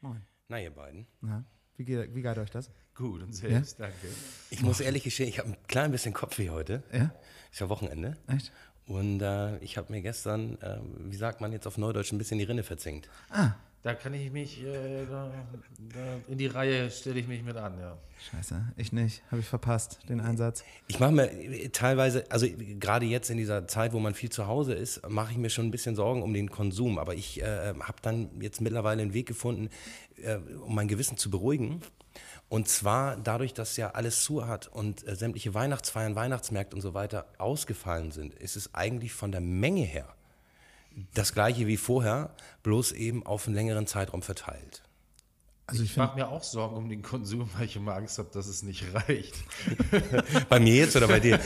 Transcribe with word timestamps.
Moin. 0.00 0.22
Na, 0.48 0.60
ihr 0.60 0.70
beiden. 0.70 1.06
Na, 1.20 1.44
wie, 1.76 1.84
geht, 1.84 2.14
wie 2.14 2.22
geht 2.22 2.38
euch 2.38 2.50
das? 2.50 2.70
Gut 2.94 3.22
und 3.22 3.32
selbst, 3.32 3.80
danke. 3.80 4.08
Ich 4.50 4.62
muss 4.62 4.80
ehrlich 4.80 5.04
gestehen, 5.04 5.28
ich 5.28 5.38
habe 5.38 5.50
ein 5.50 5.56
klein 5.66 5.90
bisschen 5.90 6.12
Kopfweh 6.12 6.50
heute. 6.50 6.82
Ja? 6.92 7.12
Ist 7.50 7.60
ja 7.60 7.68
Wochenende. 7.68 8.16
Echt? 8.26 8.52
Und 8.86 9.20
äh, 9.20 9.58
ich 9.58 9.76
habe 9.76 9.92
mir 9.92 10.00
gestern, 10.00 10.60
äh, 10.62 10.78
wie 10.82 11.16
sagt 11.16 11.40
man 11.40 11.52
jetzt 11.52 11.66
auf 11.66 11.78
Neudeutsch, 11.78 12.12
ein 12.12 12.18
bisschen 12.18 12.38
die 12.38 12.44
Rinne 12.44 12.62
verzinkt. 12.62 13.08
Ah, 13.28 13.52
Da 13.82 13.94
kann 13.94 14.12
ich 14.12 14.32
mich, 14.32 14.64
äh, 14.64 15.06
da, 15.08 15.30
da 15.94 16.00
in 16.26 16.36
die 16.36 16.48
Reihe 16.48 16.90
stelle 16.90 17.20
ich 17.20 17.28
mich 17.28 17.44
mit 17.44 17.56
an, 17.56 17.78
ja. 17.78 17.96
scheiße. 18.30 18.72
Ich 18.76 18.92
nicht. 18.92 19.22
Habe 19.30 19.40
ich 19.40 19.46
verpasst, 19.46 20.00
den 20.08 20.20
Einsatz. 20.20 20.64
Ich 20.88 20.98
mache 20.98 21.12
mir 21.12 21.30
äh, 21.30 21.68
teilweise, 21.68 22.24
also 22.28 22.48
gerade 22.80 23.06
jetzt 23.06 23.30
in 23.30 23.36
dieser 23.36 23.68
Zeit, 23.68 23.92
wo 23.92 24.00
man 24.00 24.14
viel 24.14 24.30
zu 24.30 24.48
Hause 24.48 24.74
ist, 24.74 25.08
mache 25.08 25.30
ich 25.30 25.38
mir 25.38 25.48
schon 25.48 25.66
ein 25.66 25.70
bisschen 25.70 25.94
Sorgen 25.94 26.22
um 26.22 26.34
den 26.34 26.50
Konsum. 26.50 26.98
Aber 26.98 27.14
ich 27.14 27.40
äh, 27.40 27.74
habe 27.78 27.98
dann 28.02 28.28
jetzt 28.40 28.60
mittlerweile 28.60 29.00
einen 29.00 29.14
Weg 29.14 29.26
gefunden, 29.26 29.70
äh, 30.16 30.36
um 30.36 30.74
mein 30.74 30.88
Gewissen 30.88 31.16
zu 31.16 31.30
beruhigen. 31.30 31.80
Und 32.48 32.66
zwar 32.66 33.16
dadurch, 33.16 33.54
dass 33.54 33.76
ja 33.76 33.90
alles 33.90 34.24
zu 34.24 34.48
hat 34.48 34.66
und 34.66 35.06
äh, 35.06 35.14
sämtliche 35.14 35.54
Weihnachtsfeiern, 35.54 36.16
Weihnachtsmärkte 36.16 36.74
und 36.74 36.82
so 36.82 36.94
weiter 36.94 37.26
ausgefallen 37.38 38.10
sind, 38.10 38.34
ist 38.34 38.56
es 38.56 38.74
eigentlich 38.74 39.12
von 39.12 39.30
der 39.30 39.40
Menge 39.40 39.82
her 39.82 40.14
das 41.14 41.32
gleiche 41.32 41.66
wie 41.66 41.76
vorher, 41.76 42.34
bloß 42.62 42.92
eben 42.92 43.24
auf 43.24 43.46
einen 43.46 43.54
längeren 43.54 43.86
Zeitraum 43.86 44.22
verteilt. 44.22 44.82
Also 45.66 45.82
ich 45.82 45.90
Ich 45.90 45.96
mache 45.98 46.16
mir 46.16 46.28
auch 46.28 46.42
Sorgen 46.42 46.76
um 46.76 46.88
den 46.88 47.02
Konsum, 47.02 47.50
weil 47.56 47.66
ich 47.66 47.76
immer 47.76 47.94
Angst 47.94 48.18
habe, 48.18 48.30
dass 48.32 48.46
es 48.46 48.62
nicht 48.62 48.84
reicht. 48.94 49.34
Bei 50.48 50.58
mir 50.58 50.74
jetzt 50.74 50.96
oder 50.96 51.08
bei 51.08 51.20
dir? 51.20 51.38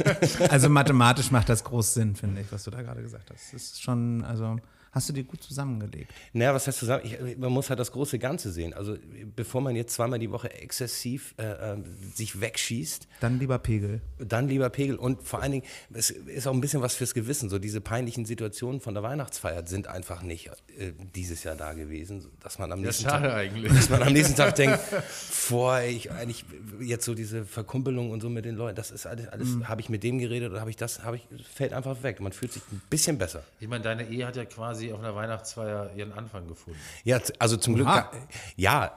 also 0.50 0.68
mathematisch 0.68 1.30
macht 1.30 1.48
das 1.48 1.64
groß 1.64 1.94
Sinn, 1.94 2.14
finde 2.14 2.42
ich, 2.42 2.52
was 2.52 2.64
du 2.64 2.70
da 2.70 2.82
gerade 2.82 3.00
gesagt 3.00 3.30
hast. 3.30 3.54
Das 3.54 3.62
ist 3.62 3.82
schon, 3.82 4.22
also 4.22 4.58
hast 4.92 5.08
du 5.08 5.12
dir 5.12 5.24
gut 5.24 5.42
zusammengelegt. 5.42 6.10
Naja, 6.32 6.52
was 6.54 6.66
heißt 6.66 6.78
zusammen? 6.78 7.02
Ich, 7.04 7.36
man 7.38 7.52
muss 7.52 7.70
halt 7.70 7.78
das 7.78 7.92
große 7.92 8.18
Ganze 8.18 8.50
sehen. 8.52 8.74
Also 8.74 8.96
bevor 9.36 9.60
man 9.60 9.76
jetzt 9.76 9.94
zweimal 9.94 10.18
die 10.18 10.30
Woche 10.30 10.52
exzessiv 10.52 11.34
äh, 11.38 11.44
äh, 11.74 11.76
sich 12.14 12.40
wegschießt, 12.40 13.06
Dann 13.20 13.38
lieber 13.38 13.58
Pegel. 13.58 14.00
dann 14.18 14.48
lieber 14.48 14.68
Pegel. 14.70 14.96
Und 14.96 15.22
vor 15.22 15.42
allen 15.42 15.52
Dingen, 15.52 15.64
es 15.92 16.10
ist 16.10 16.46
auch 16.46 16.52
ein 16.54 16.60
bisschen 16.60 16.82
was 16.82 16.94
fürs 16.94 17.14
Gewissen. 17.14 17.48
So 17.50 17.58
diese 17.58 17.80
peinlichen 17.80 18.24
Situationen 18.26 18.80
von 18.80 18.94
der 18.94 19.02
Weihnachtsfeier 19.02 19.66
sind 19.66 19.86
einfach 19.86 20.22
nicht 20.22 20.48
äh, 20.78 20.92
dieses 21.14 21.44
Jahr 21.44 21.56
da 21.56 21.72
gewesen, 21.72 22.26
dass 22.40 22.58
man 22.58 22.72
am 22.72 22.80
Ja, 22.80 22.86
nächsten 22.86 23.04
schade 23.04 23.28
Tag, 23.28 23.36
eigentlich. 23.36 23.72
dass 23.72 23.88
man 23.90 24.02
am 24.02 24.12
nächsten 24.12 24.34
Tag 24.36 24.54
denkt, 24.56 24.78
vor 24.78 25.80
ich 25.80 26.10
eigentlich 26.10 26.44
jetzt 26.80 27.04
so 27.04 27.14
diese 27.14 27.44
Verkumpelung 27.44 28.10
und 28.10 28.20
so 28.20 28.28
mit 28.28 28.44
den 28.44 28.56
Leuten, 28.56 28.76
das 28.76 28.90
ist 28.90 29.06
alles, 29.06 29.28
alles 29.28 29.48
habe 29.64 29.80
ich 29.80 29.88
mit 29.88 30.02
dem 30.02 30.18
geredet 30.18 30.50
oder 30.50 30.60
habe 30.60 30.70
ich 30.70 30.76
das, 30.76 31.02
habe 31.04 31.16
ich, 31.16 31.28
fällt 31.52 31.72
einfach 31.72 32.02
weg. 32.02 32.20
Man 32.20 32.32
fühlt 32.32 32.52
sich 32.52 32.62
ein 32.72 32.80
bisschen 32.90 33.18
besser. 33.18 33.42
Ich 33.60 33.68
meine, 33.68 33.84
deine 33.84 34.08
Ehe 34.08 34.26
hat 34.26 34.36
ja 34.36 34.44
quasi 34.44 34.79
auf 34.92 34.98
einer 35.00 35.14
Weihnachtsfeier 35.14 35.90
ihren 35.94 36.12
Anfang 36.12 36.48
gefunden. 36.48 36.78
Ja, 37.04 37.20
also 37.38 37.56
zum 37.56 37.74
Glück, 37.74 37.86
Oha. 37.86 38.10
ja, 38.56 38.92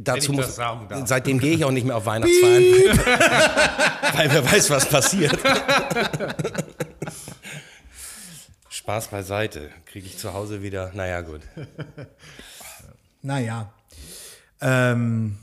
dazu 0.00 0.32
muss, 0.32 0.58
seitdem 1.04 1.38
gehe 1.38 1.54
ich 1.54 1.64
auch 1.64 1.70
nicht 1.70 1.86
mehr 1.86 1.96
auf 1.96 2.06
Weihnachtsfeiern, 2.06 2.62
weil 4.14 4.32
wer 4.32 4.52
weiß, 4.52 4.70
was 4.70 4.88
passiert. 4.88 5.38
Spaß 8.68 9.08
beiseite, 9.08 9.70
kriege 9.86 10.06
ich 10.06 10.18
zu 10.18 10.34
Hause 10.34 10.62
wieder, 10.62 10.90
naja 10.94 11.22
gut. 11.22 11.40
Naja. 13.22 13.72
Ähm, 14.60 15.38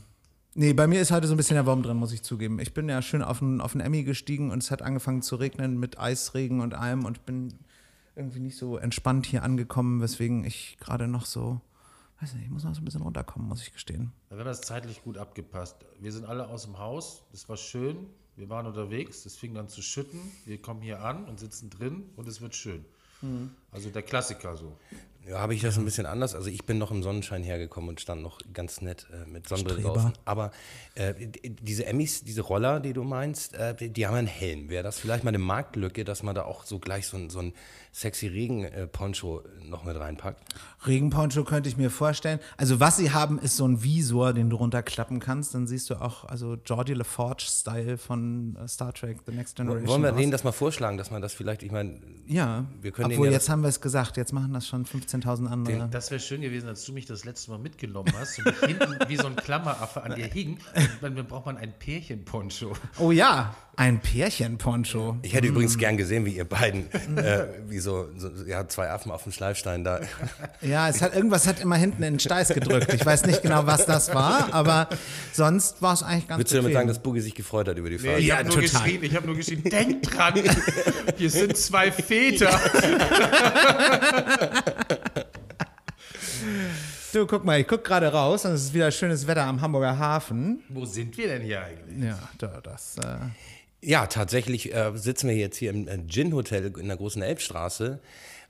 nee, 0.54 0.72
bei 0.72 0.86
mir 0.86 1.00
ist 1.00 1.10
heute 1.10 1.26
so 1.26 1.34
ein 1.34 1.36
bisschen 1.36 1.56
der 1.56 1.66
Wurm 1.66 1.82
drin, 1.82 1.96
muss 1.96 2.12
ich 2.12 2.22
zugeben. 2.22 2.60
Ich 2.60 2.72
bin 2.74 2.88
ja 2.88 3.02
schön 3.02 3.22
auf 3.22 3.40
den, 3.40 3.60
auf 3.60 3.72
den 3.72 3.80
Emmy 3.80 4.04
gestiegen 4.04 4.52
und 4.52 4.62
es 4.62 4.70
hat 4.70 4.82
angefangen 4.82 5.22
zu 5.22 5.34
regnen 5.36 5.80
mit 5.80 5.98
Eisregen 5.98 6.60
und 6.60 6.74
allem 6.74 7.04
und 7.04 7.26
bin 7.26 7.54
irgendwie 8.16 8.40
nicht 8.40 8.56
so 8.56 8.76
entspannt 8.76 9.26
hier 9.26 9.42
angekommen, 9.42 10.00
weswegen 10.00 10.44
ich 10.44 10.76
gerade 10.78 11.08
noch 11.08 11.26
so, 11.26 11.60
weiß 12.20 12.34
nicht, 12.34 12.44
ich 12.44 12.50
muss 12.50 12.64
noch 12.64 12.74
so 12.74 12.80
ein 12.80 12.84
bisschen 12.84 13.02
runterkommen, 13.02 13.48
muss 13.48 13.62
ich 13.62 13.72
gestehen. 13.72 14.12
Da 14.30 14.38
hat 14.38 14.46
das 14.46 14.60
zeitlich 14.60 15.02
gut 15.02 15.18
abgepasst. 15.18 15.76
Wir 16.00 16.12
sind 16.12 16.26
alle 16.26 16.48
aus 16.48 16.64
dem 16.64 16.78
Haus, 16.78 17.22
es 17.32 17.48
war 17.48 17.56
schön, 17.56 18.06
wir 18.36 18.48
waren 18.48 18.66
unterwegs, 18.66 19.26
es 19.26 19.36
fing 19.36 19.56
an 19.56 19.68
zu 19.68 19.82
schütten, 19.82 20.20
wir 20.46 20.60
kommen 20.60 20.82
hier 20.82 21.02
an 21.02 21.24
und 21.24 21.38
sitzen 21.38 21.70
drin 21.70 22.10
und 22.16 22.28
es 22.28 22.40
wird 22.40 22.54
schön. 22.54 22.84
Also 23.70 23.90
der 23.90 24.02
Klassiker 24.02 24.56
so. 24.56 24.76
Ja, 25.28 25.38
habe 25.38 25.54
ich 25.54 25.60
das 25.60 25.78
ein 25.78 25.84
bisschen 25.84 26.06
anders. 26.06 26.34
Also 26.34 26.50
ich 26.50 26.64
bin 26.64 26.78
noch 26.78 26.90
im 26.90 27.04
Sonnenschein 27.04 27.44
hergekommen 27.44 27.90
und 27.90 28.00
stand 28.00 28.20
noch 28.20 28.40
ganz 28.52 28.80
nett 28.80 29.06
äh, 29.12 29.28
mit 29.28 29.48
Sonnenbrille 29.48 29.80
Streber. 29.80 29.94
draußen. 29.94 30.12
Aber 30.24 30.50
äh, 30.96 31.14
diese 31.44 31.86
Emmys, 31.86 32.24
diese 32.24 32.40
Roller, 32.40 32.80
die 32.80 32.92
du 32.92 33.04
meinst, 33.04 33.54
äh, 33.54 33.76
die, 33.76 33.90
die 33.90 34.08
haben 34.08 34.16
einen 34.16 34.26
Helm. 34.26 34.68
Wäre 34.68 34.82
das 34.82 34.98
vielleicht 34.98 35.22
mal 35.22 35.28
eine 35.28 35.38
Marktlücke, 35.38 36.02
dass 36.02 36.24
man 36.24 36.34
da 36.34 36.42
auch 36.42 36.64
so 36.64 36.80
gleich 36.80 37.06
so 37.06 37.16
ein, 37.16 37.30
so 37.30 37.38
ein 37.38 37.52
sexy 37.92 38.26
Regen-Poncho 38.26 39.42
noch 39.64 39.84
mit 39.84 39.96
reinpackt? 39.98 40.42
Regenponcho 40.86 41.44
könnte 41.44 41.68
ich 41.68 41.76
mir 41.76 41.90
vorstellen. 41.90 42.40
Also 42.56 42.80
was 42.80 42.96
sie 42.96 43.12
haben, 43.12 43.38
ist 43.38 43.56
so 43.56 43.66
ein 43.68 43.82
Visor, 43.82 44.32
den 44.32 44.50
du 44.50 44.56
runterklappen 44.56 45.20
kannst. 45.20 45.54
Dann 45.54 45.66
siehst 45.66 45.90
du 45.90 45.96
auch 45.96 46.24
also 46.24 46.56
Geordie 46.64 46.94
LaForge-Style 46.94 47.98
von 47.98 48.56
äh, 48.56 48.66
Star 48.66 48.92
Trek 48.92 49.18
The 49.26 49.32
Next 49.32 49.56
Generation. 49.56 49.86
Wollen 49.88 50.02
wir 50.02 50.12
denen 50.12 50.32
das 50.32 50.42
mal 50.42 50.52
vorschlagen, 50.52 50.96
dass 50.96 51.10
man 51.10 51.20
das 51.22 51.34
vielleicht, 51.34 51.62
ich 51.62 51.70
meine, 51.70 52.00
Ja, 52.26 52.64
Wir 52.80 52.92
können 52.92 53.10
denen 53.10 53.18
obwohl 53.18 53.26
ja 53.28 53.34
jetzt 53.34 53.48
haben 53.48 53.62
wir 53.62 53.68
es 53.68 53.80
gesagt, 53.80 54.16
jetzt 54.16 54.32
machen 54.32 54.52
das 54.54 54.66
schon 54.66 54.84
15.000 54.86 55.46
andere. 55.46 55.88
Das 55.90 56.10
wäre 56.10 56.20
schön 56.20 56.40
gewesen, 56.40 56.68
als 56.68 56.84
du 56.84 56.92
mich 56.92 57.06
das 57.06 57.24
letzte 57.24 57.50
Mal 57.50 57.58
mitgenommen 57.58 58.12
hast 58.18 58.38
und 58.38 58.46
ich 58.48 58.58
hinten 58.58 58.98
wie 59.06 59.16
so 59.16 59.26
ein 59.26 59.36
Klammeraffe 59.36 60.02
an 60.02 60.14
dir 60.14 60.26
hing. 60.26 60.58
Und 61.02 61.16
dann 61.16 61.26
braucht 61.26 61.46
man 61.46 61.58
ein 61.58 61.72
Pärchenponcho. 61.78 62.72
Oh 62.98 63.10
ja, 63.12 63.54
ein 63.74 64.00
Pärchenponcho. 64.00 65.16
ich 65.22 65.32
hätte 65.32 65.46
übrigens 65.48 65.78
gern 65.78 65.96
gesehen, 65.96 66.26
wie 66.26 66.32
ihr 66.36 66.44
beiden, 66.44 66.92
äh, 67.16 67.46
wie 67.68 67.78
so, 67.78 68.08
so 68.18 68.28
ja, 68.46 68.68
zwei 68.68 68.90
Affen 68.90 69.10
auf 69.10 69.22
dem 69.22 69.32
Schleifstein 69.32 69.82
da. 69.82 70.00
Ja, 70.60 70.88
es 70.90 71.00
hat 71.00 71.14
irgendwas 71.16 71.46
hat 71.46 71.58
immer 71.58 71.76
hinten 71.76 72.02
in 72.02 72.14
den 72.14 72.20
Steiß 72.20 72.48
gedrückt. 72.50 72.92
Ich 72.92 73.04
weiß 73.04 73.24
nicht 73.26 73.42
genau, 73.42 73.66
was 73.66 73.86
das 73.86 74.14
war, 74.14 74.52
aber 74.52 74.88
sonst 75.32 75.80
war 75.80 75.94
es 75.94 76.02
eigentlich 76.02 76.28
ganz 76.28 76.38
Würdest 76.40 76.52
du 76.52 76.58
damit 76.58 76.74
sagen, 76.74 76.88
dass 76.88 77.02
Boogie 77.02 77.20
sich 77.20 77.34
gefreut 77.34 77.66
hat 77.68 77.78
über 77.78 77.88
die 77.88 77.98
Fahrt? 77.98 78.18
ich 78.18 78.26
Ja, 78.26 78.36
habe 78.38 78.48
nur 78.48 78.60
total. 78.60 78.82
geschrien, 78.82 79.02
ich 79.04 79.16
habe 79.16 79.26
nur 79.26 79.36
geschrien, 79.36 79.62
denk 79.64 80.02
dran, 80.02 80.34
wir 81.16 81.30
sind 81.30 81.56
zwei 81.56 81.90
Väter. 81.90 82.50
Du, 87.12 87.26
guck 87.26 87.44
mal, 87.44 87.60
ich 87.60 87.68
guck 87.68 87.84
gerade 87.84 88.10
raus 88.10 88.44
und 88.46 88.52
es 88.52 88.64
ist 88.64 88.74
wieder 88.74 88.90
schönes 88.90 89.26
Wetter 89.26 89.44
am 89.44 89.60
Hamburger 89.60 89.98
Hafen. 89.98 90.62
Wo 90.70 90.84
sind 90.86 91.16
wir 91.18 91.28
denn 91.28 91.42
hier 91.42 91.62
eigentlich? 91.62 92.02
Ja, 92.04 92.18
da, 92.38 92.60
das. 92.62 92.96
Äh, 92.98 93.16
Ja, 93.84 94.06
tatsächlich 94.06 94.72
äh, 94.72 94.92
sitzen 94.94 95.28
wir 95.28 95.36
jetzt 95.36 95.56
hier 95.56 95.70
im 95.70 95.88
äh, 95.88 95.98
Gin-Hotel 96.06 96.72
in 96.78 96.86
der 96.86 96.96
großen 96.96 97.20
Elbstraße 97.20 98.00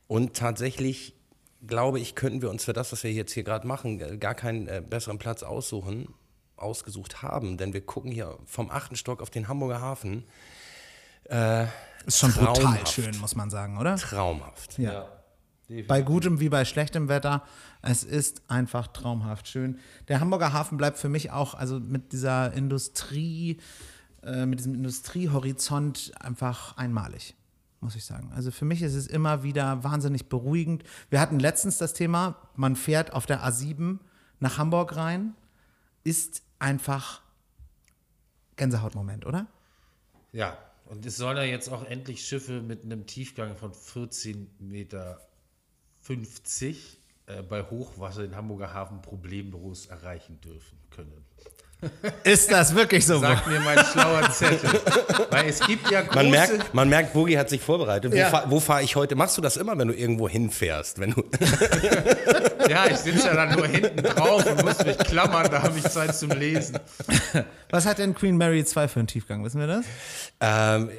und 0.06 0.36
tatsächlich 0.36 1.14
glaube 1.66 2.00
ich, 2.00 2.14
könnten 2.14 2.42
wir 2.42 2.50
uns 2.50 2.64
für 2.64 2.72
das, 2.74 2.92
was 2.92 3.02
wir 3.02 3.12
jetzt 3.12 3.32
hier 3.32 3.44
gerade 3.44 3.66
machen, 3.66 3.98
äh, 4.00 4.18
gar 4.18 4.34
keinen 4.34 4.66
äh, 4.66 4.82
besseren 4.86 5.18
Platz 5.18 5.42
aussuchen, 5.42 6.12
ausgesucht 6.56 7.22
haben, 7.22 7.56
denn 7.56 7.72
wir 7.72 7.80
gucken 7.80 8.12
hier 8.12 8.38
vom 8.44 8.70
achten 8.70 8.94
Stock 8.94 9.22
auf 9.22 9.30
den 9.30 9.48
Hamburger 9.48 9.80
Hafen. 9.80 10.24
ist 12.04 12.18
schon 12.18 12.32
brutal 12.32 12.54
Traumhaft. 12.54 12.88
schön, 12.88 13.18
muss 13.18 13.34
man 13.34 13.48
sagen, 13.48 13.78
oder? 13.78 13.96
Traumhaft. 13.96 14.78
Ja. 14.78 15.08
Bei 15.88 16.02
gutem 16.02 16.40
wie 16.40 16.50
bei 16.50 16.64
schlechtem 16.64 17.08
Wetter. 17.08 17.42
Es 17.80 18.04
ist 18.04 18.42
einfach 18.48 18.88
traumhaft 18.88 19.48
schön. 19.48 19.78
Der 20.08 20.20
Hamburger 20.20 20.52
Hafen 20.52 20.76
bleibt 20.76 20.98
für 20.98 21.08
mich 21.08 21.30
auch, 21.30 21.54
also 21.54 21.80
mit 21.80 22.12
dieser 22.12 22.52
Industrie, 22.52 23.58
äh, 24.22 24.46
mit 24.46 24.58
diesem 24.58 24.74
Industriehorizont 24.74 26.12
einfach 26.20 26.76
einmalig, 26.76 27.34
muss 27.80 27.96
ich 27.96 28.04
sagen. 28.04 28.30
Also 28.34 28.50
für 28.50 28.64
mich 28.64 28.82
ist 28.82 28.94
es 28.94 29.06
immer 29.06 29.42
wieder 29.42 29.82
wahnsinnig 29.84 30.28
beruhigend. 30.28 30.84
Wir 31.10 31.20
hatten 31.20 31.38
letztens 31.38 31.78
das 31.78 31.92
Thema, 31.92 32.36
man 32.56 32.76
fährt 32.76 33.12
auf 33.12 33.26
der 33.26 33.44
A7 33.44 33.98
nach 34.40 34.58
Hamburg 34.58 34.96
rein, 34.96 35.34
ist 36.04 36.42
einfach 36.58 37.22
Gänsehautmoment, 38.56 39.26
oder? 39.26 39.46
Ja, 40.32 40.56
und 40.86 41.06
es 41.06 41.16
sollen 41.16 41.36
ja 41.36 41.44
jetzt 41.44 41.68
auch 41.68 41.84
endlich 41.84 42.24
Schiffe 42.26 42.60
mit 42.60 42.84
einem 42.84 43.06
Tiefgang 43.06 43.56
von 43.56 43.72
14,50 43.72 44.36
Meter 44.60 45.20
äh, 47.26 47.42
bei 47.42 47.62
Hochwasser 47.62 48.22
den 48.22 48.36
Hamburger 48.36 48.74
Hafen 48.74 49.02
problemlos 49.02 49.86
erreichen 49.86 50.40
dürfen 50.40 50.78
können. 50.90 51.24
Ist 52.24 52.50
das 52.52 52.74
wirklich 52.74 53.04
so? 53.06 53.18
Sagt 53.18 53.46
mir 53.48 53.58
mein 53.60 53.78
schlauer 53.84 54.30
Zettel. 54.30 54.70
Weil 55.30 55.48
es 55.48 55.60
gibt 55.60 55.90
ja 55.90 56.02
große... 56.02 56.14
Man 56.16 56.30
merkt, 56.30 56.74
man 56.74 56.88
merkt, 56.88 57.12
Boogie 57.12 57.36
hat 57.38 57.48
sich 57.50 57.60
vorbereitet. 57.60 58.12
Wo, 58.12 58.16
Ja. 58.16 58.28
fahr, 58.30 58.60
fahre 58.60 58.82
ich 58.82 58.94
heute? 58.96 59.16
Machst 59.16 59.36
du 59.36 59.42
das 59.42 59.56
immer, 59.56 59.76
wenn 59.78 59.88
du 59.88 59.94
irgendwo 59.94 60.28
hinfährst? 60.28 61.00
Wenn 61.00 61.10
du, 61.12 61.24
Ja, 62.68 62.86
ich 62.88 62.96
sitze 62.98 63.26
ja 63.26 63.34
dann 63.34 63.56
nur 63.56 63.66
hinten 63.66 64.02
drauf 64.02 64.46
und 64.46 64.64
muss 64.64 64.84
mich 64.84 64.96
klammern, 64.98 65.48
da 65.50 65.62
habe 65.62 65.76
ich 65.76 65.84
Zeit 65.84 66.14
zum 66.14 66.30
Lesen. 66.30 66.78
Was 67.70 67.86
hat 67.86 67.98
denn 67.98 68.14
Queen 68.14 68.36
Mary 68.36 68.64
2 68.64 68.88
für 68.88 69.00
einen 69.00 69.08
Tiefgang? 69.08 69.44
Wissen 69.44 69.60
wir 69.60 69.66
das? 69.66 69.84
ähm, 70.40 70.90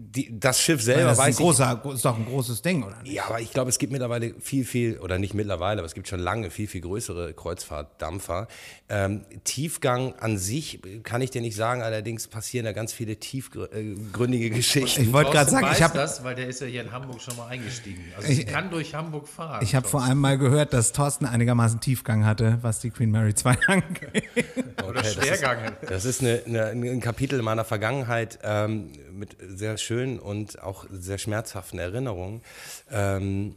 die, 0.00 0.38
das 0.38 0.60
Schiff 0.62 0.80
selber 0.80 1.02
das 1.10 1.12
ist, 1.14 1.18
ein 1.20 1.26
weiß 1.28 1.34
ich, 1.34 1.40
großer, 1.44 1.82
ist 1.92 2.04
doch 2.04 2.16
ein 2.16 2.24
großes 2.26 2.62
Ding, 2.62 2.84
oder 2.84 3.02
nicht? 3.02 3.12
Ja, 3.12 3.24
aber 3.26 3.40
ich 3.40 3.50
glaube, 3.52 3.68
es 3.68 3.78
gibt 3.78 3.90
mittlerweile 3.90 4.32
viel, 4.40 4.64
viel, 4.64 4.98
oder 4.98 5.18
nicht 5.18 5.34
mittlerweile, 5.34 5.80
aber 5.80 5.86
es 5.86 5.94
gibt 5.94 6.06
schon 6.06 6.20
lange 6.20 6.50
viel, 6.52 6.68
viel 6.68 6.82
größere 6.82 7.34
Kreuzfahrtdampfer. 7.34 8.46
Ähm, 8.88 9.22
Tiefgang 9.42 10.14
an 10.20 10.38
sich 10.38 10.80
kann 11.02 11.20
ich 11.20 11.30
dir 11.30 11.40
nicht 11.40 11.56
sagen, 11.56 11.82
allerdings 11.82 12.28
passieren 12.28 12.64
da 12.64 12.72
ganz 12.72 12.92
viele 12.92 13.16
tiefgründige 13.16 14.50
Geschichten. 14.50 15.02
Ich 15.02 15.12
wollte 15.12 15.32
gerade 15.32 15.50
sagen, 15.50 15.66
ich 15.66 15.72
weiß 15.72 15.80
habe 15.82 15.98
das, 15.98 16.22
weil 16.22 16.36
der 16.36 16.46
ist 16.46 16.60
ja 16.60 16.68
hier 16.68 16.82
in 16.82 16.92
Hamburg 16.92 17.20
schon 17.20 17.36
mal 17.36 17.48
eingestiegen. 17.48 18.04
Also 18.16 18.28
ich, 18.30 18.46
kann 18.46 18.70
durch 18.70 18.94
Hamburg 18.94 19.26
fahren. 19.26 19.62
ich 19.64 19.74
hab 19.74 19.86
vor 19.86 20.02
allem 20.04 20.18
mal 20.18 20.38
gehört, 20.38 20.72
dass 20.72 20.92
Thorsten 20.92 21.26
einigermaßen 21.26 21.80
Tiefgang 21.80 22.24
hatte, 22.24 22.58
was 22.62 22.78
die 22.80 22.90
Queen 22.90 23.10
Mary 23.10 23.34
2 23.34 23.56
angeht. 23.66 24.24
Oder 24.86 25.02
das 25.02 25.08
ist- 25.08 25.24
Schwergang. 25.24 25.58
Das 25.88 26.04
ist 26.04 26.20
eine, 26.20 26.42
eine, 26.46 26.66
ein 26.70 27.00
Kapitel 27.00 27.42
meiner 27.42 27.64
Vergangenheit 27.64 28.38
ähm, 28.44 28.92
mit 29.12 29.36
sehr 29.40 29.76
schönen 29.76 29.87
und 30.18 30.62
auch 30.62 30.86
sehr 30.90 31.18
schmerzhaften 31.18 31.78
Erinnerungen. 31.78 32.42
Ähm, 32.90 33.54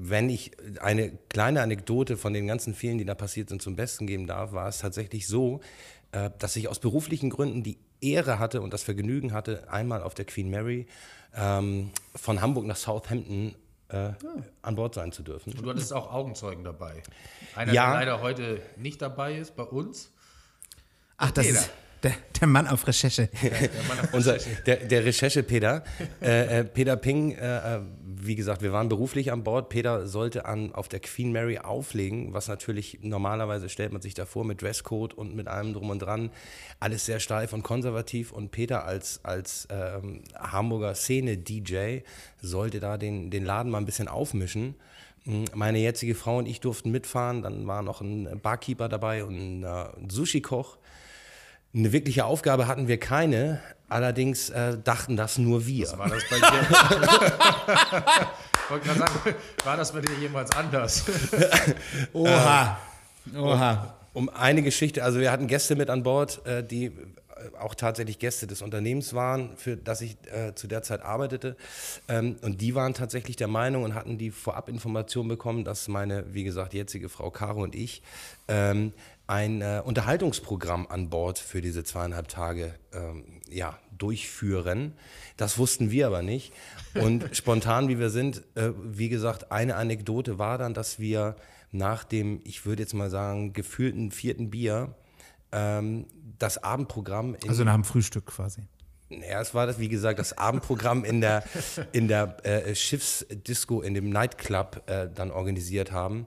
wenn 0.00 0.28
ich 0.28 0.52
eine 0.80 1.12
kleine 1.28 1.62
Anekdote 1.62 2.16
von 2.16 2.32
den 2.32 2.46
ganzen 2.46 2.74
vielen, 2.74 2.98
die 2.98 3.04
da 3.04 3.14
passiert 3.14 3.48
sind, 3.48 3.62
zum 3.62 3.76
Besten 3.76 4.06
geben 4.06 4.26
darf, 4.26 4.52
war 4.52 4.68
es 4.68 4.78
tatsächlich 4.78 5.26
so, 5.28 5.60
äh, 6.12 6.30
dass 6.38 6.56
ich 6.56 6.68
aus 6.68 6.78
beruflichen 6.80 7.30
Gründen 7.30 7.62
die 7.62 7.78
Ehre 8.00 8.38
hatte 8.38 8.62
und 8.62 8.72
das 8.72 8.82
Vergnügen 8.82 9.32
hatte, 9.32 9.70
einmal 9.70 10.02
auf 10.02 10.14
der 10.14 10.24
Queen 10.24 10.50
Mary 10.50 10.86
ähm, 11.36 11.90
von 12.16 12.40
Hamburg 12.40 12.64
nach 12.66 12.76
Southampton 12.76 13.54
äh, 13.88 14.12
an 14.62 14.74
Bord 14.76 14.94
sein 14.94 15.12
zu 15.12 15.22
dürfen. 15.22 15.52
Und 15.52 15.62
du 15.64 15.70
hattest 15.70 15.92
auch 15.92 16.12
Augenzeugen 16.12 16.64
dabei. 16.64 17.02
Einer, 17.54 17.72
Ja. 17.72 17.90
der 17.90 18.00
leider 18.00 18.20
heute 18.22 18.62
nicht 18.76 19.02
dabei 19.02 19.36
ist 19.36 19.54
bei 19.56 19.64
uns. 19.64 20.10
Ach, 21.16 21.30
das 21.30 21.46
Peter. 21.46 21.58
ist 21.58 21.70
der, 22.02 22.12
der 22.40 22.48
Mann 22.48 22.66
auf 22.66 22.86
Recherche. 22.86 23.28
Der 23.42 23.68
Unser, 24.12 24.38
der, 24.66 24.76
der 24.76 25.04
Recherche-Peter, 25.04 25.84
äh, 26.22 26.60
äh, 26.60 26.64
Peter 26.64 26.96
Ping, 26.96 27.32
äh, 27.32 27.76
äh, 27.76 27.80
wie 28.02 28.34
gesagt, 28.34 28.62
wir 28.62 28.72
waren 28.72 28.88
beruflich 28.88 29.32
an 29.32 29.44
Bord. 29.44 29.68
Peter 29.68 30.06
sollte 30.06 30.44
an, 30.46 30.74
auf 30.74 30.88
der 30.88 31.00
Queen 31.00 31.32
Mary 31.32 31.58
auflegen, 31.58 32.32
was 32.32 32.48
natürlich 32.48 32.98
normalerweise 33.02 33.68
stellt 33.68 33.92
man 33.92 34.02
sich 34.02 34.14
davor 34.14 34.44
mit 34.44 34.62
Dresscode 34.62 35.14
und 35.14 35.34
mit 35.34 35.48
allem 35.48 35.72
drum 35.72 35.90
und 35.90 36.00
dran. 36.00 36.30
Alles 36.80 37.06
sehr 37.06 37.20
steif 37.20 37.52
und 37.52 37.62
konservativ. 37.62 38.32
Und 38.32 38.50
Peter 38.50 38.84
als, 38.84 39.20
als 39.24 39.68
ähm, 39.70 40.22
Hamburger 40.34 40.94
Szene-DJ 40.94 42.00
sollte 42.40 42.80
da 42.80 42.98
den, 42.98 43.30
den 43.30 43.44
Laden 43.44 43.70
mal 43.70 43.78
ein 43.78 43.86
bisschen 43.86 44.08
aufmischen. 44.08 44.74
Mm, 45.24 45.44
Meine 45.54 45.78
jetzige 45.78 46.14
Frau 46.14 46.38
und 46.38 46.46
ich 46.46 46.60
durften 46.60 46.90
mitfahren. 46.90 47.42
Dann 47.42 47.66
war 47.66 47.82
noch 47.82 48.00
ein 48.00 48.40
Barkeeper 48.40 48.88
dabei 48.88 49.24
und 49.24 49.34
ein, 49.36 49.62
äh, 49.62 49.66
ein 49.66 50.10
Sushi-Koch. 50.10 50.78
Eine 51.72 51.92
wirkliche 51.92 52.24
Aufgabe 52.24 52.66
hatten 52.66 52.88
wir 52.88 52.98
keine, 52.98 53.60
allerdings 53.88 54.50
äh, 54.50 54.76
dachten 54.82 55.16
das 55.16 55.38
nur 55.38 55.66
wir. 55.66 55.86
War 55.96 56.08
das 56.08 56.24
bei 56.28 56.36
dir? 56.36 56.66
ich 58.64 58.70
wollte 58.70 58.86
gerade 58.86 58.98
sagen, 58.98 59.36
war 59.64 59.76
das 59.76 59.92
bei 59.92 60.00
dir 60.00 60.14
jemals 60.20 60.50
anders? 60.56 61.04
Oha. 62.12 62.76
Oha. 63.36 63.94
Um 64.12 64.28
eine 64.28 64.62
Geschichte, 64.62 65.04
also 65.04 65.20
wir 65.20 65.30
hatten 65.30 65.46
Gäste 65.46 65.76
mit 65.76 65.90
an 65.90 66.02
Bord, 66.02 66.44
äh, 66.44 66.64
die 66.64 66.86
äh, 66.86 66.92
auch 67.60 67.76
tatsächlich 67.76 68.18
Gäste 68.18 68.48
des 68.48 68.62
Unternehmens 68.62 69.14
waren, 69.14 69.56
für 69.56 69.76
das 69.76 70.00
ich 70.00 70.16
äh, 70.32 70.56
zu 70.56 70.66
der 70.66 70.82
Zeit 70.82 71.02
arbeitete. 71.02 71.56
Ähm, 72.08 72.36
und 72.42 72.60
die 72.60 72.74
waren 72.74 72.94
tatsächlich 72.94 73.36
der 73.36 73.46
Meinung 73.46 73.84
und 73.84 73.94
hatten 73.94 74.18
die 74.18 74.32
Vorabinformation 74.32 75.28
bekommen, 75.28 75.64
dass 75.64 75.86
meine, 75.86 76.24
wie 76.34 76.42
gesagt, 76.42 76.74
jetzige 76.74 77.08
Frau 77.08 77.30
Caro 77.30 77.62
und 77.62 77.76
ich 77.76 78.02
ähm, 78.48 78.92
ein 79.30 79.62
äh, 79.62 79.80
Unterhaltungsprogramm 79.84 80.88
an 80.88 81.08
Bord 81.08 81.38
für 81.38 81.60
diese 81.60 81.84
zweieinhalb 81.84 82.26
Tage 82.26 82.74
ähm, 82.92 83.40
ja, 83.48 83.78
durchführen. 83.96 84.94
Das 85.36 85.56
wussten 85.56 85.92
wir 85.92 86.08
aber 86.08 86.22
nicht. 86.22 86.52
Und 86.94 87.28
spontan, 87.36 87.88
wie 87.88 88.00
wir 88.00 88.10
sind, 88.10 88.42
äh, 88.56 88.72
wie 88.82 89.08
gesagt, 89.08 89.52
eine 89.52 89.76
Anekdote 89.76 90.40
war 90.40 90.58
dann, 90.58 90.74
dass 90.74 90.98
wir 90.98 91.36
nach 91.70 92.02
dem, 92.02 92.40
ich 92.42 92.66
würde 92.66 92.82
jetzt 92.82 92.92
mal 92.92 93.08
sagen, 93.08 93.52
gefühlten 93.52 94.10
vierten 94.10 94.50
Bier 94.50 94.96
ähm, 95.52 96.06
das 96.38 96.62
Abendprogramm 96.64 97.36
in 97.36 97.48
Also 97.48 97.62
nach 97.62 97.74
dem 97.74 97.84
Frühstück 97.84 98.26
quasi. 98.26 98.62
ja, 99.10 99.40
es 99.40 99.54
war 99.54 99.68
das, 99.68 99.78
wie 99.78 99.88
gesagt, 99.88 100.18
das 100.18 100.36
Abendprogramm 100.36 101.04
in 101.04 101.20
der, 101.20 101.44
in 101.92 102.08
der 102.08 102.44
äh, 102.44 102.74
Schiffsdisco, 102.74 103.80
in 103.80 103.94
dem 103.94 104.10
Nightclub 104.10 104.82
äh, 104.86 105.08
dann 105.14 105.30
organisiert 105.30 105.92
haben. 105.92 106.26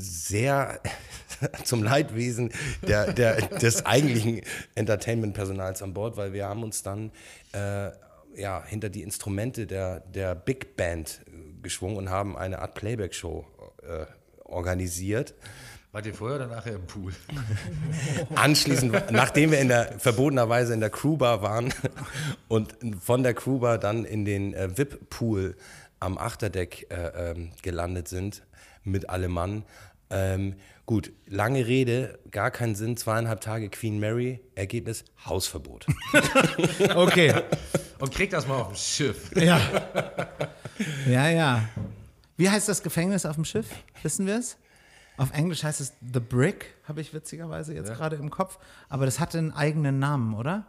Sehr 0.00 0.80
zum 1.64 1.82
Leidwesen 1.82 2.52
der, 2.86 3.12
der, 3.12 3.36
des 3.58 3.84
eigentlichen 3.84 4.42
Entertainment-Personals 4.76 5.82
an 5.82 5.92
Bord, 5.92 6.16
weil 6.16 6.32
wir 6.32 6.46
haben 6.46 6.62
uns 6.62 6.82
dann 6.84 7.10
äh, 7.52 7.90
ja, 8.36 8.62
hinter 8.64 8.88
die 8.90 9.02
Instrumente 9.02 9.66
der, 9.66 10.00
der 10.00 10.34
Big 10.34 10.76
Band 10.76 11.20
äh, 11.26 11.62
geschwungen 11.62 11.96
und 11.96 12.10
haben 12.10 12.36
eine 12.36 12.60
Art 12.60 12.74
Playback-Show 12.74 13.44
äh, 13.82 14.06
organisiert. 14.44 15.34
Wart 15.90 16.06
ihr 16.06 16.14
vorher 16.14 16.36
oder 16.36 16.46
nachher 16.46 16.74
im 16.74 16.86
Pool? 16.86 17.12
Anschließend, 18.34 19.10
nachdem 19.10 19.50
wir 19.50 19.58
in 19.58 19.68
der 19.68 19.98
verbotenerweise 19.98 20.74
in 20.74 20.80
der 20.80 20.90
Crewbar 20.90 21.42
waren 21.42 21.72
und 22.48 22.76
von 23.00 23.22
der 23.22 23.34
Crewbar 23.34 23.78
dann 23.78 24.04
in 24.04 24.24
den 24.24 24.54
äh, 24.54 24.76
VIP-Pool 24.76 25.56
am 25.98 26.18
Achterdeck 26.18 26.86
äh, 26.90 27.30
ähm, 27.30 27.50
gelandet 27.62 28.06
sind 28.08 28.42
mit 28.84 29.08
allem 29.10 29.32
Mann. 29.32 29.64
Ähm, 30.10 30.54
gut, 30.86 31.12
lange 31.26 31.66
Rede, 31.66 32.18
gar 32.30 32.50
keinen 32.50 32.74
Sinn, 32.74 32.96
zweieinhalb 32.96 33.40
Tage 33.40 33.68
Queen 33.68 34.00
Mary, 34.00 34.40
Ergebnis 34.54 35.04
Hausverbot. 35.26 35.86
Okay. 36.94 37.34
Und 37.98 38.12
kriegt 38.12 38.32
das 38.32 38.46
mal 38.46 38.56
auf 38.56 38.68
dem 38.68 38.76
Schiff. 38.76 39.30
Ja. 39.36 39.60
Ja, 41.08 41.28
ja. 41.28 41.68
Wie 42.36 42.48
heißt 42.48 42.68
das 42.68 42.84
Gefängnis 42.84 43.26
auf 43.26 43.34
dem 43.34 43.44
Schiff? 43.44 43.66
Wissen 44.04 44.28
wir 44.28 44.38
es? 44.38 44.56
Auf 45.16 45.32
Englisch 45.32 45.64
heißt 45.64 45.80
es 45.80 45.94
The 46.12 46.20
Brick, 46.20 46.76
habe 46.84 47.00
ich 47.00 47.12
witzigerweise 47.12 47.74
jetzt 47.74 47.92
gerade 47.92 48.14
im 48.14 48.30
Kopf. 48.30 48.60
Aber 48.88 49.04
das 49.06 49.18
hatte 49.18 49.38
einen 49.38 49.50
eigenen 49.50 49.98
Namen, 49.98 50.34
oder? 50.34 50.66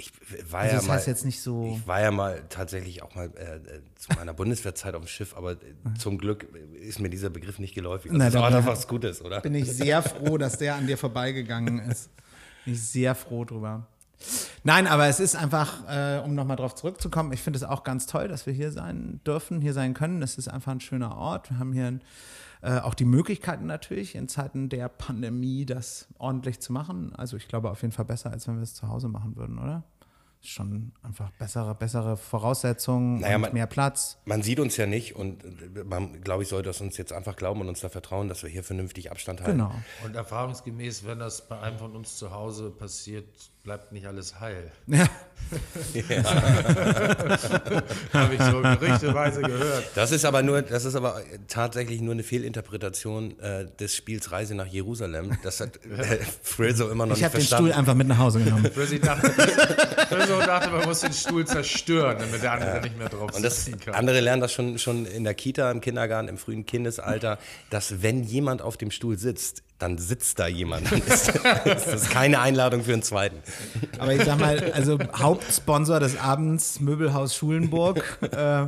Ich 0.00 0.12
war 0.50 0.60
Also 0.60 0.72
ja 0.72 0.78
das 0.78 0.86
mal, 0.88 0.94
heißt 0.94 1.06
jetzt 1.06 1.24
nicht 1.24 1.40
so. 1.42 1.76
Ich 1.76 1.86
war 1.86 2.00
ja 2.00 2.10
mal 2.10 2.42
tatsächlich 2.48 3.02
auch 3.02 3.14
mal 3.14 3.30
äh, 3.36 3.56
äh, 3.56 3.80
zu 3.96 4.12
meiner 4.16 4.32
Bundeswehrzeit 4.40 4.94
auf 4.94 5.02
dem 5.02 5.08
Schiff, 5.08 5.36
aber 5.36 5.52
äh, 5.52 5.56
zum 5.98 6.18
Glück 6.18 6.46
ist 6.80 7.00
mir 7.00 7.10
dieser 7.10 7.30
Begriff 7.30 7.58
nicht 7.58 7.74
geläufig. 7.74 8.10
Na, 8.12 8.18
das 8.18 8.28
ist 8.28 8.34
da 8.34 8.46
auch 8.46 8.50
noch 8.50 8.66
was 8.66 8.88
Gutes, 8.88 9.22
oder? 9.22 9.40
Bin 9.40 9.54
ich 9.54 9.70
sehr 9.70 10.02
froh, 10.02 10.38
dass 10.38 10.58
der 10.58 10.76
an 10.76 10.86
dir 10.86 10.96
vorbeigegangen 10.98 11.78
ist. 11.90 12.10
Bin 12.64 12.74
ich 12.74 12.82
sehr 12.82 13.14
froh 13.14 13.44
drüber. 13.44 13.86
Nein, 14.64 14.86
aber 14.86 15.06
es 15.06 15.20
ist 15.20 15.34
einfach, 15.34 15.88
äh, 15.88 16.20
um 16.22 16.34
nochmal 16.34 16.56
drauf 16.56 16.74
zurückzukommen, 16.74 17.32
ich 17.32 17.40
finde 17.40 17.56
es 17.56 17.62
auch 17.62 17.84
ganz 17.84 18.06
toll, 18.06 18.28
dass 18.28 18.46
wir 18.46 18.52
hier 18.52 18.70
sein 18.70 19.20
dürfen, 19.26 19.60
hier 19.60 19.72
sein 19.72 19.94
können. 19.94 20.22
Es 20.22 20.36
ist 20.36 20.48
einfach 20.48 20.72
ein 20.72 20.80
schöner 20.80 21.16
Ort. 21.16 21.50
Wir 21.50 21.58
haben 21.58 21.72
hier 21.72 21.86
ein, 21.86 22.00
äh, 22.62 22.78
auch 22.80 22.94
die 22.94 23.04
Möglichkeiten 23.04 23.66
natürlich, 23.66 24.14
in 24.14 24.28
Zeiten 24.28 24.68
der 24.68 24.88
Pandemie 24.88 25.64
das 25.66 26.08
ordentlich 26.18 26.60
zu 26.60 26.72
machen. 26.72 27.14
Also 27.14 27.36
ich 27.36 27.48
glaube 27.48 27.70
auf 27.70 27.82
jeden 27.82 27.92
Fall 27.92 28.04
besser, 28.04 28.30
als 28.30 28.46
wenn 28.48 28.56
wir 28.56 28.62
es 28.62 28.74
zu 28.74 28.88
Hause 28.88 29.08
machen 29.08 29.36
würden, 29.36 29.58
oder? 29.58 29.84
Ist 30.42 30.48
schon 30.50 30.92
einfach 31.02 31.30
bessere, 31.32 31.74
bessere 31.74 32.16
Voraussetzungen 32.16 33.20
Naja, 33.20 33.36
und 33.36 33.42
man- 33.42 33.52
mehr 33.52 33.66
Platz. 33.66 34.18
Man 34.24 34.42
sieht 34.42 34.58
uns 34.58 34.76
ja 34.78 34.86
nicht 34.86 35.14
und 35.14 35.44
äh, 35.44 35.84
man, 35.84 36.20
glaube 36.22 36.42
ich, 36.44 36.48
sollte 36.48 36.70
es 36.70 36.80
uns 36.80 36.96
jetzt 36.96 37.12
einfach 37.12 37.36
glauben 37.36 37.60
und 37.60 37.68
uns 37.68 37.80
da 37.80 37.90
vertrauen, 37.90 38.28
dass 38.28 38.42
wir 38.42 38.48
hier 38.48 38.64
vernünftig 38.64 39.10
Abstand 39.10 39.40
halten. 39.42 39.58
Genau. 39.58 39.74
Und 40.04 40.16
erfahrungsgemäß, 40.16 41.04
wenn 41.06 41.18
das 41.18 41.46
bei 41.46 41.60
einem 41.60 41.78
von 41.78 41.94
uns 41.94 42.16
zu 42.16 42.30
Hause 42.30 42.70
passiert, 42.70 43.26
bleibt 43.62 43.92
nicht 43.92 44.06
alles 44.06 44.40
heil. 44.40 44.70
Ja. 45.98 46.24
Habe 48.12 48.34
ich 48.34 48.42
so 48.42 48.60
gerüchteweise 48.62 49.42
gehört. 49.42 49.84
Das 49.96 50.12
ist 50.12 50.24
aber 50.24 50.42
nur, 50.42 50.62
das 50.62 50.84
ist 50.84 50.94
aber 50.94 51.20
tatsächlich 51.48 52.00
nur 52.00 52.12
eine 52.14 52.22
Fehlinterpretation 52.22 53.36
äh, 53.40 53.66
des 53.80 53.96
Spiels 53.96 54.30
Reise 54.30 54.54
nach 54.54 54.66
Jerusalem. 54.66 55.36
Das 55.42 55.58
hat 55.60 55.80
äh, 55.98 56.18
Frizzo 56.42 56.88
immer 56.88 57.06
noch 57.06 57.16
Ich 57.16 57.22
nicht 57.22 57.24
habe 57.24 57.38
den 57.38 57.40
verstanden. 57.40 57.70
Stuhl 57.70 57.78
einfach 57.80 57.94
mit 57.94 58.06
nach 58.06 58.18
Hause 58.18 58.40
genommen. 58.44 58.70
Frizzy 58.72 59.00
dachte, 59.00 59.28
Frizzo 59.30 60.38
dachte, 60.40 60.70
man 60.70 60.84
muss 60.84 61.00
den 61.00 61.12
Stuhl 61.12 61.44
zerstören, 61.46 62.18
damit 62.20 62.42
der 62.42 62.52
andere 62.52 62.80
nicht 62.82 62.96
mehr 62.98 63.08
drauf 63.08 63.34
Und 63.34 63.42
das, 63.42 63.68
kann. 63.84 63.94
andere 63.94 64.20
lernen 64.20 64.42
das 64.42 64.52
schon, 64.52 64.78
schon 64.78 65.06
in 65.06 65.24
der 65.24 65.34
Kita, 65.34 65.68
im 65.70 65.80
Kindergarten, 65.80 66.28
im 66.28 66.38
frühen 66.38 66.64
Kindesalter, 66.66 67.38
dass 67.70 68.02
wenn 68.02 68.22
jemand 68.22 68.62
auf 68.62 68.76
dem 68.76 68.90
Stuhl 68.92 69.18
sitzt, 69.18 69.62
dann 69.80 69.98
sitzt 69.98 70.38
da 70.38 70.46
jemand. 70.46 70.90
Dann 70.92 71.02
ist, 71.02 71.28
ist 71.28 71.86
das 71.86 72.08
keine 72.10 72.40
Einladung 72.40 72.84
für 72.84 72.92
einen 72.92 73.02
zweiten. 73.02 73.38
Aber 73.98 74.12
ich 74.14 74.22
sag 74.24 74.38
mal, 74.38 74.72
also 74.72 74.98
Hauptsponsor 75.16 75.98
des 76.00 76.18
Abends, 76.18 76.80
Möbelhaus 76.80 77.34
Schulenburg, 77.34 78.18
äh, 78.32 78.66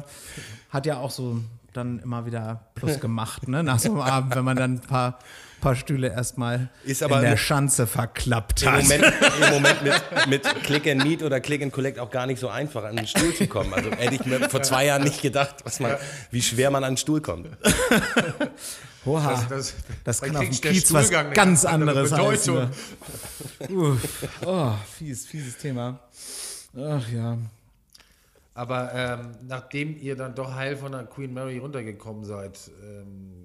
hat 0.70 0.86
ja 0.86 0.96
auch 0.98 1.10
so 1.10 1.38
dann 1.72 2.00
immer 2.00 2.26
wieder 2.26 2.66
Plus 2.74 2.98
gemacht, 3.00 3.48
ne? 3.48 3.62
Nach 3.62 3.78
so 3.78 3.92
einem 3.92 4.00
Abend, 4.02 4.34
wenn 4.34 4.44
man 4.44 4.56
dann 4.56 4.74
ein 4.74 4.80
paar, 4.80 5.18
paar 5.62 5.74
Stühle 5.74 6.08
erstmal 6.08 6.68
Ist 6.84 7.02
aber 7.02 7.16
in 7.16 7.22
der 7.22 7.32
im- 7.32 7.38
Schanze 7.38 7.86
verklappt 7.86 8.62
Im 8.62 8.72
hat. 8.72 8.82
Moment, 8.82 9.04
im 9.42 9.50
Moment 9.54 9.82
mit, 9.82 10.26
mit 10.28 10.62
Click 10.64 10.86
and 10.86 11.02
Meet 11.02 11.22
oder 11.22 11.40
Click 11.40 11.62
and 11.62 11.72
Collect 11.72 11.98
auch 11.98 12.10
gar 12.10 12.26
nicht 12.26 12.40
so 12.40 12.48
einfach 12.48 12.84
an 12.84 12.96
den 12.96 13.06
Stuhl 13.06 13.34
zu 13.34 13.46
kommen. 13.46 13.72
Also 13.72 13.90
hätte 13.90 14.14
ich 14.16 14.24
mir 14.26 14.50
vor 14.50 14.62
zwei 14.62 14.84
Jahren 14.86 15.02
nicht 15.04 15.22
gedacht, 15.22 15.56
was 15.64 15.80
man, 15.80 15.96
wie 16.30 16.42
schwer 16.42 16.70
man 16.70 16.84
an 16.84 16.92
den 16.92 16.96
Stuhl 16.98 17.22
kommt. 17.22 17.48
Oha, 19.04 19.30
Das- 19.30 19.48
das, 19.48 19.74
das- 20.04 20.20
da 20.20 20.26
kann 20.26 20.36
auf 20.36 20.44
dem 20.44 20.60
Kiez 20.60 20.92
was 20.92 21.10
ganz 21.10 21.34
ganz 21.34 21.64
andere 21.64 21.90
anderes 21.90 22.12
heißen. 22.12 22.54
Bedeutung. 22.54 22.70
ne? 23.68 23.76
Uff, 23.76 24.28
oh, 24.46 24.72
fies, 24.98 25.26
fieses 25.26 25.56
Thema. 25.56 25.98
Ach 26.76 27.08
ja. 27.08 27.36
Aber 28.54 28.92
ähm, 28.94 29.34
nachdem 29.48 29.96
ihr 29.98 30.14
dann 30.14 30.34
doch 30.34 30.54
heil 30.54 30.76
von 30.76 30.92
der 30.92 31.04
Queen 31.04 31.32
Mary 31.32 31.58
runtergekommen 31.58 32.24
seid, 32.24 32.58
ähm, 32.82 33.41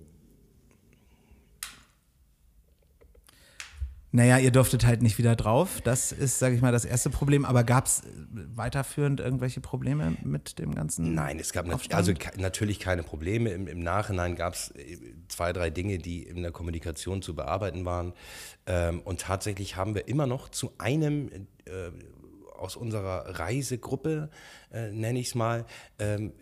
Naja, 4.17 4.39
ihr 4.39 4.49
durftet 4.49 4.83
halt 4.83 5.03
nicht 5.03 5.19
wieder 5.19 5.35
drauf. 5.35 5.79
Das 5.83 6.11
ist, 6.11 6.39
sage 6.39 6.55
ich 6.55 6.61
mal, 6.61 6.71
das 6.71 6.85
erste 6.85 7.11
Problem. 7.11 7.45
Aber 7.45 7.63
gab 7.63 7.85
es 7.85 8.01
weiterführend 8.31 9.19
irgendwelche 9.19 9.61
Probleme 9.61 10.17
mit 10.23 10.57
dem 10.57 10.73
ganzen? 10.73 11.13
Nein, 11.13 11.37
es 11.39 11.53
gab 11.53 11.71
Aufstand? 11.71 11.93
also 11.93 12.13
natürlich 12.35 12.79
keine 12.79 13.03
Probleme. 13.03 13.51
Im, 13.51 13.67
im 13.67 13.77
Nachhinein 13.77 14.35
gab 14.35 14.55
es 14.55 14.73
zwei, 15.27 15.53
drei 15.53 15.69
Dinge, 15.69 15.99
die 15.99 16.23
in 16.23 16.41
der 16.41 16.51
Kommunikation 16.51 17.21
zu 17.21 17.35
bearbeiten 17.35 17.85
waren. 17.85 18.13
Ähm, 18.65 19.01
und 19.01 19.21
tatsächlich 19.21 19.75
haben 19.75 19.93
wir 19.93 20.07
immer 20.07 20.25
noch 20.25 20.49
zu 20.49 20.71
einem 20.79 21.29
äh, 21.65 21.91
aus 22.57 22.75
unserer 22.75 23.37
Reisegruppe, 23.37 24.31
äh, 24.71 24.91
nenne 24.91 25.19
ich 25.19 25.27
es 25.27 25.35
mal, 25.35 25.65
ähm, 25.99 26.33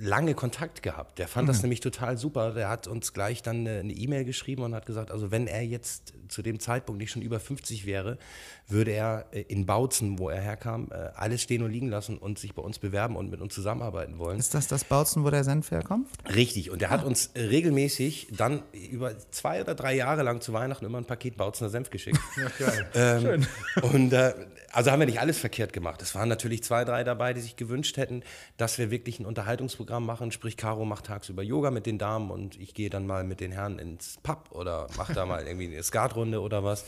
lange 0.00 0.34
Kontakt 0.34 0.82
gehabt. 0.82 1.18
Der 1.18 1.28
fand 1.28 1.48
das 1.48 1.62
nämlich 1.62 1.80
total 1.80 2.18
super. 2.18 2.52
Der 2.52 2.68
hat 2.68 2.86
uns 2.86 3.12
gleich 3.12 3.42
dann 3.42 3.66
eine 3.66 3.92
E-Mail 3.92 4.24
geschrieben 4.24 4.62
und 4.62 4.74
hat 4.74 4.86
gesagt, 4.86 5.10
also 5.10 5.30
wenn 5.30 5.46
er 5.46 5.62
jetzt 5.62 6.14
zu 6.28 6.42
dem 6.42 6.60
Zeitpunkt 6.60 7.00
nicht 7.00 7.10
schon 7.10 7.22
über 7.22 7.40
50 7.40 7.86
wäre, 7.86 8.18
würde 8.66 8.90
er 8.90 9.26
äh, 9.32 9.40
in 9.42 9.64
Bautzen, 9.66 10.18
wo 10.18 10.28
er 10.28 10.40
herkam, 10.40 10.88
äh, 10.90 11.10
alles 11.14 11.42
stehen 11.42 11.62
und 11.62 11.70
liegen 11.70 11.88
lassen 11.88 12.18
und 12.18 12.38
sich 12.38 12.54
bei 12.54 12.62
uns 12.62 12.78
bewerben 12.78 13.16
und 13.16 13.30
mit 13.30 13.40
uns 13.40 13.54
zusammenarbeiten 13.54 14.18
wollen. 14.18 14.38
Ist 14.38 14.54
das 14.54 14.68
das 14.68 14.84
Bautzen, 14.84 15.24
wo 15.24 15.30
der 15.30 15.44
Senf 15.44 15.70
herkommt? 15.70 16.08
Richtig. 16.34 16.70
Und 16.70 16.82
der 16.82 16.90
hat 16.90 17.04
uns 17.04 17.30
äh, 17.34 17.42
regelmäßig 17.42 18.28
dann 18.36 18.62
über 18.72 19.18
zwei 19.30 19.62
oder 19.62 19.74
drei 19.74 19.94
Jahre 19.94 20.22
lang 20.22 20.40
zu 20.40 20.52
Weihnachten 20.52 20.84
immer 20.84 20.98
ein 20.98 21.06
Paket 21.06 21.36
Bautzener 21.36 21.70
Senf 21.70 21.90
geschickt. 21.90 22.20
ähm, 22.94 23.46
und 23.82 24.12
äh, 24.12 24.34
also 24.70 24.90
haben 24.90 25.00
wir 25.00 25.06
nicht 25.06 25.20
alles 25.20 25.38
verkehrt 25.38 25.72
gemacht. 25.72 26.02
Es 26.02 26.14
waren 26.14 26.28
natürlich 26.28 26.62
zwei, 26.62 26.84
drei 26.84 27.04
dabei, 27.04 27.32
die 27.32 27.40
sich 27.40 27.56
gewünscht 27.56 27.67
hätten, 27.96 28.22
dass 28.56 28.78
wir 28.78 28.90
wirklich 28.90 29.20
ein 29.20 29.26
Unterhaltungsprogramm 29.26 30.04
machen. 30.04 30.32
Sprich, 30.32 30.56
Caro 30.56 30.84
macht 30.84 31.06
tagsüber 31.06 31.42
Yoga 31.42 31.70
mit 31.70 31.86
den 31.86 31.98
Damen 31.98 32.30
und 32.30 32.58
ich 32.58 32.74
gehe 32.74 32.90
dann 32.90 33.06
mal 33.06 33.24
mit 33.24 33.40
den 33.40 33.52
Herren 33.52 33.78
ins 33.78 34.18
Pub 34.22 34.48
oder 34.50 34.86
mache 34.96 35.12
da 35.12 35.26
mal 35.26 35.46
irgendwie 35.46 35.66
eine 35.66 35.82
Skatrunde 35.82 36.40
oder 36.40 36.64
was. 36.64 36.84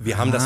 Wir 0.00 0.18
haben 0.18 0.32
das, 0.32 0.44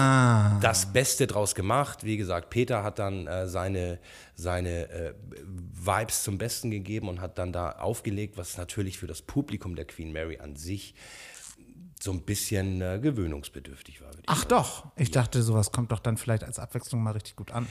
das 0.60 0.92
Beste 0.92 1.26
draus 1.26 1.54
gemacht. 1.54 2.04
Wie 2.04 2.16
gesagt, 2.16 2.50
Peter 2.50 2.82
hat 2.82 2.98
dann 2.98 3.26
äh, 3.26 3.46
seine, 3.46 3.98
seine 4.34 4.90
äh, 4.90 5.14
Vibes 5.44 6.22
zum 6.22 6.38
Besten 6.38 6.70
gegeben 6.70 7.08
und 7.08 7.20
hat 7.20 7.38
dann 7.38 7.52
da 7.52 7.72
aufgelegt, 7.72 8.37
was 8.37 8.56
natürlich 8.56 8.98
für 8.98 9.06
das 9.06 9.22
Publikum 9.22 9.76
der 9.76 9.84
Queen 9.84 10.12
Mary 10.12 10.38
an 10.38 10.56
sich 10.56 10.94
so 12.00 12.12
ein 12.12 12.22
bisschen 12.22 12.80
äh, 12.80 12.98
gewöhnungsbedürftig 13.00 14.00
war. 14.00 14.10
Ach 14.26 14.44
doch. 14.44 14.87
Ich 14.96 15.10
dachte, 15.10 15.42
sowas 15.42 15.72
kommt 15.72 15.92
doch 15.92 15.98
dann 15.98 16.16
vielleicht 16.16 16.44
als 16.44 16.58
Abwechslung 16.58 17.02
mal 17.02 17.12
richtig 17.12 17.37
gut 17.37 17.52
an. 17.52 17.66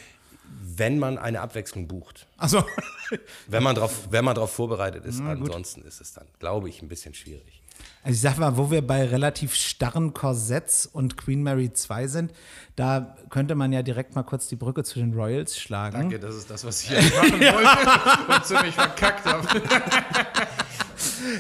Wenn 0.76 1.00
man 1.00 1.18
eine 1.18 1.42
Abwechslung 1.42 1.88
bucht, 1.88 2.28
Also, 2.38 2.64
wenn 3.48 3.64
man 3.64 3.76
darauf 3.76 4.12
wenn 4.12 4.24
man 4.26 4.36
drauf 4.36 4.52
vorbereitet 4.52 5.06
ist, 5.06 5.22
ansonsten 5.22 5.82
ist 5.84 6.02
es 6.02 6.14
dann, 6.14 6.26
glaube 6.40 6.70
ich, 6.70 6.82
ein 6.82 6.88
bisschen 6.88 7.14
schwierig. 7.14 7.62
also 8.04 8.16
ich 8.16 8.22
sag 8.22 8.38
mal, 8.38 8.58
wo 8.58 8.70
wir 8.70 8.86
bei 8.86 9.06
relativ 9.06 9.56
starren 9.56 10.14
Korsetts 10.14 10.86
und 10.86 11.18
Queen 11.18 11.42
Mary 11.42 11.74
2 11.74 12.08
sind, 12.08 12.32
da 12.76 13.16
könnte 13.30 13.56
man 13.56 13.72
ja 13.74 13.82
direkt 13.82 14.14
mal 14.16 14.24
kurz 14.24 14.48
die 14.48 14.56
Brücke 14.56 14.84
zu 14.84 15.00
den 15.00 15.14
Royals 15.14 15.58
schlagen. 15.60 15.98
danke, 15.98 16.20
das 16.20 16.36
ist 16.36 16.50
das, 16.50 16.64
was 16.64 16.84
ich 16.84 16.92
eigentlich 16.96 17.16
machen 17.16 17.40
wollte 17.42 18.34
und 18.36 18.46
ziemlich 18.46 18.76
verkackt 18.76 19.26
habe. 19.26 19.48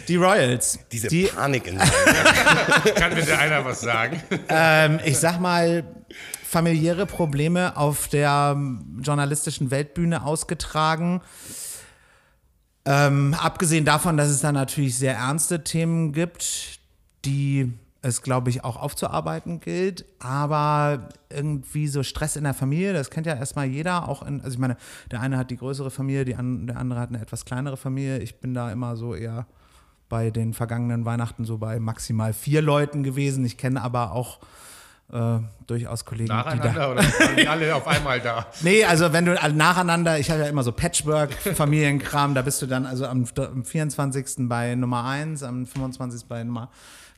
Die 0.07 0.15
Royals. 0.15 0.79
Diese 0.91 1.07
die, 1.07 1.25
Panik 1.25 1.67
in 1.67 1.77
Kann 1.77 3.13
bitte 3.15 3.37
einer 3.37 3.63
was 3.63 3.81
sagen? 3.81 4.21
ähm, 4.49 4.99
ich 5.05 5.17
sag 5.17 5.39
mal, 5.39 5.83
familiäre 6.57 7.05
Probleme 7.05 7.77
auf 7.77 8.07
der 8.07 8.53
ähm, 8.55 8.99
journalistischen 9.03 9.69
Weltbühne 9.69 10.23
ausgetragen. 10.23 11.21
Ähm, 12.83 13.35
abgesehen 13.35 13.85
davon, 13.85 14.17
dass 14.17 14.29
es 14.29 14.41
da 14.41 14.51
natürlich 14.51 14.97
sehr 14.97 15.13
ernste 15.13 15.63
Themen 15.63 16.13
gibt, 16.13 16.79
die 17.25 17.73
es, 18.01 18.23
glaube 18.23 18.49
ich, 18.49 18.63
auch 18.63 18.75
aufzuarbeiten 18.75 19.59
gilt. 19.59 20.05
Aber 20.17 21.09
irgendwie 21.29 21.87
so 21.87 22.01
Stress 22.01 22.35
in 22.35 22.43
der 22.43 22.55
Familie, 22.55 22.93
das 22.93 23.11
kennt 23.11 23.27
ja 23.27 23.35
erstmal 23.35 23.67
jeder. 23.67 24.09
Auch 24.09 24.23
in, 24.23 24.41
also 24.41 24.55
ich 24.55 24.59
meine, 24.59 24.77
der 25.11 25.21
eine 25.21 25.37
hat 25.37 25.51
die 25.51 25.57
größere 25.57 25.91
Familie, 25.91 26.39
an, 26.39 26.65
der 26.65 26.77
andere 26.77 26.99
hat 26.99 27.09
eine 27.09 27.21
etwas 27.21 27.45
kleinere 27.45 27.77
Familie. 27.77 28.17
Ich 28.17 28.39
bin 28.39 28.55
da 28.55 28.71
immer 28.71 28.95
so 28.95 29.13
eher 29.13 29.45
bei 30.09 30.31
den 30.31 30.55
vergangenen 30.55 31.05
Weihnachten 31.05 31.45
so 31.45 31.59
bei 31.59 31.79
maximal 31.79 32.33
vier 32.33 32.63
Leuten 32.63 33.03
gewesen. 33.03 33.45
Ich 33.45 33.59
kenne 33.59 33.83
aber 33.83 34.13
auch 34.13 34.39
äh, 35.11 35.39
durchaus 35.67 36.03
Kollegen, 36.05 36.25
die 36.25 36.29
da. 36.29 36.43
Nacheinander 36.55 36.91
oder 36.91 37.03
alle 37.49 37.75
auf 37.75 37.87
einmal 37.87 38.19
da? 38.19 38.47
Nee, 38.61 38.83
also 38.83 39.13
wenn 39.13 39.25
du 39.25 39.41
all- 39.41 39.53
nacheinander, 39.53 40.19
ich 40.19 40.29
habe 40.29 40.41
ja 40.41 40.47
immer 40.47 40.63
so 40.63 40.71
Patchwork-Familienkram, 40.71 42.35
da 42.35 42.41
bist 42.41 42.61
du 42.61 42.65
dann 42.65 42.85
also 42.85 43.05
am, 43.05 43.25
am 43.37 43.63
24. 43.65 44.47
bei 44.49 44.75
Nummer 44.75 45.05
1, 45.05 45.43
am 45.43 45.65
25. 45.65 46.25
bei 46.27 46.43
Nummer 46.43 46.69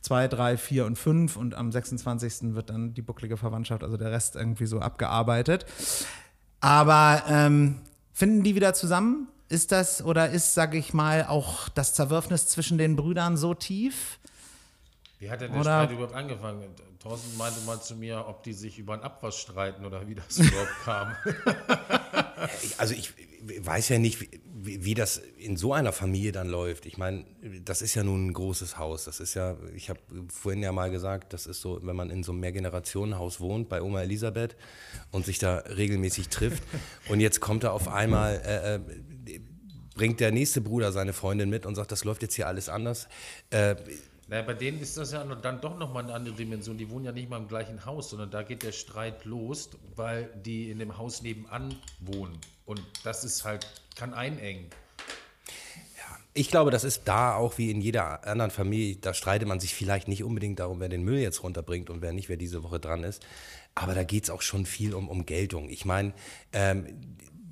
2, 0.01 0.27
3, 0.27 0.57
4 0.57 0.85
und 0.85 0.97
5 0.97 1.35
und 1.35 1.55
am 1.55 1.71
26. 1.71 2.53
wird 2.55 2.69
dann 2.69 2.93
die 2.93 3.01
bucklige 3.01 3.37
Verwandtschaft, 3.37 3.83
also 3.83 3.97
der 3.97 4.11
Rest 4.11 4.35
irgendwie 4.35 4.65
so 4.65 4.79
abgearbeitet. 4.79 5.65
Aber 6.61 7.23
ähm, 7.27 7.75
finden 8.13 8.43
die 8.43 8.55
wieder 8.55 8.73
zusammen? 8.73 9.27
Ist 9.49 9.71
das 9.71 10.03
oder 10.03 10.29
ist, 10.29 10.53
sage 10.53 10.77
ich 10.77 10.93
mal, 10.93 11.25
auch 11.27 11.69
das 11.69 11.93
Zerwürfnis 11.95 12.47
zwischen 12.47 12.77
den 12.77 12.95
Brüdern 12.95 13.35
so 13.35 13.53
tief? 13.55 14.18
Wie 15.19 15.29
hat 15.29 15.41
denn 15.41 15.51
der 15.51 15.61
Oder- 15.61 15.83
Streit 15.83 15.91
überhaupt 15.91 16.15
angefangen? 16.15 16.63
Thorsten 16.99 17.37
meinte 17.37 17.61
mal 17.61 17.81
zu 17.81 17.95
mir, 17.95 18.25
ob 18.27 18.43
die 18.43 18.53
sich 18.53 18.79
über 18.79 18.93
einen 18.93 19.03
Abwasch 19.03 19.37
streiten 19.37 19.85
oder 19.85 20.07
wie 20.07 20.15
das 20.15 20.37
überhaupt 20.37 20.71
kam. 20.83 21.15
Also 22.77 22.93
ich 22.93 23.13
weiß 23.59 23.89
ja 23.89 23.99
nicht, 23.99 24.19
wie, 24.61 24.83
wie 24.83 24.93
das 24.93 25.17
in 25.37 25.55
so 25.57 25.73
einer 25.73 25.91
Familie 25.93 26.31
dann 26.31 26.47
läuft. 26.49 26.85
Ich 26.85 26.97
meine, 26.97 27.25
das 27.63 27.81
ist 27.81 27.95
ja 27.95 28.03
nun 28.03 28.27
ein 28.27 28.33
großes 28.33 28.77
Haus. 28.77 29.05
Das 29.05 29.19
ist 29.19 29.33
ja, 29.33 29.55
ich 29.73 29.89
habe 29.89 29.99
vorhin 30.29 30.61
ja 30.63 30.71
mal 30.71 30.89
gesagt, 30.91 31.33
das 31.33 31.47
ist 31.47 31.61
so, 31.61 31.79
wenn 31.83 31.95
man 31.95 32.09
in 32.09 32.23
so 32.23 32.31
einem 32.31 32.41
Mehrgenerationenhaus 32.41 33.39
wohnt 33.39 33.69
bei 33.69 33.81
Oma 33.81 34.01
Elisabeth 34.01 34.55
und 35.11 35.25
sich 35.25 35.39
da 35.39 35.57
regelmäßig 35.57 36.29
trifft. 36.29 36.63
Und 37.09 37.19
jetzt 37.21 37.39
kommt 37.39 37.63
er 37.63 37.73
auf 37.73 37.87
einmal, 37.87 38.41
äh, 38.45 38.75
äh, 38.75 39.39
bringt 39.95 40.19
der 40.19 40.31
nächste 40.31 40.61
Bruder 40.61 40.91
seine 40.91 41.11
Freundin 41.13 41.49
mit 41.49 41.65
und 41.65 41.75
sagt, 41.75 41.91
das 41.91 42.03
läuft 42.03 42.21
jetzt 42.21 42.35
hier 42.35 42.47
alles 42.47 42.69
anders. 42.69 43.07
Äh, 43.49 43.75
naja, 44.29 44.43
bei 44.43 44.53
denen 44.53 44.79
ist 44.79 44.95
das 44.95 45.11
ja 45.11 45.23
dann 45.23 45.59
doch 45.59 45.77
nochmal 45.79 46.03
eine 46.03 46.13
andere 46.13 46.35
Dimension. 46.35 46.77
Die 46.77 46.89
wohnen 46.91 47.05
ja 47.05 47.11
nicht 47.11 47.31
mal 47.31 47.37
im 47.37 47.47
gleichen 47.47 47.83
Haus, 47.85 48.11
sondern 48.11 48.29
da 48.29 48.43
geht 48.43 48.61
der 48.61 48.71
Streit 48.71 49.25
los, 49.25 49.71
weil 49.95 50.29
die 50.45 50.69
in 50.69 50.77
dem 50.77 50.99
Haus 50.99 51.23
nebenan 51.23 51.75
wohnen. 51.99 52.37
Und 52.65 52.79
das 53.03 53.23
ist 53.23 53.43
halt, 53.43 53.65
kann 53.95 54.13
einengen. 54.13 54.67
Ich 56.35 56.51
glaube, 56.51 56.69
das 56.69 56.83
ist 56.83 57.01
da 57.05 57.33
auch 57.33 57.57
wie 57.57 57.71
in 57.71 57.81
jeder 57.81 58.25
anderen 58.27 58.51
Familie. 58.51 58.97
Da 58.97 59.15
streitet 59.15 59.47
man 59.47 59.59
sich 59.59 59.73
vielleicht 59.73 60.07
nicht 60.07 60.23
unbedingt 60.23 60.59
darum, 60.59 60.79
wer 60.79 60.89
den 60.89 61.03
Müll 61.03 61.17
jetzt 61.17 61.41
runterbringt 61.41 61.89
und 61.89 62.03
wer 62.03 62.13
nicht, 62.13 62.29
wer 62.29 62.37
diese 62.37 62.61
Woche 62.61 62.79
dran 62.79 63.03
ist. 63.03 63.25
Aber 63.73 63.95
da 63.95 64.03
geht 64.03 64.25
es 64.25 64.29
auch 64.29 64.43
schon 64.43 64.67
viel 64.67 64.93
um, 64.93 65.09
um 65.09 65.25
Geltung. 65.25 65.69
Ich 65.69 65.85
meine, 65.85 66.13
ähm, 66.53 66.85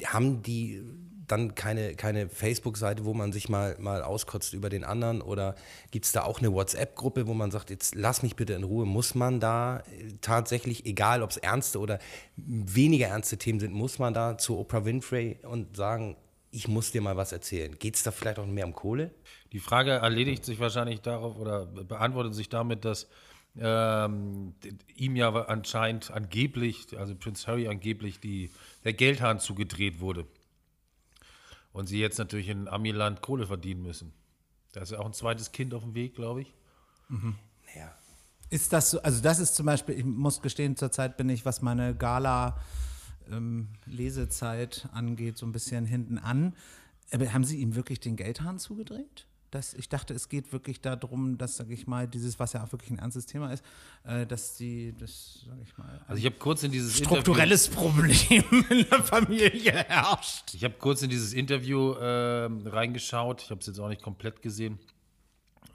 haben 0.06 0.44
die 0.44 0.84
dann 1.28 1.56
keine, 1.56 1.96
keine 1.96 2.30
Facebook-Seite, 2.30 3.06
wo 3.06 3.14
man 3.14 3.32
sich 3.32 3.50
mal, 3.50 3.76
mal 3.80 4.02
auskotzt 4.02 4.54
über 4.54 4.70
den 4.70 4.84
anderen? 4.84 5.22
Oder 5.22 5.56
gibt 5.92 6.06
es 6.06 6.12
da 6.12 6.24
auch 6.24 6.40
eine 6.40 6.54
WhatsApp-Gruppe, 6.54 7.28
wo 7.28 7.34
man 7.34 7.52
sagt, 7.52 7.70
jetzt 7.70 7.96
lass 7.96 8.24
mich 8.24 8.36
bitte 8.36 8.54
in 8.54 8.64
Ruhe? 8.64 8.86
Muss 8.86 9.16
man 9.16 9.40
da 9.40 9.80
äh, 9.80 10.14
tatsächlich, 10.22 10.86
egal 10.86 11.22
ob 11.22 11.32
es 11.32 11.38
ernste 11.38 11.80
oder 11.80 12.00
weniger 12.36 13.08
ernste 13.08 13.38
Themen 13.38 13.60
sind, 13.60 13.74
muss 13.74 14.00
man 14.00 14.14
da 14.14 14.38
zu 14.38 14.58
Oprah 14.58 14.86
Winfrey 14.86 15.40
und 15.44 15.76
sagen, 15.76 16.16
ich 16.52 16.68
muss 16.68 16.92
dir 16.92 17.02
mal 17.02 17.18
was 17.18 17.32
erzählen? 17.32 17.78
Geht 17.78 17.96
es 17.96 18.04
da 18.04 18.12
vielleicht 18.12 18.40
auch 18.40 18.46
mehr 18.46 18.66
um 18.66 18.74
Kohle? 18.74 19.12
Die 19.52 19.60
Frage 19.60 19.92
erledigt 19.92 20.46
sich 20.46 20.60
wahrscheinlich 20.60 21.02
darauf 21.02 21.38
oder 21.38 21.66
beantwortet 21.66 22.36
sich 22.36 22.50
damit, 22.50 22.86
dass 22.86 23.08
ähm, 23.60 24.54
ihm 24.96 25.16
ja 25.16 25.34
anscheinend 25.46 26.12
angeblich, 26.12 26.98
also 26.98 27.16
Prince 27.16 27.48
Harry 27.48 27.68
angeblich, 27.68 28.20
die, 28.20 28.52
der 28.84 28.94
Geldhahn 28.94 29.40
zugedreht 29.40 30.00
wurde. 30.00 30.26
Und 31.78 31.86
sie 31.86 32.00
jetzt 32.00 32.18
natürlich 32.18 32.50
in 32.50 32.68
Amiland 32.68 33.22
Kohle 33.22 33.46
verdienen 33.46 33.84
müssen. 33.84 34.12
Da 34.72 34.82
ist 34.82 34.92
ja 34.92 34.98
auch 34.98 35.06
ein 35.06 35.14
zweites 35.14 35.52
Kind 35.52 35.76
auf 35.76 35.84
dem 35.84 35.94
Weg, 35.94 36.16
glaube 36.16 36.42
ich. 36.42 36.56
Ja. 37.76 37.94
Ist 38.50 38.74
das 38.74 38.90
so, 38.90 39.02
also 39.04 39.22
das 39.22 39.38
ist 39.38 39.56
zum 39.56 39.68
Beispiel, 39.68 39.94
ich 40.00 40.04
muss 40.04 40.42
gestehen, 40.42 40.76
zurzeit 40.76 41.18
bin 41.18 41.30
ich, 41.30 41.46
was 41.46 41.62
meine 41.62 41.94
Gala 41.96 42.60
ähm, 43.30 43.68
Lesezeit 43.86 44.90
angeht, 44.92 45.38
so 45.38 45.46
ein 45.46 45.52
bisschen 45.52 45.86
hinten 45.86 46.18
an. 46.18 46.56
Aber 47.12 47.32
haben 47.32 47.44
Sie 47.44 47.60
ihm 47.60 47.76
wirklich 47.76 48.00
den 48.00 48.16
Geldhahn 48.16 48.58
zugedreht? 48.58 49.28
Das, 49.58 49.74
ich 49.74 49.90
dachte, 49.90 50.14
es 50.14 50.30
geht 50.30 50.54
wirklich 50.54 50.82
darum, 50.82 51.40
dass, 51.40 51.58
sage 51.58 51.74
ich 51.74 51.88
mal, 51.88 52.08
dieses, 52.08 52.38
was 52.38 52.54
ja 52.54 52.64
auch 52.64 52.72
wirklich 52.72 52.92
ein 52.92 53.00
ernstes 53.00 53.26
Thema 53.26 53.52
ist, 53.52 53.64
äh, 54.04 54.28
dass 54.28 54.56
die, 54.56 54.94
das, 55.00 55.46
sage 55.48 55.62
ich 55.64 55.76
mal, 55.80 56.00
Also 56.08 56.20
ich 56.20 56.26
habe 56.28 56.36
kurz 56.36 56.62
in 56.62 56.72
dieses 56.72 56.96
strukturelles 56.96 57.68
Problem 57.68 58.44
in 58.70 58.86
der 58.88 59.02
Familie 59.02 59.72
herrscht. 59.88 60.54
Ich 60.54 60.64
habe 60.64 60.76
kurz 60.78 61.02
in 61.02 61.10
dieses 61.10 61.34
Interview 61.34 61.96
ähm, 62.00 62.68
reingeschaut. 62.68 63.42
Ich 63.42 63.50
habe 63.50 63.60
es 63.62 63.66
jetzt 63.66 63.80
auch 63.80 63.90
nicht 63.90 64.04
komplett 64.04 64.44
gesehen. 64.44 64.78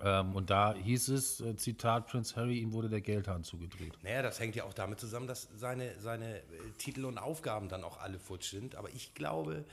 Ähm, 0.01 0.37
und 0.37 0.49
da 0.49 0.75
hieß 0.75 1.09
es, 1.09 1.41
äh, 1.41 1.57
Zitat, 1.57 2.07
Prince 2.07 2.37
Harry, 2.37 2.61
ihm 2.61 2.73
wurde 2.73 2.89
der 2.89 3.01
Geldhahn 3.01 3.43
zugedreht. 3.43 3.95
Naja, 4.05 4.23
das 4.23 4.39
hängt 4.39 4.55
ja 4.55 4.62
auch 4.62 4.75
damit 4.75 5.01
zusammen, 5.01 5.27
dass 5.27 5.49
seine, 5.57 5.99
seine 5.99 6.39
äh, 6.39 6.43
Titel 6.79 7.05
und 7.05 7.19
Aufgaben 7.19 7.69
dann 7.69 7.83
auch 7.83 7.99
alle 8.01 8.21
futsch 8.21 8.51
sind. 8.51 8.77
Aber 8.77 8.91
ich 8.91 9.15
glaube, 9.15 9.57
äh, 9.57 9.65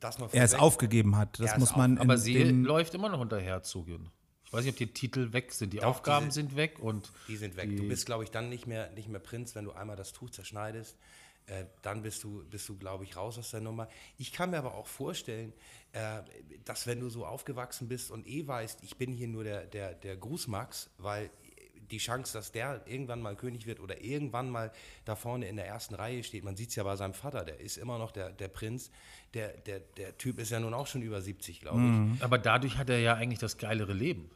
das 0.00 0.18
mal 0.18 0.28
er 0.32 0.44
es 0.44 0.54
aufgegeben 0.54 1.16
hat. 1.16 1.38
Das 1.40 1.56
muss 1.58 1.76
man. 1.76 1.98
Aber 1.98 2.18
sie 2.18 2.42
läuft 2.42 2.94
immer 2.94 3.08
noch 3.08 3.18
hinterher 3.20 3.62
zu 3.62 3.84
gehen. 3.84 4.10
Ich 4.44 4.52
weiß 4.52 4.64
nicht, 4.64 4.74
ob 4.74 4.78
die 4.78 4.92
Titel 4.92 5.32
weg 5.32 5.52
sind. 5.52 5.72
Die 5.72 5.78
Doch, 5.78 5.86
Aufgaben 5.86 6.26
diese- 6.26 6.34
sind 6.40 6.56
weg 6.56 6.78
und 6.78 7.10
Die 7.26 7.36
sind 7.36 7.56
weg. 7.56 7.76
Du 7.76 7.88
bist, 7.88 8.06
glaube 8.06 8.22
ich, 8.24 8.30
dann 8.30 8.48
nicht 8.48 8.66
mehr, 8.66 8.90
nicht 8.92 9.08
mehr 9.08 9.20
Prinz, 9.20 9.54
wenn 9.56 9.64
du 9.64 9.72
einmal 9.72 9.96
das 9.96 10.12
Tuch 10.12 10.30
zerschneidest. 10.30 10.96
Äh, 11.46 11.64
dann 11.82 12.02
bist 12.02 12.22
du, 12.24 12.44
bist 12.48 12.68
du, 12.68 12.76
glaube 12.76 13.04
ich, 13.04 13.16
raus 13.16 13.38
aus 13.38 13.50
der 13.50 13.60
Nummer. 13.60 13.88
Ich 14.18 14.32
kann 14.32 14.50
mir 14.50 14.58
aber 14.58 14.74
auch 14.74 14.86
vorstellen, 14.86 15.52
äh, 15.92 16.22
dass 16.64 16.86
wenn 16.86 17.00
du 17.00 17.08
so 17.08 17.24
aufgewachsen 17.26 17.86
bist 17.88 18.10
und 18.10 18.26
eh 18.26 18.46
weißt, 18.46 18.82
ich 18.82 18.96
bin 18.96 19.12
hier 19.12 19.28
nur 19.28 19.44
der, 19.44 19.64
der, 19.66 19.94
der 19.94 20.16
Grußmax, 20.16 20.90
weil 20.98 21.30
die 21.90 21.98
Chance, 21.98 22.32
dass 22.32 22.52
der 22.52 22.82
irgendwann 22.86 23.22
mal 23.22 23.36
König 23.36 23.66
wird 23.66 23.80
oder 23.80 24.02
irgendwann 24.02 24.50
mal 24.50 24.72
da 25.04 25.16
vorne 25.16 25.48
in 25.48 25.56
der 25.56 25.66
ersten 25.66 25.94
Reihe 25.94 26.22
steht, 26.22 26.44
man 26.44 26.56
sieht 26.56 26.70
es 26.70 26.76
ja 26.76 26.84
bei 26.84 26.96
seinem 26.96 27.14
Vater, 27.14 27.44
der 27.44 27.60
ist 27.60 27.76
immer 27.76 27.98
noch 27.98 28.12
der, 28.12 28.30
der 28.30 28.48
Prinz. 28.48 28.90
Der, 29.34 29.48
der, 29.48 29.80
der 29.96 30.16
Typ 30.16 30.38
ist 30.38 30.50
ja 30.50 30.60
nun 30.60 30.72
auch 30.72 30.86
schon 30.86 31.02
über 31.02 31.20
70, 31.20 31.60
glaube 31.60 31.80
ich. 32.14 32.22
Aber 32.22 32.38
dadurch 32.38 32.78
hat 32.78 32.88
er 32.88 33.00
ja 33.00 33.14
eigentlich 33.14 33.40
das 33.40 33.58
geilere 33.58 33.92
Leben. 33.92 34.30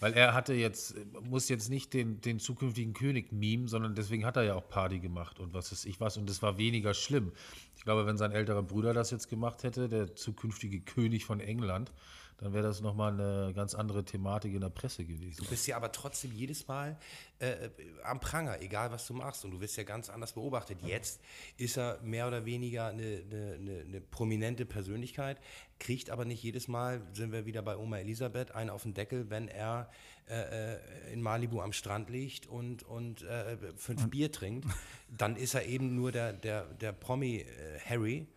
Weil 0.00 0.12
er 0.12 0.32
hatte 0.32 0.54
jetzt, 0.54 0.94
muss 1.22 1.48
jetzt 1.48 1.70
nicht 1.70 1.92
den, 1.92 2.20
den 2.20 2.38
zukünftigen 2.38 2.94
König 2.94 3.32
mimen, 3.32 3.66
sondern 3.66 3.94
deswegen 3.96 4.24
hat 4.24 4.36
er 4.36 4.44
ja 4.44 4.54
auch 4.54 4.68
Party 4.68 5.00
gemacht 5.00 5.40
und 5.40 5.54
was 5.54 5.72
ist 5.72 5.86
ich 5.86 6.00
was. 6.00 6.16
Und 6.16 6.28
das 6.28 6.40
war 6.40 6.56
weniger 6.56 6.94
schlimm. 6.94 7.32
Ich 7.76 7.82
glaube, 7.82 8.06
wenn 8.06 8.16
sein 8.16 8.30
älterer 8.30 8.62
Bruder 8.62 8.92
das 8.92 9.10
jetzt 9.10 9.28
gemacht 9.28 9.64
hätte, 9.64 9.88
der 9.88 10.14
zukünftige 10.14 10.80
König 10.80 11.24
von 11.24 11.40
England, 11.40 11.90
dann 12.38 12.52
wäre 12.52 12.62
das 12.62 12.80
nochmal 12.80 13.12
eine 13.12 13.52
ganz 13.52 13.74
andere 13.74 14.04
Thematik 14.04 14.54
in 14.54 14.60
der 14.60 14.70
Presse 14.70 15.04
gewesen. 15.04 15.42
Du 15.42 15.50
bist 15.50 15.66
ja 15.66 15.76
aber 15.76 15.90
trotzdem 15.90 16.32
jedes 16.32 16.68
Mal 16.68 16.96
äh, 17.40 17.68
am 18.04 18.20
Pranger, 18.20 18.60
egal 18.62 18.92
was 18.92 19.08
du 19.08 19.14
machst. 19.14 19.44
Und 19.44 19.50
du 19.50 19.60
wirst 19.60 19.76
ja 19.76 19.82
ganz 19.82 20.08
anders 20.08 20.34
beobachtet. 20.34 20.78
Jetzt 20.82 21.20
ist 21.56 21.76
er 21.76 22.00
mehr 22.02 22.28
oder 22.28 22.44
weniger 22.44 22.86
eine, 22.86 23.22
eine, 23.28 23.84
eine, 23.86 24.00
prominente 24.00 24.66
Persönlichkeit, 24.66 25.40
kriegt 25.80 26.10
aber 26.10 26.24
nicht 26.24 26.40
jedes 26.40 26.68
Mal, 26.68 27.02
sind 27.12 27.32
wir 27.32 27.44
wieder 27.44 27.62
bei 27.62 27.76
Oma 27.76 27.98
Elisabeth, 27.98 28.52
einen 28.52 28.70
auf 28.70 28.84
den 28.84 28.94
Deckel, 28.94 29.30
wenn 29.30 29.48
er 29.48 29.90
äh, 30.28 30.74
äh, 30.74 31.12
in 31.12 31.20
Malibu 31.20 31.60
am 31.60 31.72
Strand 31.72 32.08
liegt 32.08 32.46
und, 32.46 32.84
und 32.84 33.22
äh, 33.22 33.56
fünf 33.76 34.08
Bier 34.10 34.30
trinkt. 34.30 34.64
Dann 35.08 35.34
ist 35.34 35.54
er 35.54 35.66
eben 35.66 35.96
nur 35.96 36.12
der, 36.12 36.34
der, 36.34 36.66
der 36.66 36.92
Promi 36.92 37.38
äh, 37.38 37.80
Harry 37.84 38.28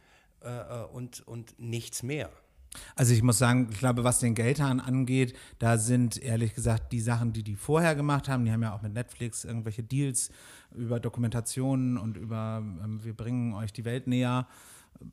äh, 0.43 0.49
äh, 0.49 0.85
und, 0.85 1.27
und 1.27 1.59
nichts 1.59 2.01
mehr. 2.01 2.31
Also 2.95 3.13
ich 3.13 3.21
muss 3.21 3.37
sagen, 3.37 3.67
ich 3.71 3.79
glaube, 3.79 4.03
was 4.03 4.19
den 4.19 4.35
Geldhahn 4.35 4.79
angeht, 4.79 5.35
da 5.59 5.77
sind 5.77 6.21
ehrlich 6.21 6.53
gesagt 6.53 6.91
die 6.91 7.01
Sachen, 7.01 7.33
die 7.33 7.43
die 7.43 7.55
vorher 7.55 7.95
gemacht 7.95 8.29
haben, 8.29 8.45
die 8.45 8.51
haben 8.51 8.63
ja 8.63 8.73
auch 8.73 8.81
mit 8.81 8.93
Netflix 8.93 9.43
irgendwelche 9.43 9.83
Deals 9.83 10.31
über 10.73 10.99
Dokumentationen 10.99 11.97
und 11.97 12.17
über 12.17 12.63
ähm, 12.83 13.03
wir 13.03 13.13
bringen 13.13 13.53
euch 13.53 13.73
die 13.73 13.85
Welt 13.85 14.07
näher 14.07 14.47
äh, 14.99 15.05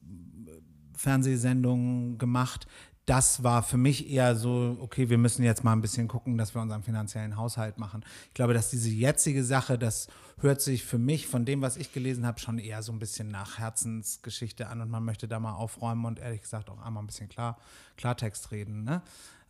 Fernsehsendungen 0.96 2.18
gemacht. 2.18 2.66
Das 3.08 3.42
war 3.42 3.62
für 3.62 3.78
mich 3.78 4.10
eher 4.10 4.36
so, 4.36 4.76
okay, 4.82 5.08
wir 5.08 5.16
müssen 5.16 5.42
jetzt 5.42 5.64
mal 5.64 5.72
ein 5.72 5.80
bisschen 5.80 6.08
gucken, 6.08 6.36
dass 6.36 6.54
wir 6.54 6.60
unseren 6.60 6.82
finanziellen 6.82 7.38
Haushalt 7.38 7.78
machen. 7.78 8.04
Ich 8.26 8.34
glaube, 8.34 8.52
dass 8.52 8.68
diese 8.68 8.90
jetzige 8.90 9.44
Sache, 9.44 9.78
das 9.78 10.08
hört 10.42 10.60
sich 10.60 10.84
für 10.84 10.98
mich 10.98 11.26
von 11.26 11.46
dem, 11.46 11.62
was 11.62 11.78
ich 11.78 11.94
gelesen 11.94 12.26
habe, 12.26 12.38
schon 12.38 12.58
eher 12.58 12.82
so 12.82 12.92
ein 12.92 12.98
bisschen 12.98 13.30
nach 13.30 13.58
Herzensgeschichte 13.58 14.68
an 14.68 14.82
und 14.82 14.90
man 14.90 15.06
möchte 15.06 15.26
da 15.26 15.40
mal 15.40 15.54
aufräumen 15.54 16.04
und 16.04 16.18
ehrlich 16.18 16.42
gesagt 16.42 16.68
auch 16.68 16.84
einmal 16.84 17.02
ein 17.02 17.06
bisschen 17.06 17.30
klar, 17.30 17.56
Klartext 17.96 18.50
reden. 18.50 18.84
Ne? 18.84 19.00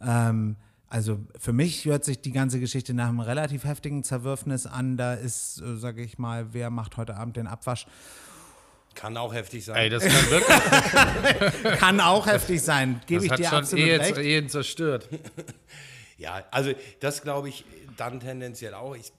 Ähm, 0.01 0.55
also 0.89 1.19
für 1.37 1.53
mich 1.53 1.85
hört 1.85 2.05
sich 2.05 2.21
die 2.23 2.31
ganze 2.31 2.61
Geschichte 2.61 2.95
nach 2.95 3.09
einem 3.09 3.19
relativ 3.19 3.65
heftigen 3.65 4.05
Zerwürfnis 4.05 4.67
an. 4.67 4.97
Da 4.97 5.15
ist, 5.15 5.61
äh, 5.61 5.77
sage 5.77 6.05
ich 6.05 6.17
mal, 6.17 6.55
wer 6.55 6.71
macht 6.71 6.97
heute 6.97 7.17
Abend 7.17 7.37
den 7.37 7.49
Abwasch? 7.49 7.89
Kann 8.99 9.17
auch 9.17 9.33
heftig 9.33 9.65
sein. 9.65 9.77
Ey, 9.77 9.91
das 9.91 10.05
kann 10.05 10.31
wirklich, 10.31 11.63
Kann 11.79 12.01
auch 12.01 12.27
heftig 12.27 12.61
sein, 12.61 13.01
gebe 13.07 13.21
das 13.21 13.25
ich 13.27 13.31
hat 13.31 13.39
dir 13.39 13.45
schon 13.45 13.59
absolut 13.59 13.87
Ehen, 13.87 14.01
recht. 14.01 14.19
Ehen 14.19 14.49
zerstört. 14.49 15.09
Ja, 16.21 16.45
also 16.51 16.73
das 16.99 17.23
glaube 17.23 17.49
ich 17.49 17.65
dann 17.97 18.19
tendenziell 18.19 18.75
auch. 18.75 18.97
Ich 18.97 19.13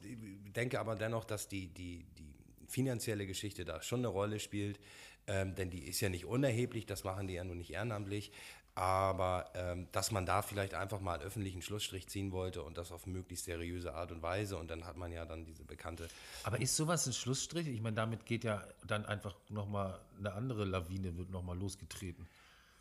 denke 0.53 0.81
aber 0.81 0.97
dennoch, 0.97 1.23
dass 1.23 1.47
die, 1.47 1.67
die, 1.67 2.05
die 2.17 2.33
finanzielle 2.67 3.25
Geschichte 3.25 3.63
da 3.63 3.81
schon 3.81 4.01
eine 4.01 4.09
Rolle 4.09 4.41
spielt, 4.41 4.81
ähm, 5.25 5.55
denn 5.55 5.69
die 5.69 5.87
ist 5.87 6.01
ja 6.01 6.09
nicht 6.09 6.25
unerheblich, 6.25 6.85
das 6.85 7.05
machen 7.05 7.27
die 7.27 7.35
ja 7.35 7.45
nur 7.45 7.55
nicht 7.55 7.71
ehrenamtlich. 7.71 8.33
Aber 8.79 9.51
ähm, 9.55 9.87
dass 9.91 10.09
man 10.09 10.25
da 10.25 10.41
vielleicht 10.41 10.73
einfach 10.73 11.01
mal 11.01 11.15
einen 11.15 11.23
öffentlichen 11.23 11.61
Schlussstrich 11.61 12.07
ziehen 12.07 12.31
wollte 12.31 12.63
und 12.63 12.77
das 12.77 12.93
auf 12.93 13.07
möglichst 13.07 13.43
seriöse 13.43 13.93
Art 13.93 14.13
und 14.13 14.21
Weise 14.21 14.55
und 14.55 14.71
dann 14.71 14.85
hat 14.85 14.95
man 14.95 15.11
ja 15.11 15.25
dann 15.25 15.43
diese 15.43 15.65
bekannte 15.65 16.07
Aber 16.43 16.61
ist 16.61 16.77
sowas 16.77 17.05
ein 17.05 17.11
Schlussstrich? 17.11 17.67
Ich 17.67 17.81
meine, 17.81 17.97
damit 17.97 18.25
geht 18.25 18.45
ja 18.45 18.63
dann 18.87 19.05
einfach 19.05 19.35
nochmal 19.49 19.99
eine 20.17 20.31
andere 20.31 20.63
Lawine, 20.63 21.17
wird 21.17 21.29
nochmal 21.29 21.57
losgetreten. 21.57 22.25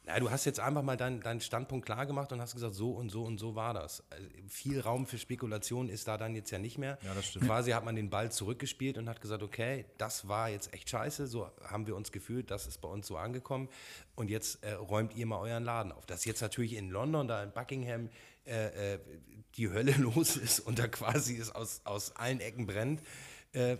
Na, 0.09 0.19
du 0.19 0.31
hast 0.31 0.47
jetzt 0.47 0.59
einfach 0.59 0.83
mal 0.83 0.97
deinen 0.97 1.21
deinen 1.21 1.43
Standpunkt 1.43 1.85
klar 1.85 2.07
gemacht 2.07 2.33
und 2.33 2.41
hast 2.41 2.55
gesagt, 2.55 2.75
so 2.75 2.93
und 2.93 3.11
so 3.11 3.25
und 3.25 3.37
so 3.37 3.55
war 3.55 3.75
das. 3.75 4.03
Also, 4.09 4.27
viel 4.49 4.81
Raum 4.81 5.07
für 5.07 5.19
Spekulation 5.19 5.91
ist 5.91 6.09
da 6.09 6.17
dann 6.17 6.35
jetzt 6.35 6.51
ja 6.51 6.59
nicht 6.59 6.79
mehr. 6.79 6.99
Ja, 7.03 7.13
das 7.13 7.27
stimmt. 7.27 7.45
Quasi 7.45 7.73
hat 7.73 7.85
man 7.85 7.95
den 7.95 8.09
Ball 8.09 8.33
zurückgespielt 8.33 8.97
und 8.97 9.07
hat 9.07 9.21
gesagt, 9.21 9.43
okay, 9.43 9.85
das 9.99 10.27
war 10.27 10.49
jetzt 10.49 10.73
echt 10.73 10.89
scheiße, 10.89 11.27
so 11.27 11.51
haben 11.63 11.87
wir 11.87 11.95
uns 11.95 12.11
gefühlt, 12.11 12.51
das 12.51 12.67
ist 12.67 12.81
bei 12.81 12.89
uns 12.89 13.07
so 13.07 13.19
angekommen 13.19 13.69
und 14.15 14.31
jetzt 14.31 14.65
äh, 14.65 14.73
räumt 14.73 15.15
ihr 15.15 15.27
mal 15.27 15.41
euren 15.41 15.65
Laden 15.65 15.93
auf. 15.93 16.07
Dass 16.07 16.25
jetzt 16.25 16.41
natürlich 16.41 16.75
in 16.75 16.89
London, 16.89 17.29
da 17.29 17.43
in 17.43 17.53
Buckingham, 17.53 18.09
äh, 18.47 18.95
äh, 18.95 18.99
die 19.57 19.69
Hölle 19.69 19.93
los 19.99 20.37
ist 20.39 20.61
und 20.61 20.79
da 20.79 20.89
quasi 20.89 21.37
es 21.37 21.55
aus, 21.55 21.83
aus 21.85 22.17
allen 22.17 22.41
Ecken 22.41 22.67
brennt. 22.67 23.03
Äh, 23.53 23.77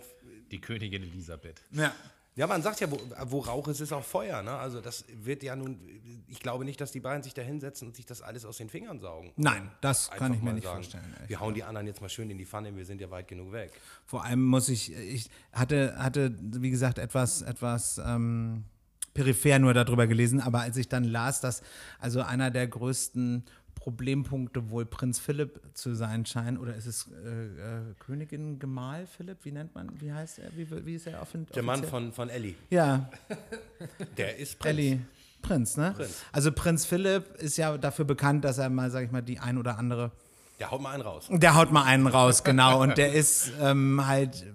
Die 0.51 0.61
Königin 0.61 1.01
Elisabeth. 1.01 1.59
Ja. 1.71 1.91
Ja, 2.39 2.47
man 2.47 2.61
sagt 2.61 2.79
ja, 2.79 2.89
wo, 2.89 2.97
wo 3.25 3.39
Rauch 3.39 3.67
ist, 3.67 3.81
ist 3.81 3.91
auch 3.91 4.05
Feuer. 4.05 4.41
Ne? 4.41 4.51
Also 4.51 4.79
das 4.79 5.03
wird 5.11 5.43
ja 5.43 5.57
nun, 5.57 5.77
ich 6.29 6.39
glaube 6.39 6.63
nicht, 6.63 6.79
dass 6.79 6.93
die 6.93 7.01
beiden 7.01 7.21
sich 7.21 7.33
da 7.33 7.41
hinsetzen 7.41 7.89
und 7.89 7.97
sich 7.97 8.05
das 8.05 8.21
alles 8.21 8.45
aus 8.45 8.55
den 8.55 8.69
Fingern 8.69 9.01
saugen. 9.01 9.33
Nein, 9.35 9.69
das 9.81 10.09
kann 10.09 10.31
Einfach 10.31 10.37
ich 10.37 10.41
mir 10.43 10.53
nicht 10.53 10.63
sagen, 10.63 10.75
vorstellen. 10.77 11.15
Wir 11.27 11.41
hauen 11.41 11.53
die 11.53 11.65
anderen 11.65 11.85
jetzt 11.85 11.99
mal 11.99 12.07
schön 12.07 12.29
in 12.29 12.37
die 12.37 12.45
Pfanne, 12.45 12.73
wir 12.73 12.85
sind 12.85 13.01
ja 13.01 13.11
weit 13.11 13.27
genug 13.27 13.51
weg. 13.51 13.73
Vor 14.05 14.23
allem 14.23 14.41
muss 14.41 14.69
ich, 14.69 14.93
ich 14.93 15.29
hatte, 15.51 15.97
hatte 15.97 16.33
wie 16.39 16.69
gesagt, 16.69 16.97
etwas, 16.97 17.41
etwas 17.41 17.97
ähm, 17.97 18.63
peripher 19.19 19.59
nur 19.59 19.73
darüber 19.73 20.07
gelesen, 20.07 20.39
aber 20.39 20.61
als 20.61 20.77
ich 20.77 20.87
dann 20.87 21.03
las, 21.03 21.41
dass 21.41 21.61
also 21.99 22.21
einer 22.21 22.51
der 22.51 22.67
größten 22.67 23.43
Problempunkte 23.75 24.69
wohl 24.69 24.85
Prinz 24.85 25.19
Philipp 25.19 25.59
zu 25.73 25.93
sein 25.93 26.25
scheint, 26.25 26.57
oder 26.59 26.75
ist 26.75 26.85
es 26.85 27.09
äh, 27.25 27.27
äh, 27.29 27.81
Königin 27.99 28.59
Gemahl 28.59 29.07
Philipp? 29.07 29.39
Wie 29.43 29.51
nennt 29.51 29.75
man, 29.75 29.89
wie 29.99 30.13
heißt 30.13 30.39
er? 30.39 30.55
Wie, 30.55 30.85
wie 30.85 30.95
ist 30.95 31.07
er 31.07 31.21
offiziell? 31.21 31.47
Der 31.53 31.63
Mann 31.63 31.83
von, 31.83 32.13
von 32.13 32.29
Ellie, 32.29 32.55
Ja, 32.69 33.09
der 34.17 34.37
ist 34.37 34.57
Prinz. 34.59 34.77
Ellie. 34.77 34.99
Prinz, 35.41 35.75
ne? 35.77 35.93
Prinz. 35.95 36.23
Also 36.31 36.51
Prinz 36.51 36.85
Philipp 36.85 37.35
ist 37.37 37.57
ja 37.57 37.77
dafür 37.77 38.05
bekannt, 38.05 38.45
dass 38.45 38.57
er 38.57 38.69
mal, 38.69 38.89
sag 38.91 39.03
ich 39.05 39.11
mal, 39.11 39.21
die 39.21 39.39
ein 39.39 39.57
oder 39.57 39.77
andere 39.77 40.11
Der 40.59 40.71
haut 40.71 40.81
mal 40.81 40.91
einen 40.93 41.03
raus. 41.03 41.27
Der 41.29 41.55
haut 41.55 41.71
mal 41.71 41.83
einen 41.83 42.07
raus, 42.07 42.43
genau. 42.43 42.81
Und 42.81 42.97
der 42.97 43.13
ist 43.13 43.51
ähm, 43.61 44.05
halt 44.05 44.45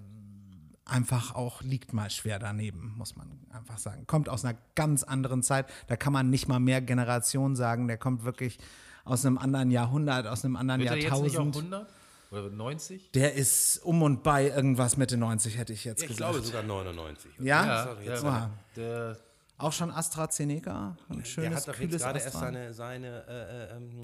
einfach 0.85 1.35
auch, 1.35 1.61
liegt 1.61 1.93
mal 1.93 2.09
schwer 2.09 2.39
daneben, 2.39 2.93
muss 2.97 3.15
man 3.15 3.27
einfach 3.51 3.77
sagen. 3.77 4.05
Kommt 4.07 4.29
aus 4.29 4.45
einer 4.45 4.57
ganz 4.75 5.03
anderen 5.03 5.43
Zeit. 5.43 5.65
Da 5.87 5.95
kann 5.95 6.13
man 6.13 6.29
nicht 6.29 6.47
mal 6.47 6.59
mehr 6.59 6.81
Generation 6.81 7.55
sagen. 7.55 7.87
Der 7.87 7.97
kommt 7.97 8.23
wirklich 8.23 8.57
aus 9.03 9.25
einem 9.25 9.37
anderen 9.37 9.71
Jahrhundert, 9.71 10.27
aus 10.27 10.45
einem 10.45 10.55
anderen 10.55 10.81
Wird 10.81 10.91
er 10.91 10.97
jetzt 10.97 11.03
nicht 11.05 11.13
auch 11.37 11.43
Jahrtausend. 11.45 11.73
100? 11.73 11.89
Oder 12.31 12.49
90? 12.49 13.11
Der 13.11 13.33
ist 13.33 13.77
um 13.83 14.01
und 14.01 14.23
bei 14.23 14.47
irgendwas 14.49 14.97
Mitte 14.97 15.15
90, 15.17 15.57
hätte 15.57 15.73
ich 15.73 15.85
jetzt 15.85 16.01
Ich 16.01 16.07
gesagt. 16.09 16.31
glaube 16.33 16.45
sogar 16.45 16.63
99. 16.63 17.31
ja? 17.39 17.65
Das 17.65 17.85
hat 17.87 18.03
jetzt- 18.03 18.23
Oha. 18.23 18.49
Der, 18.75 19.17
Auch 19.57 19.71
schon 19.71 19.89
AstraZeneca? 19.91 20.97
Ein 21.07 21.17
Der 21.19 21.23
schönes, 21.25 21.55
hat 21.67 21.67
doch 21.75 21.79
jetzt 21.79 21.97
gerade 21.99 22.19
erst 22.19 22.33
seine, 22.37 22.73
seine 22.73 23.07
äh, 23.27 23.73
äh, 23.73 23.77
ähm, 23.77 24.01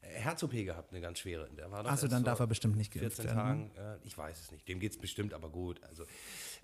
Herz-OP 0.00 0.52
gehabt, 0.52 0.92
eine 0.92 1.00
ganz 1.00 1.18
schwere. 1.18 1.48
Der 1.56 1.70
war 1.70 1.84
Achso, 1.86 2.08
dann 2.08 2.24
darf 2.24 2.40
er 2.40 2.46
bestimmt 2.46 2.76
nicht 2.76 2.92
geimpft 2.92 3.16
14 3.16 3.24
werden. 3.24 3.36
Tagen, 3.36 3.70
äh, 3.76 4.06
ich 4.06 4.16
weiß 4.16 4.40
es 4.40 4.50
nicht, 4.52 4.66
dem 4.68 4.80
geht 4.80 4.92
es 4.92 4.98
bestimmt 4.98 5.34
aber 5.34 5.50
gut. 5.50 5.82
Also 5.84 6.04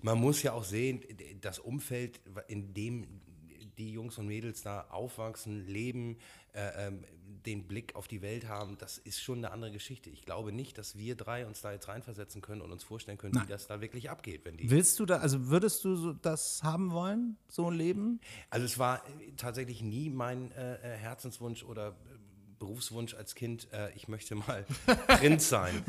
man 0.01 0.19
muss 0.19 0.41
ja 0.43 0.53
auch 0.53 0.63
sehen, 0.63 1.03
das 1.41 1.59
Umfeld, 1.59 2.19
in 2.47 2.73
dem 2.73 3.21
die 3.77 3.91
Jungs 3.91 4.17
und 4.17 4.27
Mädels 4.27 4.61
da 4.61 4.87
aufwachsen, 4.89 5.67
leben, 5.67 6.17
äh, 6.53 6.87
ähm, 6.87 7.03
den 7.45 7.67
Blick 7.67 7.95
auf 7.95 8.07
die 8.07 8.21
Welt 8.21 8.47
haben, 8.47 8.77
das 8.77 8.97
ist 8.97 9.21
schon 9.21 9.39
eine 9.39 9.51
andere 9.51 9.71
Geschichte. 9.71 10.09
Ich 10.09 10.23
glaube 10.23 10.51
nicht, 10.51 10.77
dass 10.77 10.97
wir 10.97 11.15
drei 11.15 11.45
uns 11.45 11.61
da 11.61 11.71
jetzt 11.71 11.87
reinversetzen 11.87 12.41
können 12.41 12.61
und 12.61 12.71
uns 12.71 12.83
vorstellen 12.83 13.17
können, 13.17 13.35
wie 13.35 13.47
das 13.47 13.67
da 13.67 13.81
wirklich 13.81 14.09
abgeht. 14.09 14.45
Wenn 14.45 14.57
die 14.57 14.69
Willst 14.69 14.99
du 14.99 15.05
da, 15.05 15.17
also 15.17 15.47
würdest 15.47 15.83
du 15.83 15.95
so 15.95 16.13
das 16.13 16.61
haben 16.63 16.91
wollen, 16.91 17.37
so 17.47 17.69
ein 17.69 17.75
Leben? 17.75 18.19
Also 18.49 18.65
es 18.65 18.79
war 18.79 19.07
äh, 19.07 19.31
tatsächlich 19.37 19.81
nie 19.81 20.09
mein 20.09 20.51
äh, 20.51 20.75
äh, 20.75 20.97
Herzenswunsch 20.97 21.63
oder 21.63 21.95
Berufswunsch 22.59 23.13
als 23.13 23.35
Kind, 23.35 23.67
äh, 23.71 23.89
ich 23.95 24.07
möchte 24.07 24.35
mal 24.35 24.65
Prinz 25.07 25.49
sein. 25.49 25.83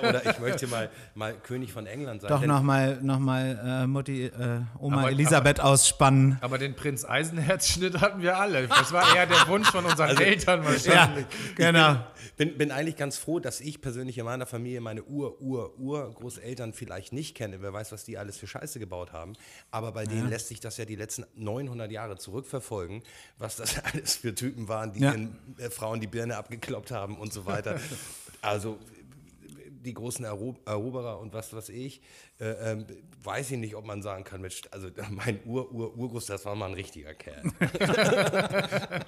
Oder 0.00 0.30
ich 0.30 0.38
möchte 0.38 0.66
mal, 0.66 0.90
mal 1.14 1.34
König 1.34 1.72
von 1.72 1.86
England 1.86 2.22
sein. 2.22 2.30
Doch 2.30 2.44
nochmal 2.44 2.98
noch 3.02 3.18
mal, 3.18 3.82
äh, 3.82 3.86
Mutti, 3.86 4.26
äh, 4.26 4.60
Oma 4.78 5.00
Aber- 5.00 5.10
Elisabeth 5.10 5.60
ausspannen. 5.60 6.38
Aber 6.40 6.58
den 6.58 6.74
Prinz 6.76 7.04
Eisenherz-Schnitt 7.04 8.00
hatten 8.00 8.22
wir 8.22 8.38
alle. 8.38 8.68
Das 8.68 8.92
war 8.92 9.14
eher 9.14 9.26
der 9.26 9.46
Wunsch 9.48 9.68
von 9.70 9.84
unseren 9.84 10.10
Also, 10.10 10.22
Eltern 10.22 10.62
Ja, 10.62 10.68
wahrscheinlich. 10.68 11.26
genau. 11.56 11.96
bin, 12.36 12.56
bin 12.58 12.70
eigentlich 12.70 12.96
ganz 12.96 13.18
froh, 13.18 13.40
dass 13.40 13.60
ich 13.60 13.80
persönlich 13.80 14.16
in 14.18 14.24
meiner 14.24 14.46
Familie 14.46 14.80
meine 14.80 15.02
Ur, 15.04 15.40
Ur, 15.40 15.78
Ur-Großeltern 15.78 16.72
vielleicht 16.72 17.12
nicht 17.12 17.34
kenne. 17.36 17.60
Wer 17.60 17.72
weiß, 17.72 17.92
was 17.92 18.04
die 18.04 18.18
alles 18.18 18.36
für 18.38 18.46
Scheiße 18.46 18.78
gebaut 18.78 19.12
haben. 19.12 19.34
Aber 19.70 19.92
bei 19.92 20.04
denen 20.04 20.28
lässt 20.30 20.48
sich 20.48 20.60
das 20.60 20.76
ja 20.76 20.84
die 20.84 20.96
letzten 20.96 21.24
900 21.34 21.90
Jahre 21.90 22.16
zurückverfolgen, 22.18 23.02
was 23.38 23.56
das 23.56 23.82
alles 23.92 24.16
für 24.16 24.34
Typen 24.34 24.68
waren, 24.68 24.92
die 24.92 25.00
Ja. 25.00 25.10
den 25.10 25.36
äh, 25.58 25.70
Frauen 25.70 26.00
die 26.00 26.03
Birne 26.06 26.36
abgekloppt 26.36 26.90
haben 26.90 27.16
und 27.16 27.32
so 27.32 27.46
weiter. 27.46 27.80
Also 28.42 28.78
die 29.84 29.94
großen 29.94 30.24
Ero 30.24 30.56
Eroberer 30.66 31.18
und 31.18 31.32
was 31.32 31.54
weiß 31.54 31.68
ich, 31.70 32.02
äh, 32.40 32.72
ähm, 32.72 32.86
weiß 33.22 33.52
ich 33.52 33.58
nicht, 33.58 33.74
ob 33.74 33.86
man 33.86 34.02
sagen 34.02 34.24
kann, 34.24 34.40
Mensch, 34.40 34.62
also 34.70 34.88
mein 35.10 35.40
Ur-Ur-Urgroß, 35.44 36.26
das 36.26 36.44
war 36.44 36.54
mal 36.54 36.66
ein 36.66 36.74
richtiger 36.74 37.14
Kerl. 37.14 37.42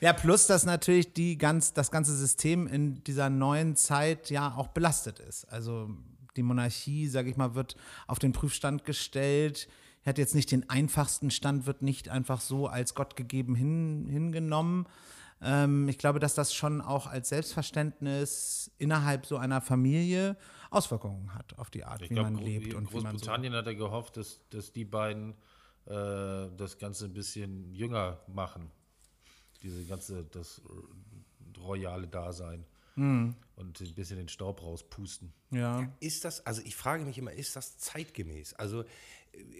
Ja, 0.00 0.12
plus, 0.12 0.46
dass 0.46 0.66
natürlich 0.66 1.14
die 1.14 1.38
ganz, 1.38 1.72
das 1.72 1.90
ganze 1.90 2.14
System 2.14 2.66
in 2.66 3.02
dieser 3.04 3.30
neuen 3.30 3.76
Zeit 3.76 4.28
ja 4.28 4.54
auch 4.54 4.68
belastet 4.68 5.20
ist. 5.20 5.46
Also 5.46 5.88
die 6.36 6.42
Monarchie, 6.42 7.08
sage 7.08 7.30
ich 7.30 7.36
mal, 7.36 7.54
wird 7.54 7.76
auf 8.06 8.18
den 8.18 8.32
Prüfstand 8.32 8.84
gestellt. 8.84 9.68
Hat 10.04 10.18
jetzt 10.18 10.34
nicht 10.34 10.52
den 10.52 10.68
einfachsten 10.68 11.30
Stand, 11.30 11.66
wird 11.66 11.82
nicht 11.82 12.10
einfach 12.10 12.40
so 12.40 12.66
als 12.66 12.94
Gott 12.94 13.16
gegeben 13.16 13.54
hin, 13.54 14.06
hingenommen. 14.08 14.86
Ähm, 15.42 15.88
ich 15.88 15.98
glaube, 15.98 16.18
dass 16.18 16.34
das 16.34 16.54
schon 16.54 16.80
auch 16.80 17.06
als 17.06 17.28
Selbstverständnis 17.28 18.70
innerhalb 18.78 19.26
so 19.26 19.36
einer 19.36 19.60
Familie 19.60 20.36
Auswirkungen 20.70 21.34
hat 21.34 21.58
auf 21.58 21.70
die 21.70 21.84
Art, 21.84 22.02
Ich 22.02 22.10
wie 22.10 22.14
glaube, 22.14 22.30
man 22.30 22.42
lebt 22.42 22.74
und 22.74 22.90
wie 22.90 22.96
man 22.96 23.04
so. 23.04 23.10
Großbritannien 23.10 23.54
hat 23.54 23.66
er 23.66 23.74
gehofft, 23.74 24.16
dass, 24.16 24.40
dass 24.50 24.72
die 24.72 24.84
beiden 24.84 25.34
äh, 25.86 26.48
das 26.56 26.78
Ganze 26.78 27.04
ein 27.06 27.12
bisschen 27.12 27.72
jünger 27.72 28.20
machen. 28.26 28.70
Diese 29.62 29.84
ganze, 29.84 30.24
das 30.24 30.60
royale 31.58 32.06
Dasein. 32.06 32.64
Hm. 32.94 33.34
Und 33.56 33.80
ein 33.80 33.94
bisschen 33.94 34.16
den 34.16 34.28
Staub 34.28 34.62
rauspusten. 34.62 35.32
Ja. 35.50 35.92
Ist 36.00 36.24
das, 36.24 36.44
also 36.46 36.62
ich 36.64 36.76
frage 36.76 37.04
mich 37.04 37.18
immer, 37.18 37.32
ist 37.32 37.54
das 37.54 37.76
zeitgemäß? 37.76 38.54
Also 38.54 38.82
äh, 38.82 38.86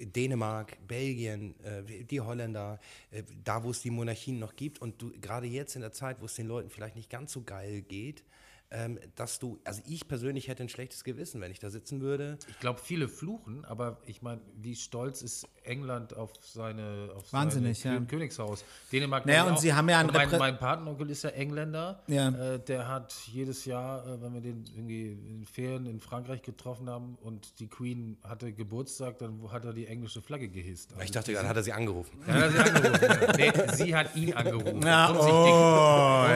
Dänemark, 0.00 0.76
Belgien, 0.86 1.54
äh, 1.64 2.04
die 2.04 2.20
Holländer, 2.20 2.78
äh, 3.10 3.22
da 3.44 3.62
wo 3.62 3.70
es 3.70 3.82
die 3.82 3.90
Monarchien 3.90 4.38
noch 4.38 4.56
gibt 4.56 4.80
und 4.80 5.00
du 5.00 5.12
gerade 5.20 5.46
jetzt 5.46 5.74
in 5.74 5.82
der 5.82 5.92
Zeit, 5.92 6.20
wo 6.20 6.26
es 6.26 6.34
den 6.34 6.46
Leuten 6.46 6.70
vielleicht 6.70 6.96
nicht 6.96 7.10
ganz 7.10 7.32
so 7.32 7.42
geil 7.42 7.82
geht, 7.82 8.24
ähm, 8.70 8.98
dass 9.14 9.38
du, 9.38 9.60
also 9.64 9.80
ich 9.86 10.08
persönlich 10.08 10.48
hätte 10.48 10.62
ein 10.62 10.68
schlechtes 10.68 11.04
Gewissen, 11.04 11.40
wenn 11.40 11.52
ich 11.52 11.60
da 11.60 11.70
sitzen 11.70 12.00
würde. 12.00 12.38
Ich 12.48 12.58
glaube, 12.58 12.80
viele 12.82 13.08
fluchen, 13.08 13.64
aber 13.64 14.00
ich 14.06 14.22
meine, 14.22 14.40
wie 14.56 14.74
stolz 14.74 15.22
ist 15.22 15.48
England 15.66 16.16
auf 16.16 16.31
seine 16.42 17.11
auf 17.16 17.33
Wahnsinnig, 17.33 17.79
seine 17.81 17.94
ja. 17.96 18.00
Kön- 18.00 18.07
Königshaus. 18.07 18.64
Dänemark 18.92 19.26
Naja, 19.26 19.42
ich 19.42 19.48
und 19.48 19.55
auch. 19.55 19.61
sie 19.61 19.74
haben 19.74 19.88
ja 19.88 19.98
einen 20.00 20.11
mein, 20.12 20.31
mein 20.38 20.59
Patenonkel 20.59 21.11
ist 21.11 21.22
ja 21.24 21.31
Engländer. 21.31 22.00
Ja. 22.07 22.29
Äh, 22.29 22.59
der 22.61 22.88
hat 22.88 23.12
jedes 23.33 23.64
Jahr, 23.64 24.07
äh, 24.07 24.22
wenn 24.22 24.35
wir 24.35 24.40
den 24.40 24.64
irgendwie 24.74 25.07
in 25.12 25.44
Ferien 25.46 25.87
in 25.87 26.00
Frankreich 26.00 26.42
getroffen 26.42 26.88
haben 26.88 27.16
und 27.22 27.59
die 27.61 27.68
Queen 27.68 28.16
hatte 28.22 28.52
Geburtstag, 28.52 29.18
dann 29.18 29.40
hat 29.52 29.64
er 29.64 29.72
die 29.72 29.87
englische 29.87 30.22
Flagge 30.22 30.48
gehisst. 30.48 30.92
Also 30.92 31.05
Ich 31.05 31.11
dachte, 31.11 31.33
dann 31.33 31.48
hat 31.48 31.57
er 31.57 31.62
sie 31.62 31.72
angerufen. 31.72 32.18
ja, 32.26 32.35
hat 32.35 32.42
er 32.44 32.50
sie 32.52 32.59
angerufen. 32.70 33.00
ja. 33.02 33.37
nee, 33.37 33.52
sie 33.76 33.96
hat 33.96 34.16
ihn 34.16 34.33
angerufen, 34.35 34.83
Ja, 34.83 35.09
um, 35.11 35.16
oh, 35.18 35.22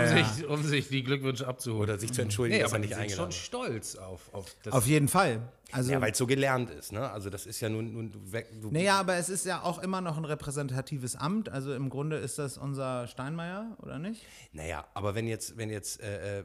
sich 0.07 0.16
die, 0.16 0.16
um, 0.16 0.27
sich, 0.27 0.47
um 0.49 0.62
sich 0.64 0.88
die 0.88 1.03
Glückwünsche 1.03 1.47
abzuholen. 1.47 1.83
Oder 1.83 1.99
sich 1.99 2.12
zu 2.12 2.23
entschuldigen, 2.23 2.57
nee, 2.59 2.62
er 2.62 2.69
aber 2.69 2.79
nicht 2.79 2.95
eingeladen 2.95 3.16
schon 3.16 3.29
ist. 3.31 3.37
stolz 3.37 3.97
auf, 3.97 4.33
auf 4.35 4.55
das. 4.64 4.73
Auf 4.75 4.87
jeden 4.87 5.09
Fall. 5.09 5.40
Also, 5.73 5.93
Ja, 5.93 6.01
weil 6.01 6.13
es 6.13 6.19
so 6.19 6.27
gelernt 6.27 6.71
ist, 6.71 6.93
ne? 6.93 7.11
Also 7.11 7.31
das 7.31 7.47
ist 7.47 7.61
ja 7.61 7.69
nun, 7.69 7.93
nun 7.93 8.13
du 8.13 8.33
weg. 8.33 8.49
Du, 8.61 8.71
Naja, 8.71 8.99
aber 8.99 9.17
es 9.17 9.29
ist 9.29 9.47
ja 9.47 9.63
auch 9.63 9.79
immer 9.81 10.01
noch 10.01 10.17
ein 10.17 10.25
repräsentatives 10.25 11.17
Amt. 11.17 11.49
Also 11.49 11.75
im 11.75 11.89
Grunde 11.91 12.17
ist 12.17 12.39
das 12.39 12.59
unser 12.59 13.07
Steinmeier, 13.07 13.77
oder 13.83 13.99
nicht? 13.99 14.25
Naja, 14.53 14.87
aber 14.95 15.15
wenn 15.15 15.27
jetzt, 15.27 15.57
wenn 15.57 15.71
jetzt 15.71 16.01
äh, 16.01 16.41
äh, 16.41 16.45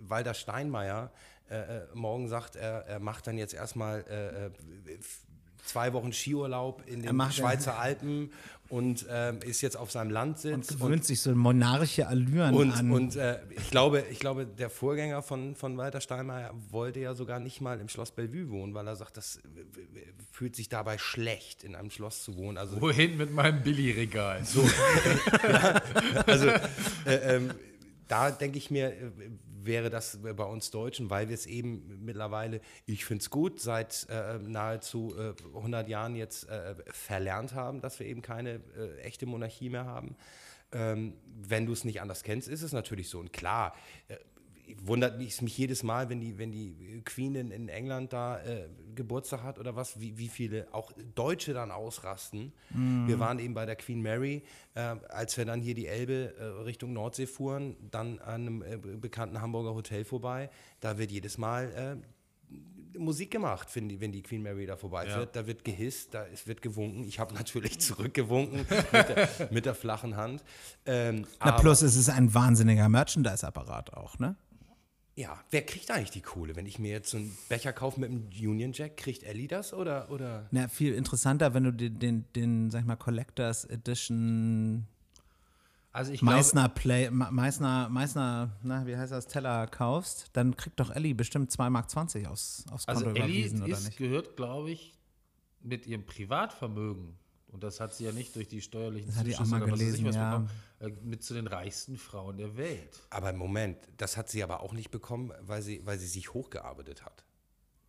Walter 0.00 0.34
Steinmeier 0.34 1.12
äh, 1.50 1.56
äh, 1.56 1.86
morgen 1.94 2.28
sagt, 2.28 2.56
er, 2.56 2.86
er 2.86 3.00
macht 3.00 3.26
dann 3.26 3.36
jetzt 3.38 3.54
erstmal 3.54 4.04
äh, 4.08 4.46
äh, 4.46 4.98
zwei 5.64 5.92
Wochen 5.92 6.12
Skiurlaub 6.12 6.82
in 6.86 7.02
den 7.02 7.20
Schweizer 7.30 7.78
Alpen 7.78 8.30
und 8.68 9.06
ähm, 9.10 9.40
ist 9.44 9.60
jetzt 9.60 9.76
auf 9.76 9.90
seinem 9.90 10.10
Landsitz 10.10 10.70
und, 10.70 10.80
Gewöhnt 10.80 11.04
sich 11.04 11.20
so 11.20 11.34
monarchische 11.34 12.06
Allüren 12.06 12.54
und, 12.54 12.72
an. 12.72 12.90
und 12.90 13.16
äh, 13.16 13.38
ich, 13.50 13.70
glaube, 13.70 14.04
ich 14.10 14.18
glaube, 14.18 14.46
der 14.46 14.70
Vorgänger 14.70 15.22
von, 15.22 15.54
von 15.54 15.76
Walter 15.76 16.00
Steinmeier 16.00 16.52
wollte 16.70 17.00
ja 17.00 17.14
sogar 17.14 17.40
nicht 17.40 17.60
mal 17.60 17.78
im 17.80 17.88
Schloss 17.88 18.10
Bellevue 18.10 18.50
wohnen, 18.50 18.74
weil 18.74 18.86
er 18.86 18.96
sagt, 18.96 19.16
das 19.16 19.36
äh, 19.36 19.40
äh, 19.40 20.12
fühlt 20.32 20.56
sich 20.56 20.68
dabei 20.68 20.98
schlecht, 20.98 21.62
in 21.62 21.74
einem 21.74 21.90
Schloss 21.90 22.24
zu 22.24 22.36
wohnen. 22.36 22.56
Also 22.56 22.80
Wohin 22.80 23.16
mit 23.16 23.32
meinem 23.32 23.62
Billigregal? 23.62 24.44
So. 24.44 24.68
Also 26.26 26.48
äh, 26.48 27.36
ähm, 27.36 27.50
da 28.08 28.30
denke 28.30 28.58
ich 28.58 28.70
mir, 28.70 28.88
äh, 28.88 29.10
wäre 29.66 29.90
das 29.90 30.18
bei 30.22 30.44
uns 30.44 30.70
Deutschen, 30.70 31.10
weil 31.10 31.28
wir 31.28 31.34
es 31.34 31.46
eben 31.46 32.04
mittlerweile, 32.04 32.60
ich 32.86 33.04
finde 33.04 33.22
es 33.22 33.30
gut, 33.30 33.60
seit 33.60 34.06
äh, 34.10 34.38
nahezu 34.38 35.14
äh, 35.16 35.34
100 35.56 35.88
Jahren 35.88 36.16
jetzt 36.16 36.48
äh, 36.48 36.74
verlernt 36.86 37.54
haben, 37.54 37.80
dass 37.80 37.98
wir 37.98 38.06
eben 38.06 38.22
keine 38.22 38.60
äh, 38.76 39.00
echte 39.02 39.26
Monarchie 39.26 39.70
mehr 39.70 39.84
haben. 39.84 40.16
Ähm, 40.72 41.14
wenn 41.26 41.66
du 41.66 41.72
es 41.72 41.84
nicht 41.84 42.00
anders 42.00 42.22
kennst, 42.22 42.48
ist 42.48 42.62
es 42.62 42.72
natürlich 42.72 43.08
so. 43.08 43.20
Und 43.20 43.32
klar, 43.32 43.74
äh, 44.08 44.16
wundert 44.82 45.18
mich, 45.18 45.40
mich 45.42 45.56
jedes 45.58 45.82
Mal, 45.82 46.08
wenn 46.08 46.20
die, 46.20 46.38
wenn 46.38 46.50
die 46.52 47.02
Queen 47.04 47.34
in, 47.34 47.50
in 47.50 47.68
England 47.68 48.12
da 48.12 48.38
äh, 48.42 48.68
Geburtstag 48.94 49.42
hat 49.42 49.58
oder 49.58 49.76
was, 49.76 50.00
wie, 50.00 50.16
wie 50.18 50.28
viele 50.28 50.66
auch 50.72 50.92
Deutsche 51.14 51.52
dann 51.52 51.70
ausrasten. 51.70 52.52
Wir 52.70 53.18
waren 53.18 53.38
eben 53.38 53.54
bei 53.54 53.66
der 53.66 53.76
Queen 53.76 54.00
Mary, 54.02 54.42
äh, 54.74 54.80
als 55.08 55.36
wir 55.36 55.44
dann 55.44 55.60
hier 55.60 55.74
die 55.74 55.86
Elbe 55.86 56.34
äh, 56.38 56.44
Richtung 56.62 56.92
Nordsee 56.92 57.26
fuhren, 57.26 57.76
dann 57.90 58.18
an 58.20 58.34
einem 58.34 58.62
äh, 58.62 58.76
bekannten 58.76 59.40
Hamburger 59.40 59.74
Hotel 59.74 60.04
vorbei. 60.04 60.48
Da 60.80 60.96
wird 60.98 61.10
jedes 61.10 61.38
Mal 61.38 62.00
äh, 62.52 62.98
Musik 62.98 63.30
gemacht, 63.32 63.68
wenn 63.74 63.88
die, 63.88 64.00
wenn 64.00 64.12
die 64.12 64.22
Queen 64.22 64.42
Mary 64.42 64.66
da 64.66 64.76
vorbeifährt. 64.76 65.34
Da 65.34 65.46
wird 65.48 65.64
gehisst, 65.64 66.14
da 66.14 66.24
es 66.32 66.46
wird 66.46 66.62
gewunken. 66.62 67.02
Ich 67.04 67.18
habe 67.18 67.34
natürlich 67.34 67.80
zurückgewunken 67.80 68.58
mit, 68.92 69.08
der, 69.08 69.28
mit 69.50 69.66
der 69.66 69.74
flachen 69.74 70.16
Hand. 70.16 70.44
Ähm, 70.86 71.26
Na, 71.40 71.46
aber- 71.46 71.60
plus 71.60 71.82
es 71.82 71.96
ist 71.96 72.08
ein 72.08 72.32
wahnsinniger 72.32 72.88
Merchandise-Apparat 72.88 73.94
auch, 73.94 74.18
ne? 74.18 74.36
Ja, 75.16 75.38
wer 75.50 75.64
kriegt 75.64 75.90
eigentlich 75.90 76.10
die 76.10 76.20
Kohle? 76.22 76.56
Wenn 76.56 76.66
ich 76.66 76.78
mir 76.78 76.90
jetzt 76.90 77.10
so 77.10 77.18
einen 77.18 77.36
Becher 77.48 77.72
kaufe 77.72 78.00
mit 78.00 78.10
einem 78.10 78.28
Union 78.28 78.72
Jack, 78.72 78.96
kriegt 78.96 79.22
Ellie 79.22 79.46
das 79.46 79.72
oder? 79.72 80.10
oder? 80.10 80.48
Na, 80.50 80.66
viel 80.68 80.92
interessanter, 80.94 81.54
wenn 81.54 81.64
du 81.64 81.72
den, 81.72 81.98
den, 81.98 82.24
den 82.34 82.70
sag 82.70 82.80
ich 82.80 82.86
mal, 82.86 82.96
Collectors 82.96 83.64
Edition 83.64 84.86
Also 85.92 86.12
ich 86.12 86.20
Meißner 86.20 86.68
Play, 86.68 87.10
Meißner, 87.10 87.88
Meißner, 87.90 88.50
na, 88.64 88.86
wie 88.86 88.96
heißt 88.96 89.12
das, 89.12 89.28
Teller 89.28 89.68
kaufst, 89.68 90.30
dann 90.32 90.56
kriegt 90.56 90.80
doch 90.80 90.90
Ellie 90.90 91.14
bestimmt 91.14 91.52
2,20 91.52 91.70
Mark 91.70 91.86
aufs, 92.32 92.64
aufs 92.72 92.86
Konto 92.86 93.06
also 93.06 93.06
Ellie 93.10 93.18
überwiesen, 93.18 93.62
oder 93.62 93.72
ist, 93.72 93.84
nicht? 93.84 93.98
gehört, 93.98 94.36
glaube 94.36 94.72
ich, 94.72 94.94
mit 95.62 95.86
ihrem 95.86 96.04
Privatvermögen, 96.04 97.16
und 97.54 97.62
das 97.62 97.78
hat 97.78 97.94
sie 97.94 98.04
ja 98.04 98.12
nicht 98.12 98.34
durch 98.34 98.48
die 98.48 98.60
steuerlichen 98.60 99.08
Das 99.08 99.16
hatte 99.18 99.30
ich 99.30 99.36
auch 99.36 99.44
Zuschüsse 99.44 99.58
mal 99.58 99.62
oder 99.62 99.72
was 99.72 99.80
weiß 99.80 99.86
ich 99.86 99.92
gelesen, 99.92 100.06
was 100.08 100.16
ja. 100.16 100.30
bekommen, 100.30 100.50
äh, 100.80 101.06
mit 101.06 101.22
zu 101.22 101.34
den 101.34 101.46
reichsten 101.46 101.96
Frauen 101.96 102.36
der 102.36 102.56
Welt. 102.56 103.00
Aber 103.10 103.32
Moment, 103.32 103.78
das 103.96 104.16
hat 104.16 104.28
sie 104.28 104.42
aber 104.42 104.60
auch 104.60 104.72
nicht 104.72 104.90
bekommen, 104.90 105.32
weil 105.40 105.62
sie, 105.62 105.80
weil 105.86 105.98
sie 105.98 106.08
sich 106.08 106.34
hochgearbeitet 106.34 107.04
hat. 107.04 107.24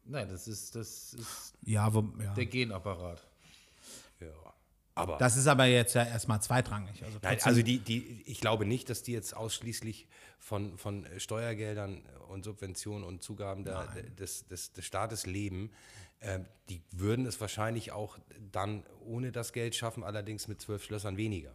Nein, 0.05 0.29
das 0.29 0.47
ist, 0.47 0.75
das 0.75 1.15
ist 1.15 1.55
Ja, 1.63 1.91
wo, 1.91 2.07
ja. 2.21 2.33
der 2.35 2.45
Genapparat. 2.45 3.25
Ja. 4.19 4.27
Aber 4.93 5.17
Das 5.17 5.35
ist 5.35 5.47
aber 5.47 5.65
jetzt 5.65 5.95
ja 5.95 6.05
erstmal 6.05 6.41
zweitrangig. 6.41 7.03
Also 7.03 7.17
Nein, 7.21 7.39
also 7.41 7.61
die, 7.63 7.79
die, 7.79 8.21
ich 8.27 8.39
glaube 8.39 8.65
nicht, 8.65 8.89
dass 8.89 9.01
die 9.01 9.11
jetzt 9.11 9.35
ausschließlich 9.35 10.07
von, 10.39 10.77
von 10.77 11.05
Steuergeldern 11.17 12.03
und 12.29 12.45
Subventionen 12.45 13.03
und 13.03 13.23
Zugaben 13.23 13.65
der, 13.65 13.87
des, 14.17 14.47
des, 14.47 14.73
des 14.73 14.85
Staates 14.85 15.25
leben. 15.25 15.71
Ähm, 16.25 16.45
die 16.69 16.81
würden 16.91 17.25
es 17.25 17.39
wahrscheinlich 17.39 17.91
auch 17.91 18.17
dann 18.51 18.83
ohne 19.05 19.31
das 19.31 19.53
Geld 19.53 19.75
schaffen, 19.75 20.03
allerdings 20.03 20.47
mit 20.47 20.59
zwölf 20.61 20.83
Schlössern 20.83 21.15
weniger. 21.17 21.51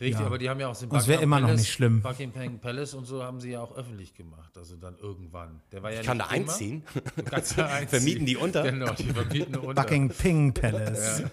Richtig, 0.00 0.20
Ja. 0.20 0.26
aber 0.26 0.38
die 0.38 0.48
haben 0.48 0.60
ja 0.60 0.68
auch 0.68 0.76
den 0.78 0.90
Und 0.90 0.96
es 0.98 1.08
wär 1.08 1.18
immer 1.20 1.40
noch 1.40 1.48
Palace- 1.48 1.60
nicht 1.60 1.72
schlimm. 1.72 2.02
Buckingham 2.02 2.60
Palace 2.60 2.94
und 2.94 3.04
so 3.04 3.24
haben 3.24 3.40
sie 3.40 3.50
ja 3.50 3.60
auch 3.60 3.74
öffentlich 3.76 4.14
gemacht. 4.14 4.56
Also 4.56 4.76
dann 4.76 4.96
irgendwann. 4.98 5.60
Der 5.72 5.82
war 5.82 5.90
ja 5.90 6.00
Ich 6.00 6.06
kann 6.06 6.18
da 6.20 6.26
einziehen. 6.26 6.84
Du 7.16 7.22
kannst 7.24 7.58
da 7.58 7.66
einziehen. 7.66 7.88
Vermieten 7.88 8.26
die 8.26 8.36
unter? 8.36 8.62
Genau, 8.70 8.92
die 8.92 9.04
vermieten 9.04 9.56
unter. 9.56 9.82
Buckingham 9.82 10.54
Palace. 10.54 11.22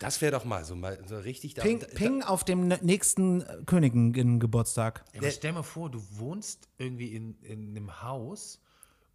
Das 0.00 0.20
wäre 0.20 0.30
doch 0.30 0.44
mal 0.44 0.64
so, 0.64 0.76
mal 0.76 0.96
so 1.08 1.18
richtig 1.18 1.54
da. 1.54 1.62
Ping, 1.62 1.80
da- 1.80 1.86
Ping 1.88 2.22
auf 2.22 2.44
dem 2.44 2.68
nächsten 2.68 3.44
Königin-Geburtstag. 3.66 5.04
Ja, 5.20 5.28
stell 5.30 5.52
mal 5.52 5.64
vor, 5.64 5.90
du 5.90 6.00
wohnst 6.12 6.68
irgendwie 6.78 7.14
in, 7.16 7.36
in 7.42 7.70
einem 7.70 8.00
Haus 8.02 8.60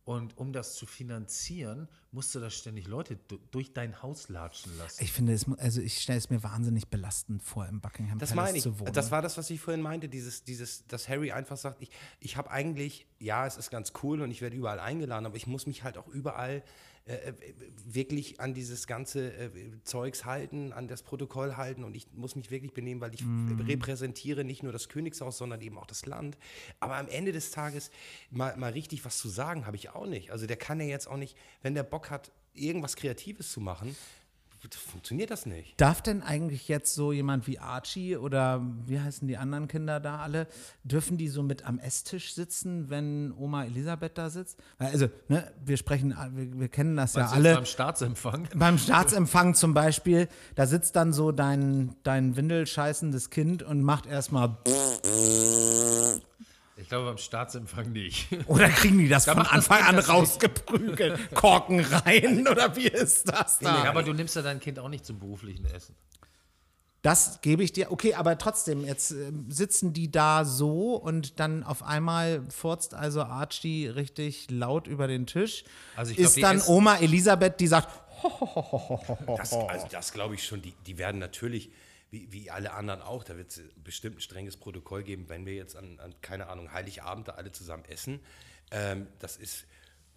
Und 0.05 0.37
um 0.37 0.51
das 0.51 0.75
zu 0.75 0.85
finanzieren, 0.85 1.87
musst 2.11 2.35
du 2.35 2.39
da 2.41 2.49
ständig 2.49 2.87
Leute 2.87 3.17
du- 3.29 3.39
durch 3.51 3.73
dein 3.73 4.01
Haus 4.01 4.27
latschen 4.27 4.77
lassen. 4.77 5.01
Ich 5.01 5.13
finde, 5.13 5.31
es, 5.33 5.45
also 5.57 5.79
ich 5.79 5.97
stelle 5.99 6.17
es 6.17 6.29
mir 6.29 6.43
wahnsinnig 6.43 6.89
belastend 6.89 7.41
vor, 7.41 7.65
im 7.67 7.79
Buckingham 7.79 8.19
Das 8.19 8.31
Palace 8.31 8.45
meine 8.47 8.57
ich. 8.57 8.63
zu 8.63 8.79
wohnen. 8.79 8.91
Das 8.91 9.11
war 9.11 9.21
das, 9.21 9.37
was 9.37 9.49
ich 9.49 9.61
vorhin 9.61 9.81
meinte, 9.81 10.09
dieses, 10.09 10.43
dieses, 10.43 10.85
dass 10.87 11.07
Harry 11.07 11.31
einfach 11.31 11.55
sagt, 11.55 11.81
ich, 11.81 11.89
ich 12.19 12.35
habe 12.35 12.51
eigentlich, 12.51 13.07
ja, 13.19 13.47
es 13.47 13.55
ist 13.55 13.69
ganz 13.71 13.93
cool 14.03 14.21
und 14.21 14.29
ich 14.29 14.41
werde 14.41 14.57
überall 14.57 14.79
eingeladen, 14.81 15.25
aber 15.25 15.37
ich 15.37 15.47
muss 15.47 15.67
mich 15.67 15.83
halt 15.83 15.97
auch 15.97 16.07
überall 16.09 16.63
äh, 17.05 17.15
äh, 17.15 17.33
wirklich 17.85 18.39
an 18.39 18.53
dieses 18.53 18.87
ganze 18.87 19.33
äh, 19.33 19.49
Zeugs 19.83 20.23
halten, 20.23 20.71
an 20.71 20.87
das 20.87 21.03
Protokoll 21.03 21.57
halten 21.57 21.83
und 21.83 21.97
ich 21.97 22.07
muss 22.13 22.35
mich 22.35 22.49
wirklich 22.49 22.73
benehmen, 22.73 23.01
weil 23.01 23.13
ich 23.13 23.23
repräsentiere 23.67 24.45
nicht 24.45 24.63
nur 24.63 24.71
das 24.71 24.87
Königshaus, 24.87 25.37
sondern 25.37 25.59
eben 25.59 25.77
auch 25.77 25.85
das 25.85 26.05
Land. 26.05 26.37
Aber 26.79 26.95
am 26.95 27.09
Ende 27.09 27.33
des 27.33 27.51
Tages 27.51 27.91
mal, 28.31 28.55
mal 28.55 28.71
richtig 28.71 29.03
was 29.03 29.17
zu 29.17 29.27
sagen, 29.27 29.65
habe 29.65 29.75
ich 29.75 29.89
auch 29.89 30.07
nicht. 30.07 30.31
Also 30.31 30.47
der 30.47 30.55
kann 30.55 30.79
ja 30.79 30.85
jetzt 30.85 31.07
auch 31.07 31.17
nicht, 31.17 31.37
wenn 31.61 31.75
der 31.75 31.83
Bock 31.83 32.09
hat, 32.09 32.31
irgendwas 32.53 32.95
Kreatives 32.95 33.51
zu 33.51 33.59
machen, 33.59 33.95
funktioniert 34.71 35.31
das 35.31 35.45
nicht. 35.45 35.79
Darf 35.79 36.01
denn 36.01 36.21
eigentlich 36.21 36.67
jetzt 36.67 36.95
so 36.95 37.11
jemand 37.11 37.47
wie 37.47 37.59
Archie 37.59 38.17
oder 38.17 38.61
wie 38.85 38.99
heißen 38.99 39.27
die 39.27 39.37
anderen 39.37 39.67
Kinder 39.67 39.99
da 39.99 40.19
alle, 40.19 40.47
dürfen 40.83 41.17
die 41.17 41.27
so 41.27 41.43
mit 41.43 41.65
am 41.65 41.79
Esstisch 41.79 42.33
sitzen, 42.33 42.89
wenn 42.89 43.33
Oma 43.33 43.65
Elisabeth 43.65 44.17
da 44.17 44.29
sitzt? 44.29 44.59
Also, 44.77 45.09
ne, 45.27 45.51
wir 45.63 45.77
sprechen, 45.77 46.15
wir, 46.33 46.59
wir 46.59 46.69
kennen 46.69 46.95
das 46.95 47.13
ja 47.15 47.21
Meinst 47.21 47.35
jetzt 47.35 47.45
alle. 47.45 47.55
Beim 47.55 47.65
Staatsempfang. 47.65 48.47
Beim 48.55 48.77
Staatsempfang 48.77 49.55
zum 49.55 49.73
Beispiel, 49.73 50.27
da 50.55 50.65
sitzt 50.65 50.95
dann 50.95 51.13
so 51.13 51.31
dein, 51.31 51.95
dein 52.03 52.35
windelscheißendes 52.35 53.29
Kind 53.29 53.63
und 53.63 53.81
macht 53.81 54.05
erstmal 54.05 54.57
Ich 56.75 56.89
glaube, 56.89 57.05
beim 57.05 57.17
Staatsempfang 57.17 57.91
nicht. 57.91 58.27
oder 58.47 58.69
kriegen 58.69 58.97
die 58.97 59.07
das 59.07 59.25
von 59.25 59.37
das 59.37 59.49
Anfang 59.49 59.83
an 59.83 59.95
das 59.95 60.07
nicht. 60.07 60.15
rausgeprügelt? 60.15 61.35
Korken 61.35 61.79
rein 61.81 62.47
oder 62.51 62.75
wie 62.75 62.87
ist 62.87 63.31
das 63.31 63.59
da? 63.59 63.83
Ja, 63.83 63.89
aber 63.89 64.03
du 64.03 64.13
nimmst 64.13 64.35
ja 64.35 64.41
dein 64.41 64.59
Kind 64.59 64.79
auch 64.79 64.89
nicht 64.89 65.05
zum 65.05 65.19
beruflichen 65.19 65.65
Essen. 65.65 65.95
Das 67.03 67.41
gebe 67.41 67.63
ich 67.63 67.73
dir. 67.73 67.91
Okay, 67.91 68.13
aber 68.13 68.37
trotzdem, 68.37 68.85
jetzt 68.85 69.11
ähm, 69.11 69.51
sitzen 69.51 69.91
die 69.91 70.09
da 70.09 70.45
so 70.45 70.95
und 70.95 71.39
dann 71.39 71.63
auf 71.63 71.83
einmal 71.83 72.43
furzt 72.49 72.93
also 72.93 73.23
Archie 73.23 73.87
richtig 73.87 74.49
laut 74.49 74.87
über 74.87 75.07
den 75.07 75.27
Tisch. 75.27 75.65
Also 75.97 76.11
ich 76.11 76.17
glaub, 76.17 76.27
ist 76.27 76.41
dann 76.41 76.61
Oma 76.65 76.95
Elisabeth, 76.95 77.59
die 77.59 77.67
sagt, 77.67 77.89
Das, 79.37 79.53
also 79.53 79.87
das 79.91 80.13
glaube 80.13 80.35
ich 80.35 80.45
schon. 80.45 80.61
Die, 80.61 80.73
die 80.87 80.97
werden 80.97 81.19
natürlich, 81.19 81.71
wie, 82.13 82.31
wie 82.31 82.51
alle 82.51 82.73
anderen 82.73 83.01
auch, 83.01 83.23
da 83.23 83.35
wird 83.35 83.49
es 83.49 83.61
bestimmt 83.83 84.17
ein 84.17 84.21
strenges 84.21 84.55
Protokoll 84.55 85.03
geben, 85.03 85.29
wenn 85.29 85.47
wir 85.47 85.55
jetzt 85.55 85.75
an, 85.75 85.99
an 85.99 86.13
keine 86.21 86.47
Ahnung, 86.47 86.71
Heiligabend 86.71 87.27
da 87.27 87.33
alle 87.33 87.51
zusammen 87.51 87.85
essen. 87.85 88.19
Ähm, 88.69 89.07
das 89.17 89.35
ist 89.35 89.65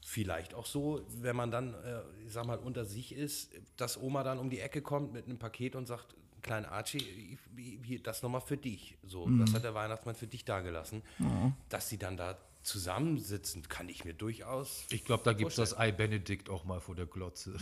vielleicht 0.05 0.53
auch 0.53 0.67
so, 0.67 1.07
wenn 1.09 1.35
man 1.35 1.51
dann, 1.51 1.73
äh, 1.73 2.03
ich 2.27 2.33
sag 2.33 2.45
mal, 2.45 2.59
unter 2.59 2.85
sich 2.85 3.15
ist, 3.15 3.55
dass 3.79 4.01
Oma 4.01 4.23
dann 4.25 4.39
um 4.39 4.51
die 4.51 4.61
Ecke 4.61 4.83
kommt 4.83 5.15
mit 5.15 5.25
einem 5.25 5.39
Paket 5.39 5.75
und 5.75 5.87
sagt, 5.87 6.15
klein 6.43 6.67
Archie, 6.67 7.39
hier, 7.57 8.03
das 8.03 8.23
nochmal 8.23 8.43
für 8.43 8.59
dich. 8.59 8.99
So, 9.03 9.29
das 9.31 9.55
hat 9.55 9.65
der 9.65 9.75
Weihnachtsmann 9.75 10.15
für 10.15 10.27
dich 10.27 10.45
dagelassen. 10.45 11.03
Dass 11.71 11.89
sie 11.89 11.99
dann 11.99 12.19
da 12.19 12.39
zusammensitzen, 12.63 13.67
kann 13.69 13.89
ich 13.89 14.05
mir 14.05 14.13
durchaus 14.13 14.85
Ich 14.91 15.05
glaube, 15.05 15.25
da 15.25 15.33
gibt 15.33 15.51
es 15.51 15.57
das 15.57 15.77
Ei 15.77 15.93
Benedikt 15.93 16.51
auch 16.51 16.65
mal 16.65 16.81
vor 16.81 16.95
der 16.95 17.07
Glotze. 17.07 17.57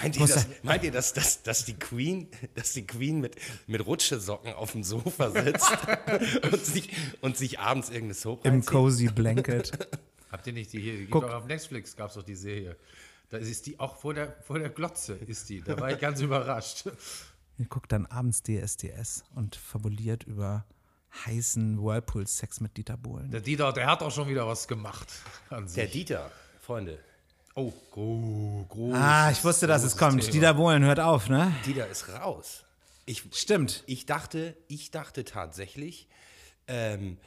Meint 0.00 0.16
ihr, 0.16 0.26
das, 0.26 0.46
meint 0.62 0.84
ihr 0.84 0.92
dass, 0.92 1.12
dass, 1.12 1.42
dass, 1.42 1.64
die 1.64 1.78
Queen, 1.78 2.28
dass 2.54 2.72
die 2.72 2.86
Queen 2.86 3.20
mit, 3.20 3.36
mit 3.66 3.84
Rutschesocken 3.84 4.52
auf 4.52 4.72
dem 4.72 4.84
Sofa 4.84 5.30
sitzt 5.30 5.70
und, 6.52 6.64
sich, 6.64 6.90
und 7.20 7.36
sich 7.36 7.58
abends 7.58 7.88
irgendeine 7.88 8.14
Soap 8.14 8.44
im 8.44 8.52
reinzieht? 8.52 8.70
cozy 8.70 9.06
Blanket. 9.06 9.88
Habt 10.30 10.46
ihr 10.46 10.52
nicht 10.52 10.72
die 10.72 10.80
hier? 10.80 10.98
Gibt 10.98 11.14
auch 11.14 11.30
auf 11.30 11.46
Netflix 11.46 11.96
gab 11.96 12.10
es 12.10 12.14
doch 12.14 12.22
die 12.22 12.34
Serie. 12.34 12.76
Da 13.30 13.38
ist 13.38 13.66
die 13.66 13.78
auch 13.80 13.96
vor 13.96 14.14
der, 14.14 14.36
vor 14.42 14.58
der 14.58 14.70
Glotze, 14.70 15.14
ist 15.14 15.48
die. 15.48 15.60
Da 15.60 15.78
war 15.78 15.90
ich 15.90 15.98
ganz 15.98 16.20
überrascht. 16.22 16.84
Ihr 17.58 17.66
guckt 17.66 17.92
dann 17.92 18.06
abends 18.06 18.42
DSDS 18.42 19.24
und 19.34 19.56
fabuliert 19.56 20.24
über 20.24 20.64
heißen 21.26 21.82
Whirlpool-Sex 21.82 22.60
mit 22.60 22.76
Dieter 22.76 22.96
Bohlen. 22.96 23.30
Der 23.30 23.40
Dieter, 23.40 23.72
der 23.72 23.86
hat 23.86 24.02
auch 24.02 24.10
schon 24.10 24.28
wieder 24.28 24.46
was 24.46 24.68
gemacht 24.68 25.08
an 25.50 25.66
sich. 25.66 25.76
Der 25.76 25.86
Dieter, 25.86 26.30
Freunde, 26.60 26.98
oh, 27.58 27.72
gro 27.90 28.66
groß. 28.68 28.94
Ah, 28.94 29.30
ich 29.30 29.42
wusste, 29.44 29.66
dass 29.66 29.82
es 29.82 29.96
kommt. 29.96 30.32
Dieter 30.32 30.54
Bohlen 30.54 30.84
hört 30.84 31.00
auf, 31.00 31.28
ne? 31.28 31.54
Dieter 31.66 31.88
ist 31.88 32.08
raus. 32.08 32.64
Ich, 33.06 33.24
Stimmt. 33.32 33.84
Ich 33.86 34.06
dachte, 34.06 34.56
ich 34.68 34.90
dachte 34.90 35.24
tatsächlich, 35.24 36.08
ähm, 36.66 37.18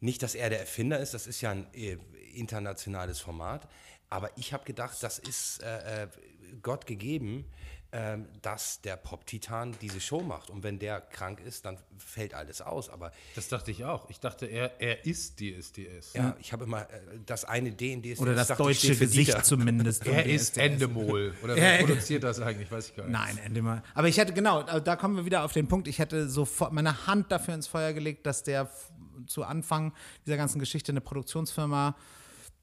nicht, 0.00 0.22
dass 0.22 0.34
er 0.34 0.50
der 0.50 0.60
Erfinder 0.60 0.98
ist, 0.98 1.14
das 1.14 1.26
ist 1.26 1.40
ja 1.40 1.50
ein 1.50 1.66
äh, 1.72 1.98
internationales 2.34 3.20
Format, 3.20 3.68
aber 4.08 4.30
ich 4.36 4.52
habe 4.52 4.64
gedacht, 4.64 4.96
das 5.02 5.18
ist 5.18 5.62
äh, 5.62 6.04
äh, 6.04 6.08
Gott 6.62 6.86
gegeben, 6.86 7.44
ähm, 7.92 8.26
dass 8.42 8.80
der 8.82 8.96
Pop-Titan 8.96 9.74
diese 9.80 10.00
Show 10.00 10.20
macht. 10.20 10.48
Und 10.48 10.62
wenn 10.62 10.78
der 10.78 11.00
krank 11.00 11.40
ist, 11.40 11.64
dann 11.66 11.76
fällt 11.98 12.34
alles 12.34 12.60
aus. 12.62 12.88
Aber 12.88 13.10
Das 13.34 13.48
dachte 13.48 13.72
ich 13.72 13.84
auch. 13.84 14.08
Ich 14.10 14.20
dachte, 14.20 14.46
er, 14.46 14.80
er 14.80 15.04
ist 15.04 15.40
DSDS. 15.40 16.12
ja, 16.12 16.36
ich 16.40 16.52
habe 16.52 16.64
immer 16.64 16.82
äh, 16.82 17.00
das 17.26 17.44
eine 17.44 17.72
D 17.72 17.92
in 17.92 18.02
DSDS. 18.02 18.20
Oder 18.20 18.34
das 18.34 18.48
dachte 18.48 18.62
deutsche 18.62 18.94
Gesicht 18.96 19.30
Dieter. 19.30 19.42
zumindest. 19.42 20.06
Er 20.06 20.24
ist. 20.24 20.56
Endemol. 20.56 21.34
Oder 21.42 21.56
wer 21.56 21.78
produziert 21.78 22.22
das 22.22 22.40
eigentlich? 22.40 22.70
Weiß 22.70 22.90
ich 22.90 22.96
gar 22.96 23.04
nicht. 23.04 23.12
Nein, 23.12 23.38
Endemol. 23.38 23.82
Aber 23.94 24.06
ich 24.06 24.18
hätte, 24.18 24.32
genau, 24.32 24.60
also 24.60 24.78
da 24.78 24.94
kommen 24.94 25.16
wir 25.16 25.24
wieder 25.24 25.44
auf 25.44 25.52
den 25.52 25.66
Punkt, 25.66 25.88
ich 25.88 25.98
hätte 25.98 26.28
sofort 26.28 26.72
meine 26.72 27.08
Hand 27.08 27.32
dafür 27.32 27.54
ins 27.54 27.66
Feuer 27.66 27.92
gelegt, 27.92 28.24
dass 28.24 28.44
der 28.44 28.70
zu 29.26 29.42
Anfang 29.42 29.92
dieser 30.26 30.36
ganzen 30.36 30.58
Geschichte 30.60 30.92
eine 30.92 31.00
Produktionsfirma 31.00 31.96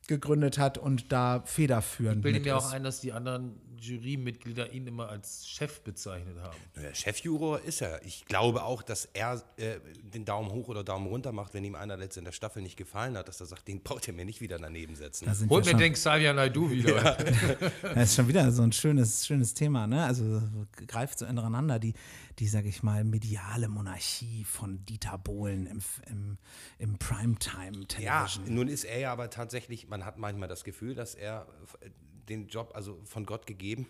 gegründet 0.08 0.58
hat 0.58 0.78
und 0.78 1.12
da 1.12 1.41
federführend 1.46 2.17
Ich 2.17 2.24
bilde 2.24 2.39
mir 2.39 2.58
ist. 2.58 2.63
auch 2.63 2.72
ein, 2.72 2.84
dass 2.84 3.02
die 3.02 3.12
anderen 3.13 3.60
Jurymitglieder 3.80 4.74
ihn 4.74 4.88
immer 4.88 5.08
als 5.10 5.48
Chef 5.48 5.82
bezeichnet 5.82 6.38
haben. 6.39 6.58
Der 6.76 6.96
Chefjuror 6.96 7.62
ist 7.62 7.82
er. 7.82 8.04
Ich 8.06 8.26
glaube 8.26 8.63
auch, 8.63 8.82
dass 8.82 9.06
er 9.13 9.43
äh, 9.58 9.80
den 10.02 10.26
Daumen 10.26 10.52
hoch 10.52 10.67
oder 10.67 10.84
Daumen 10.84 11.06
runter 11.06 11.32
macht, 11.32 11.54
wenn 11.54 11.63
ihm 11.63 11.76
einer 11.76 11.96
letztens 11.96 12.17
in 12.17 12.26
der 12.26 12.32
Staffel 12.32 12.63
nicht 12.63 12.76
gefallen 12.76 13.15
hat, 13.15 13.28
dass 13.28 13.39
er 13.39 13.46
sagt, 13.46 13.67
den 13.67 13.82
braucht 13.84 14.08
er 14.08 14.15
mir 14.15 14.26
nicht 14.26 14.41
wieder 14.41 14.58
daneben 14.58 14.96
setzen. 14.96 15.26
Da 15.26 15.36
Holt 15.50 15.65
mir 15.67 15.76
den 15.76 15.93
Xavier 15.93 16.34
Naidoo 16.34 16.72
wieder. 16.72 17.17
das 17.84 18.10
ist 18.10 18.15
schon 18.15 18.28
wieder 18.28 18.52
so 18.52 18.63
ein 18.63 18.72
schönes, 18.72 19.28
schönes 19.28 19.54
Thema, 19.54 19.86
ne? 19.86 20.06
Also 20.06 20.41
greift 20.88 21.20
so 21.20 21.26
ineinander 21.26 21.78
die, 21.78 21.93
die, 22.39 22.48
sag 22.48 22.65
ich 22.65 22.82
mal, 22.82 23.04
mediale 23.04 23.67
Monarchie 23.67 24.43
von 24.43 24.84
Dieter 24.86 25.20
Bohlen 25.20 25.67
im, 25.67 25.82
im, 26.10 26.38
im 26.80 26.91
Ja, 26.93 26.98
Primetime-Television. 27.00 28.54
nun 28.54 28.67
ist 28.67 28.86
er 28.86 29.00
ja 29.00 29.12
aber 29.12 29.30
tatsächlich, 29.30 29.88
man 29.88 29.97
hat 30.06 30.18
manchmal 30.18 30.48
das 30.48 30.64
Gefühl, 30.64 30.96
dass 30.96 31.16
er 31.16 31.48
äh, 31.82 31.90
den 32.30 32.48
Job, 32.48 32.72
also 32.76 33.00
von 33.06 33.26
Gott 33.26 33.46
gegeben, 33.46 33.88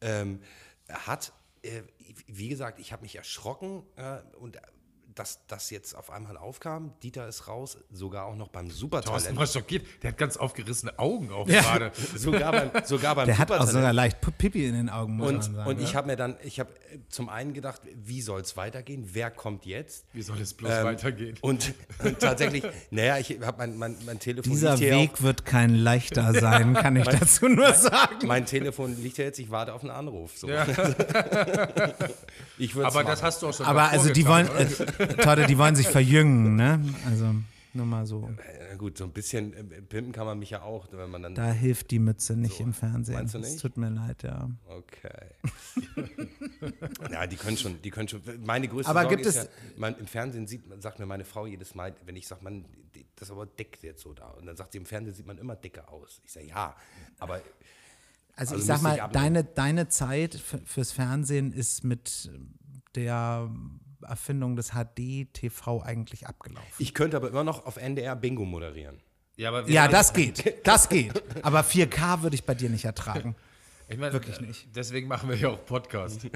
ähm, 0.00 0.40
hat. 0.88 1.32
Äh, 1.62 1.82
wie 2.26 2.48
gesagt, 2.48 2.78
ich 2.78 2.92
habe 2.92 3.02
mich 3.02 3.16
erschrocken 3.16 3.84
äh, 3.96 4.20
und 4.36 4.58
dass 5.14 5.40
das 5.46 5.70
jetzt 5.70 5.94
auf 5.96 6.10
einmal 6.10 6.36
aufkam. 6.36 6.92
Dieter 7.02 7.28
ist 7.28 7.46
raus, 7.46 7.78
sogar 7.92 8.26
auch 8.26 8.34
noch 8.36 8.48
beim 8.48 8.64
Thorsten 8.66 8.80
Supertalent. 8.80 9.36
war 9.36 9.46
schockiert. 9.46 9.86
Der 10.02 10.10
hat 10.10 10.18
ganz 10.18 10.36
aufgerissene 10.36 10.98
Augen 10.98 11.30
auch 11.32 11.48
Ja. 11.48 11.60
gerade. 11.62 11.92
Sogar 12.16 12.50
beim, 12.52 12.70
sogar 12.84 13.14
beim 13.14 13.26
Der 13.26 13.38
hat 13.38 13.48
auch 13.50 13.54
Supertalent. 13.54 13.72
sogar 13.72 13.92
leicht 13.92 14.20
Pi- 14.20 14.30
Pipi 14.32 14.66
in 14.66 14.74
den 14.74 14.88
Augen, 14.90 15.16
muss 15.16 15.28
Und, 15.28 15.34
man 15.36 15.42
sagen. 15.54 15.68
und 15.70 15.76
ne? 15.78 15.82
ich 15.84 15.94
habe 15.96 16.06
mir 16.08 16.16
dann, 16.16 16.36
ich 16.42 16.58
habe 16.60 16.70
zum 17.08 17.28
einen 17.28 17.52
gedacht, 17.54 17.80
wie 17.94 18.22
soll 18.22 18.40
es 18.40 18.56
weitergehen? 18.56 19.08
Wer 19.12 19.30
kommt 19.30 19.66
jetzt? 19.66 20.04
Wie 20.12 20.22
soll 20.22 20.40
es 20.40 20.54
bloß 20.54 20.70
Ähm, 20.72 20.84
weitergehen? 20.84 21.36
Und, 21.40 21.74
und 22.02 22.18
tatsächlich, 22.18 22.64
naja, 22.90 23.18
ich 23.18 23.38
habe 23.42 23.58
mein, 23.58 23.76
mein, 23.78 23.96
mein 24.06 24.18
Telefon 24.18 24.52
Dieser 24.52 24.78
Weg 24.80 25.22
wird 25.22 25.44
kein 25.44 25.74
leichter 25.76 26.32
sein, 26.40 26.74
kann 26.74 26.96
ich 26.96 27.06
dazu 27.06 27.48
nur 27.48 27.72
sagen. 27.72 28.16
Auch, 28.18 28.22
mein 28.26 28.46
Telefon 28.46 29.00
liegt 29.02 29.18
ja 29.18 29.24
jetzt, 29.26 29.38
ich 29.38 29.50
warte 29.50 29.72
auf 29.74 29.82
einen 29.82 29.90
Anruf. 29.92 30.36
So. 30.36 30.48
ich 32.58 32.74
würd's 32.74 32.86
Aber 32.94 33.04
das 33.04 33.18
machen. 33.20 33.26
hast 33.26 33.42
du 33.42 33.48
auch 33.48 33.54
schon 33.54 33.66
Aber 33.66 33.84
also 33.90 34.10
die 34.12 34.26
wollen, 34.26 34.48
äh, 34.56 34.66
Torte, 35.08 35.46
die 35.46 35.58
wollen 35.58 35.76
sich 35.76 35.88
verjüngen, 35.88 36.56
ne? 36.56 36.80
Also 37.06 37.34
nur 37.72 37.86
mal 37.86 38.06
so. 38.06 38.30
Na 38.70 38.76
gut, 38.76 38.96
so 38.98 39.04
ein 39.04 39.10
bisschen 39.12 39.52
äh, 39.52 39.62
pimpen 39.82 40.12
kann 40.12 40.26
man 40.26 40.38
mich 40.38 40.50
ja 40.50 40.62
auch, 40.62 40.86
wenn 40.92 41.10
man 41.10 41.22
dann. 41.22 41.34
Da 41.34 41.50
hilft 41.52 41.90
die 41.90 41.98
Mütze 41.98 42.36
nicht 42.36 42.60
im 42.60 42.72
Fernsehen. 42.72 43.14
Meinst 43.16 43.34
du 43.34 43.38
Es 43.38 43.50
nicht? 43.52 43.62
tut 43.62 43.76
mir 43.76 43.90
leid, 43.90 44.22
ja. 44.22 44.48
Okay. 44.68 45.26
ja, 47.10 47.26
die 47.26 47.36
können 47.36 47.56
schon, 47.56 47.80
die 47.82 47.90
können 47.90 48.08
schon. 48.08 48.22
Meine 48.44 48.68
größte 48.68 48.90
Aber 48.90 49.02
Sorge 49.02 49.16
gibt 49.16 49.26
ist 49.28 49.36
es- 49.36 49.44
ja, 49.44 49.50
man, 49.76 49.96
im 49.98 50.06
Fernsehen 50.06 50.46
sieht, 50.46 50.62
sagt 50.80 50.98
mir 50.98 51.06
meine 51.06 51.24
Frau 51.24 51.46
jedes 51.46 51.74
Mal, 51.74 51.94
wenn 52.06 52.16
ich 52.16 52.26
sage, 52.26 52.42
man, 52.44 52.64
das 53.16 53.28
ist 53.28 53.32
aber 53.32 53.46
dick 53.46 53.78
jetzt 53.82 54.02
so 54.02 54.12
da. 54.12 54.28
Und 54.28 54.46
dann 54.46 54.56
sagt 54.56 54.72
sie, 54.72 54.78
im 54.78 54.86
Fernsehen 54.86 55.14
sieht 55.14 55.26
man 55.26 55.38
immer 55.38 55.56
dicker 55.56 55.88
aus. 55.92 56.20
Ich 56.24 56.32
sage, 56.32 56.46
ja, 56.46 56.76
aber 57.18 57.34
Also, 58.36 58.54
Also 58.54 58.56
ich 58.56 58.64
sag 58.64 58.76
ich 58.76 58.82
mal, 58.82 59.08
deine, 59.12 59.44
deine 59.44 59.88
Zeit 59.88 60.34
fürs 60.36 60.92
Fernsehen 60.92 61.52
ist 61.52 61.82
mit 61.84 62.30
der 62.94 63.50
Erfindung 64.04 64.56
des 64.56 64.70
HD-TV 64.72 65.82
eigentlich 65.82 66.26
abgelaufen. 66.26 66.68
ich 66.78 66.94
könnte 66.94 67.16
aber 67.16 67.28
immer 67.28 67.44
noch 67.44 67.66
auf 67.66 67.76
NDR 67.76 68.14
Bingo 68.16 68.44
moderieren. 68.44 69.00
Ja, 69.36 69.48
aber 69.48 69.68
Ja, 69.68 69.88
das 69.88 70.12
geht. 70.12 70.64
Das 70.66 70.88
geht. 70.88 71.22
Aber 71.44 71.60
4K 71.62 72.22
würde 72.22 72.36
ich 72.36 72.44
bei 72.44 72.54
dir 72.54 72.70
nicht 72.70 72.84
ertragen. 72.84 73.34
ich 73.88 73.98
mein, 73.98 74.12
wirklich 74.12 74.38
äh, 74.38 74.42
nicht. 74.42 74.68
Deswegen 74.76 75.08
machen 75.08 75.28
wir 75.28 75.36
ja 75.36 75.48
auch 75.48 75.66
Podcast. 75.66 76.20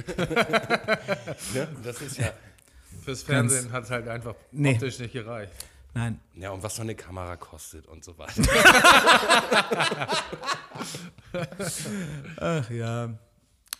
Ne? 1.54 1.68
Das 1.84 2.00
ist 2.02 2.18
ja. 2.18 2.32
Fürs 3.04 3.22
Fernsehen 3.22 3.70
hat 3.72 3.84
es 3.84 3.90
halt 3.90 4.08
einfach 4.08 4.34
Nee. 4.50 4.72
optisch 4.74 4.98
nicht 4.98 5.12
gereicht. 5.12 5.52
Nein. 5.94 6.20
Ja, 6.34 6.50
und 6.50 6.62
was 6.62 6.76
so 6.76 6.82
eine 6.82 6.94
Kamera 6.94 7.36
kostet 7.36 7.86
und 7.86 8.04
so 8.04 8.18
weiter. 8.18 8.42
Ach 12.40 12.70
ja. 12.70 13.10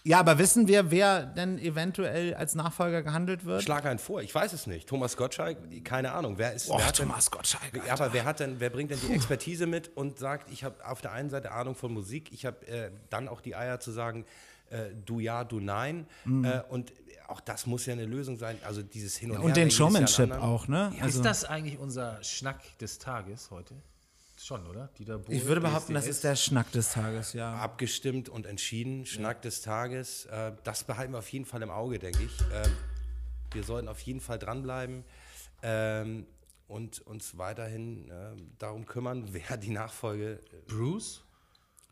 Ja, 0.05 0.21
aber 0.21 0.39
wissen 0.39 0.69
wir, 0.69 0.91
wer 0.91 1.27
denn 1.27 1.59
eventuell 1.59 2.35
als 2.35 2.55
Nachfolger 2.55 3.03
gehandelt 3.03 3.45
wird? 3.45 3.63
Schlag 3.63 3.85
einen 3.85 3.99
vor, 3.99 4.23
ich 4.23 4.35
weiß 4.35 4.53
es 4.53 4.67
nicht. 4.67 4.89
Thomas 4.89 5.17
Gottschalk, 5.17 5.59
keine 5.85 6.13
Ahnung. 6.13 6.39
Wer 6.39 6.55
ist 6.55 6.71
Och, 6.71 6.79
wer 6.79 6.87
hat 6.87 6.99
denn- 6.99 7.09
Thomas 7.09 7.31
Gottschalk. 7.31 7.81
Ja, 7.87 7.93
aber 7.95 8.13
wer 8.13 8.25
hat 8.25 8.41
denn, 8.41 8.61
wer 8.61 8.71
bringt 8.71 8.91
denn 8.91 9.01
die 9.07 9.13
Expertise 9.13 9.67
mit 9.67 9.95
und 9.97 10.19
sagt, 10.19 10.51
ich 10.51 10.65
habe 10.65 10.77
auf 10.87 11.01
der 11.03 11.13
einen 11.13 11.31
Seite 11.31 11.51
Ahnung 11.53 11.75
von 11.75 11.93
Musik, 11.93 12.33
ich 12.33 12.47
habe 12.47 12.67
äh, 12.67 12.91
dann 13.11 13.29
auch 13.29 13.41
die 13.41 13.55
Eier 13.57 13.81
zu 13.81 13.91
sagen, 13.91 14.25
äh, 14.71 14.91
du 15.05 15.19
ja, 15.21 15.45
du 15.45 15.61
nein. 15.61 16.07
Mhm. 16.25 16.45
Äh, 16.45 16.63
und 16.69 16.93
auch 17.27 17.41
das 17.41 17.67
muss 17.67 17.85
ja 17.85 17.93
eine 17.93 18.07
Lösung 18.07 18.39
sein. 18.39 18.57
Also 18.65 18.83
dieses 18.83 19.17
Hin 19.17 19.31
und, 19.33 19.39
Und 19.39 19.57
den 19.57 19.65
Her. 19.65 19.71
Showmanship 19.71 20.33
auch, 20.33 20.67
ne? 20.69 20.93
ist 21.07 21.23
das 21.25 21.45
eigentlich 21.45 21.79
unser 21.79 22.23
Schnack 22.23 22.61
des 22.79 22.99
Tages 22.99 23.51
heute? 23.51 23.75
Schon, 24.41 24.67
oder? 24.67 24.89
Dieter 24.99 25.19
Bohlen, 25.19 25.37
Ich 25.37 25.45
würde 25.47 25.61
behaupten, 25.61 25.95
das 25.95 26.05
DSDS. 26.05 26.17
ist 26.17 26.25
der 26.25 26.37
Schnack 26.37 26.71
des 26.73 26.93
Tages, 26.93 27.33
ja. 27.33 27.57
Abgestimmt 27.57 28.29
und 28.29 28.47
entschieden, 28.47 29.05
Schnack 29.05 29.43
des 29.43 29.63
Tages. 29.63 30.27
Äh, 30.27 30.53
das 30.63 30.85
behalten 30.85 31.13
wir 31.13 31.19
auf 31.19 31.29
jeden 31.31 31.45
Fall 31.45 31.61
im 31.63 31.71
Auge, 31.71 31.99
denke 31.99 32.23
ich. 32.23 32.41
Äh, 32.53 32.69
wir 33.53 33.65
sollten 33.65 33.89
auf 33.89 34.01
jeden 34.01 34.21
Fall 34.21 34.39
dranbleiben 34.39 35.03
ähm, 35.63 36.27
und 36.69 37.01
uns 37.07 37.37
weiterhin 37.37 38.09
äh, 38.11 38.37
darum 38.59 38.87
kümmern, 38.87 39.25
wer 39.33 39.57
die 39.57 39.71
Nachfolge 39.71 40.35
äh, 40.53 40.57
Bruce? 40.73 41.23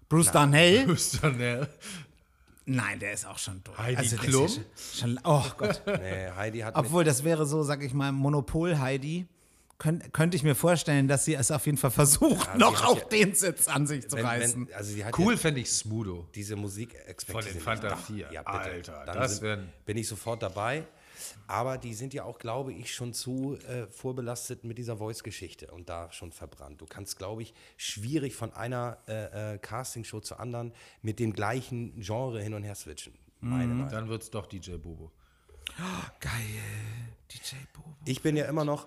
Bruce 0.09 0.31
Darnell? 0.31 0.85
Bruce 0.87 1.19
Darnell. 1.21 1.69
Nein, 2.65 2.99
der 3.01 3.13
ist 3.13 3.27
auch 3.27 3.39
schon 3.39 3.63
durch. 3.65 3.79
Heidi 3.79 4.05
ist 4.07 4.19
Klum? 4.19 4.43
ja 4.43 4.49
schon, 4.49 4.65
schon, 4.95 5.21
oh 5.25 5.45
Gott. 5.57 5.83
Nee, 5.87 6.31
Heidi 6.31 6.61
hat 6.61 6.77
Obwohl, 6.77 7.05
das 7.05 7.23
wäre 7.25 7.47
so, 7.47 7.63
sag 7.63 7.83
ich 7.83 7.93
mal, 7.93 8.13
Monopol-Heidi. 8.13 9.27
Könnt, 9.79 10.13
könnte 10.15 10.37
ich 10.37 10.43
mir 10.43 10.55
vorstellen, 10.55 11.07
dass 11.07 11.27
sie 11.27 11.35
es 11.35 11.51
auf 11.51 11.67
jeden 11.67 11.77
Fall 11.79 11.91
versucht, 11.91 12.49
sie 12.53 12.59
noch 12.59 12.83
auch 12.85 12.99
ja- 12.99 13.05
den 13.09 13.35
Sitz 13.35 13.69
an 13.69 13.87
sich 13.87 14.09
zu 14.09 14.17
wenn, 14.17 14.25
reißen. 14.25 14.69
wenn, 14.69 14.75
also 14.75 14.91
sie 14.93 15.05
hat 15.05 15.19
Cool 15.19 15.35
ja 15.35 15.39
fände 15.39 15.61
ich 15.61 15.71
Smudo. 15.71 16.27
diese 16.35 16.57
musik 16.57 16.97
Von 17.27 17.45
den 17.45 17.61
Fanta 17.61 17.95
4. 17.97 18.33
Ja, 18.33 18.43
bitte. 18.43 18.59
Alter, 18.59 19.05
Dann 19.05 19.19
das 19.19 19.37
sind, 19.37 19.69
bin 19.85 19.97
ich 19.99 20.09
sofort 20.09 20.43
dabei. 20.43 20.87
Aber 21.49 21.79
die 21.79 21.95
sind 21.95 22.13
ja 22.15 22.25
auch, 22.25 22.39
glaube 22.39 22.73
ich, 22.73 22.95
schon 22.95 23.13
zu 23.15 23.57
äh, 23.69 23.87
vorbelastet 23.89 24.65
mit 24.65 24.79
dieser 24.79 24.97
Voice-Geschichte 24.99 25.69
und 25.69 25.89
da 25.89 26.11
schon 26.13 26.31
verbrannt. 26.33 26.81
Du 26.81 26.87
kannst, 26.87 27.19
glaube 27.19 27.43
ich, 27.43 27.55
schwierig 27.77 28.35
von 28.35 28.53
einer 28.53 28.99
äh, 29.09 29.55
äh, 29.55 29.59
Castingshow 29.59 30.21
zur 30.21 30.41
anderen 30.41 30.73
mit 31.03 31.19
dem 31.19 31.33
gleichen 31.33 32.01
Genre 32.01 32.43
hin 32.43 32.55
und 32.55 32.65
her 32.65 32.75
switchen. 32.75 33.15
Meine 33.41 33.75
Meinung. 33.75 33.91
Dann 33.91 34.09
wird 34.09 34.23
es 34.23 34.31
doch 34.31 34.47
DJ 34.47 34.73
Bobo. 34.77 35.11
Geil. 36.21 36.31
DJ 37.33 37.57
Bobo. 37.75 37.97
Ich 38.05 38.23
bin 38.23 38.37
ja 38.37 38.45
immer 38.47 38.65
noch 38.65 38.87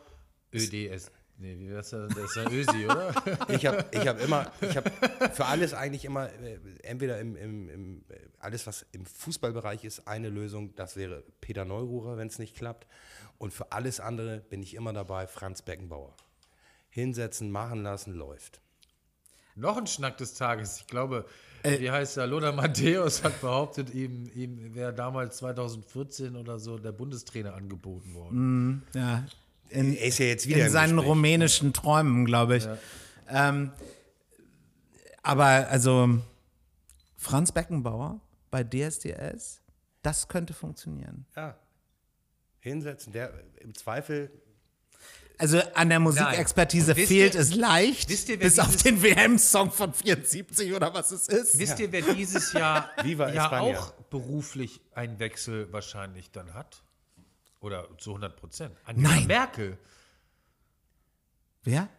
ÖDS. 0.54 1.12
Nee, 1.42 1.58
wie 1.58 1.70
wär's 1.70 1.90
denn? 1.92 2.10
Das 2.10 2.18
ist 2.18 2.36
ja 2.36 2.50
Ösi, 2.52 2.86
oder? 2.86 3.14
Ich 3.48 3.66
habe 3.66 3.86
ich 3.92 4.06
hab 4.08 4.22
immer, 4.22 4.52
ich 4.60 4.76
habe 4.76 4.92
für 5.34 5.46
alles 5.46 5.74
eigentlich 5.74 6.04
immer, 6.04 6.28
äh, 6.30 6.60
entweder 6.84 7.18
im, 7.22 7.38
im, 7.38 7.70
im, 7.70 7.98
äh, 8.10 8.16
alles, 8.40 8.68
was 8.68 8.86
im 8.92 9.06
Fußballbereich 9.06 9.86
ist, 9.86 10.06
eine 10.06 10.28
Lösung, 10.28 10.76
das 10.76 10.98
wäre 10.98 11.24
Peter 11.40 11.64
Neururer, 11.64 12.18
wenn 12.18 12.28
es 12.28 12.40
nicht 12.40 12.58
klappt. 12.58 12.88
Und 13.38 13.54
für 13.54 13.72
alles 13.72 14.02
andere 14.02 14.40
bin 14.50 14.62
ich 14.62 14.74
immer 14.74 14.92
dabei, 14.92 15.28
Franz 15.28 15.62
Beckenbauer. 15.62 16.14
Hinsetzen, 16.90 17.52
machen 17.52 17.84
lassen, 17.84 18.14
läuft. 18.16 18.60
Noch 19.56 19.78
ein 19.78 19.88
Schnack 19.88 20.18
des 20.18 20.34
Tages. 20.34 20.82
Ich 20.82 20.88
glaube, 20.88 21.26
Äh. 21.64 21.80
wie 21.80 21.92
heißt 21.92 22.18
er? 22.18 22.28
Lothar 22.28 22.52
Matthäus 22.52 23.24
hat 23.24 23.40
behauptet, 23.40 23.94
ihm, 23.94 24.30
ihm 24.34 24.76
wäre 24.76 24.94
damals 24.94 25.38
2014 25.38 26.36
oder 26.36 26.60
so 26.60 26.78
der 26.78 26.92
Bundestrainer 26.92 27.54
angeboten 27.54 28.14
worden. 28.14 28.84
Ja. 28.94 29.26
In, 29.69 29.95
Er 29.95 30.05
ist 30.05 30.17
ja 30.19 30.25
jetzt 30.25 30.47
wieder 30.47 30.65
in 30.65 30.71
seinen 30.71 30.95
Gespräch. 30.95 31.10
rumänischen 31.10 31.73
Träumen, 31.73 32.25
glaube 32.25 32.58
ich. 32.58 32.67
Ähm, 33.29 33.71
aber 35.23 35.67
also 35.69 36.19
Franz 37.17 37.51
Beckenbauer 37.51 38.19
bei 38.51 38.63
DSDS, 38.63 39.62
das 40.01 40.27
könnte 40.27 40.53
funktionieren. 40.53 41.25
Ja. 41.36 41.55
Hinsetzen, 42.62 43.13
der 43.13 43.34
im 43.60 43.73
Zweifel 43.75 44.32
Also 45.38 45.60
an 45.75 45.88
der 45.89 45.99
Musikexpertise 45.99 46.95
fehlt 46.95 47.34
ihr- 47.36 47.39
es 47.39 47.55
leicht, 47.55 48.10
wisst 48.10 48.27
ihr, 48.29 48.38
bis 48.39 48.60
auf 48.60 48.75
den 48.77 49.01
WM-Song 49.01 49.71
von 49.71 49.93
74 49.93 50.73
oder 50.73 50.93
was 50.93 51.12
es 51.12 51.27
ist. 51.29 51.58
Wisst 51.60 51.79
ihr, 51.79 51.91
wer 51.93 52.01
dieses 52.01 52.51
Jahr 52.53 52.89
ja 53.05 53.60
auch 53.62 53.91
beruflich 54.10 54.82
einen 54.93 55.19
Wechsel 55.19 55.71
wahrscheinlich 55.71 56.32
dann 56.32 56.53
hat? 56.53 56.84
Oder 57.62 57.88
zu 57.98 58.12
100 58.12 58.36
Prozent? 58.36 58.76
Angela 58.86 59.10
Nein. 59.10 59.28
Merkel. 59.28 59.78
Wer? 61.63 61.89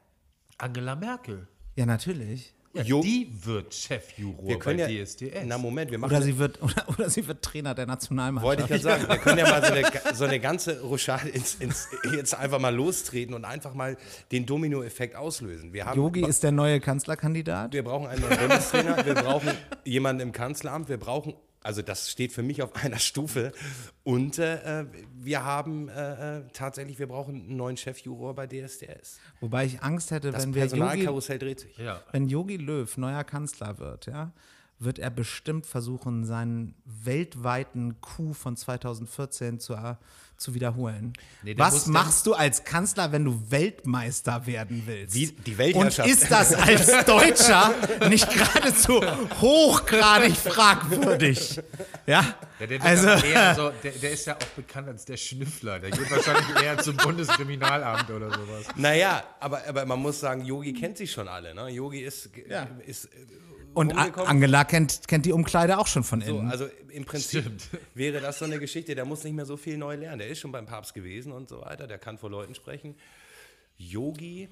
Angela 0.58 0.96
Merkel. 0.96 1.46
Ja, 1.76 1.86
natürlich. 1.86 2.54
Ja, 2.72 2.82
Jo- 2.84 3.02
die 3.02 3.28
wird 3.44 3.74
Chefjuror 3.74 4.46
wir 4.46 4.58
können 4.60 4.78
bei 4.78 4.88
ja, 4.88 5.04
DSDS. 5.04 5.42
na 5.44 5.58
Moment, 5.58 5.90
wir 5.90 5.98
machen 5.98 6.12
Oder 6.12 6.22
sie 6.22 6.38
wird, 6.38 6.62
oder, 6.62 6.88
oder 6.88 7.10
sie 7.10 7.26
wird 7.26 7.42
Trainer 7.42 7.74
der 7.74 7.86
Nationalmannschaft. 7.86 8.46
Wollte 8.46 8.62
ich 8.62 8.68
gerade 8.68 9.00
sagen, 9.00 9.08
wir 9.08 9.18
können 9.18 9.38
ja 9.38 9.48
mal 9.50 9.64
so 9.64 9.72
eine, 9.72 9.90
so 10.14 10.24
eine 10.24 10.38
ganze 10.38 10.80
Rochade 10.80 11.30
ins, 11.30 11.56
ins, 11.56 11.88
jetzt 12.14 12.32
einfach 12.34 12.60
mal 12.60 12.72
lostreten 12.74 13.34
und 13.34 13.44
einfach 13.44 13.74
mal 13.74 13.96
den 14.30 14.46
Dominoeffekt 14.46 15.16
auslösen. 15.16 15.72
Wir 15.72 15.84
haben 15.86 15.98
Yogi 15.98 16.24
ist 16.24 16.44
der 16.44 16.52
neue 16.52 16.78
Kanzlerkandidat. 16.78 17.72
Wir 17.72 17.82
brauchen 17.82 18.06
einen 18.06 18.20
neuen 18.22 18.38
Bundestrainer, 18.38 19.04
wir 19.04 19.14
brauchen 19.14 19.50
jemanden 19.84 20.22
im 20.22 20.32
Kanzleramt, 20.32 20.88
wir 20.88 20.98
brauchen, 20.98 21.34
also 21.62 21.82
das 21.82 22.10
steht 22.10 22.32
für 22.32 22.42
mich 22.42 22.62
auf 22.62 22.74
einer 22.84 22.98
Stufe. 22.98 23.52
Und 24.04 24.38
äh, 24.38 24.80
äh, 24.80 24.86
wir 25.14 25.44
haben 25.44 25.88
äh, 25.88 26.38
äh, 26.38 26.42
tatsächlich, 26.52 26.98
wir 26.98 27.06
brauchen 27.06 27.34
einen 27.36 27.56
neuen 27.56 27.76
Chefjuror 27.76 28.34
bei 28.34 28.46
DSDS. 28.46 29.18
Wobei 29.40 29.66
ich 29.66 29.82
Angst 29.82 30.10
hätte, 30.10 30.30
Das 30.30 30.42
wenn 30.42 30.54
wir 30.54 30.62
Yogi, 30.64 30.76
Personalkarussell 30.76 31.38
dreht 31.38 31.60
sich. 31.60 31.76
ja. 31.78 32.02
wenn 32.12 32.28
Yogi 32.28 32.56
Löw 32.56 32.96
neuer 32.96 33.24
Kanzler 33.24 33.78
wird, 33.78 34.06
ja, 34.06 34.32
wird 34.78 34.98
er 34.98 35.10
bestimmt 35.10 35.66
versuchen, 35.66 36.24
seinen 36.24 36.74
weltweiten 36.84 38.00
Coup 38.00 38.34
von 38.34 38.56
2014 38.56 39.60
zu, 39.60 39.76
zu 40.40 40.54
wiederholen. 40.54 41.12
Nee, 41.42 41.54
Was 41.58 41.86
machst 41.86 42.26
du 42.26 42.32
als 42.32 42.64
Kanzler, 42.64 43.12
wenn 43.12 43.24
du 43.24 43.40
Weltmeister 43.50 44.46
werden 44.46 44.82
willst? 44.86 45.14
Wie 45.14 45.26
die 45.26 45.58
Weltherrschaft. 45.58 46.08
Und 46.08 46.14
ist 46.14 46.30
das 46.30 46.54
als 46.54 47.04
Deutscher 47.04 47.74
nicht 48.08 48.28
geradezu 48.32 49.02
hochgradig 49.40 50.34
fragwürdig? 50.36 51.60
Ja, 52.06 52.34
Ja, 52.58 52.66
der, 52.66 52.82
also 52.82 53.08
so, 53.56 53.70
der, 53.82 53.92
der 53.92 54.10
ist 54.12 54.26
ja 54.26 54.34
auch 54.36 54.46
bekannt 54.56 54.88
als 54.88 55.04
der 55.04 55.18
Schnüffler. 55.18 55.78
Der 55.78 55.90
geht 55.90 56.10
wahrscheinlich 56.10 56.62
eher 56.62 56.78
zum 56.78 56.96
Bundeskriminalamt 56.96 58.10
oder 58.10 58.30
sowas. 58.30 58.64
Naja, 58.76 59.22
aber, 59.40 59.60
aber 59.68 59.84
man 59.84 60.00
muss 60.00 60.20
sagen, 60.20 60.44
Yogi 60.44 60.72
kennt 60.72 60.96
sie 60.96 61.06
schon 61.06 61.28
alle. 61.28 61.54
Ne? 61.54 61.68
Yogi 61.68 62.00
ist, 62.00 62.30
Ja. 62.48 62.66
ist 62.86 63.08
und. 63.74 63.92
Angela 63.96 64.64
kennt, 64.64 65.06
kennt 65.08 65.26
die 65.26 65.32
Umkleide 65.32 65.78
auch 65.78 65.86
schon 65.86 66.02
von 66.04 66.20
So, 66.20 66.38
innen. 66.38 66.50
also 66.50 66.66
im 66.90 67.04
Prinzip 67.04 67.42
Stimmt. 67.42 67.68
wäre 67.94 68.20
das 68.20 68.38
so 68.38 68.44
eine 68.44 68.58
Geschichte, 68.58 68.94
der 68.94 69.04
muss 69.04 69.24
nicht 69.24 69.34
mehr 69.34 69.46
so 69.46 69.56
viel 69.56 69.76
neu 69.76 69.94
lernen. 69.96 70.18
Der 70.18 70.28
ist 70.28 70.38
schon 70.40 70.52
beim 70.52 70.66
Papst 70.66 70.94
gewesen 70.94 71.32
und 71.32 71.48
so 71.48 71.60
weiter, 71.62 71.86
der 71.86 71.98
kann 71.98 72.18
vor 72.18 72.30
Leuten 72.30 72.54
sprechen. 72.54 72.96
Yogi, 73.76 74.48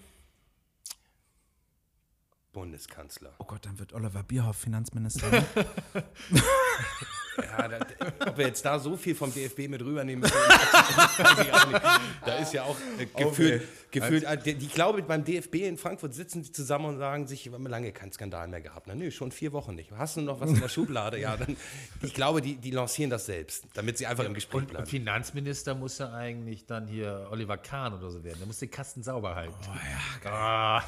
Bundeskanzler. 2.53 3.35
oh 3.39 3.45
Gott, 3.45 3.67
dann 3.67 3.79
wird 3.79 3.93
Oliver 3.93 4.23
Bierhoff 4.23 4.57
Finanzminister. 4.57 5.27
ne? 7.39 7.45
Ja, 7.59 7.69
da, 7.69 7.79
ob 8.27 8.37
wir 8.39 8.47
jetzt 8.47 8.65
da 8.65 8.79
so 8.79 8.97
viel 8.97 9.15
vom 9.15 9.33
DFB 9.33 9.69
mit 9.69 9.83
rübernehmen 9.83 10.21
müssen, 10.21 10.35
weiß 11.19 11.47
ich 11.47 11.53
auch 11.53 11.67
nicht. 11.69 11.83
Da 12.25 12.35
ist 12.37 12.53
ja 12.53 12.63
auch 12.65 12.77
äh, 12.99 13.07
gefühlt, 13.07 13.63
gefühlt 13.91 14.25
äh, 14.25 14.37
die- 14.37 14.53
ich 14.67 14.75
glaube, 14.75 15.03
beim 15.03 15.25
DFB 15.25 15.55
in 15.57 15.79
Frankfurt 15.79 16.15
sitzen 16.15 16.43
sie 16.45 16.53
zusammen 16.53 16.87
und 16.87 16.99
sagen 16.99 17.27
sich, 17.27 17.47
wir 17.47 17.53
haben 17.53 17.67
lange 17.67 17.93
keinen 17.93 18.13
Skandal 18.13 18.49
mehr 18.49 18.61
gehabt. 18.61 18.87
Na, 18.89 18.95
nö, 18.95 19.11
schon 19.11 19.33
vier 19.33 19.53
Wochen 19.53 19.75
nicht. 19.75 19.91
Hast 19.93 20.17
du 20.17 20.21
noch 20.21 20.41
was 20.41 20.51
in 20.51 20.61
der 20.61 20.69
Schublade? 20.69 21.19
Ja, 21.19 21.37
dann, 21.37 21.57
ich 22.03 22.15
glaube, 22.15 22.41
die, 22.43 22.57
die 22.57 22.71
lancieren 22.71 23.11
das 23.11 23.27
selbst, 23.27 23.65
damit 23.75 23.99
sie 23.99 24.07
einfach 24.07 24.25
im 24.25 24.35
Gespräch 24.35 24.61
Und 24.63 24.69
bleiben. 24.71 24.87
Finanzminister 24.87 25.75
muss 25.75 25.99
ja 25.99 26.13
eigentlich 26.13 26.67
dann 26.67 26.87
hier 26.87 27.29
Oliver 27.31 27.57
Kahn 27.57 27.95
oder 27.95 28.11
so 28.11 28.23
werden. 28.25 28.39
Der 28.39 28.47
muss 28.47 28.59
den 28.59 28.71
Kasten 28.71 29.03
sauber 29.03 29.35
halten. 29.35 29.55
Oh 29.69 30.25
ja, 30.25 30.31
ah. 30.31 30.83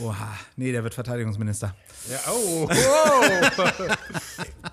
Oha, 0.00 0.38
nee, 0.56 0.72
der 0.72 0.82
wird 0.82 0.94
Verteidigungsminister. 0.94 1.74
ja 2.10 2.18
oh, 2.30 2.68
oh. 2.70 3.84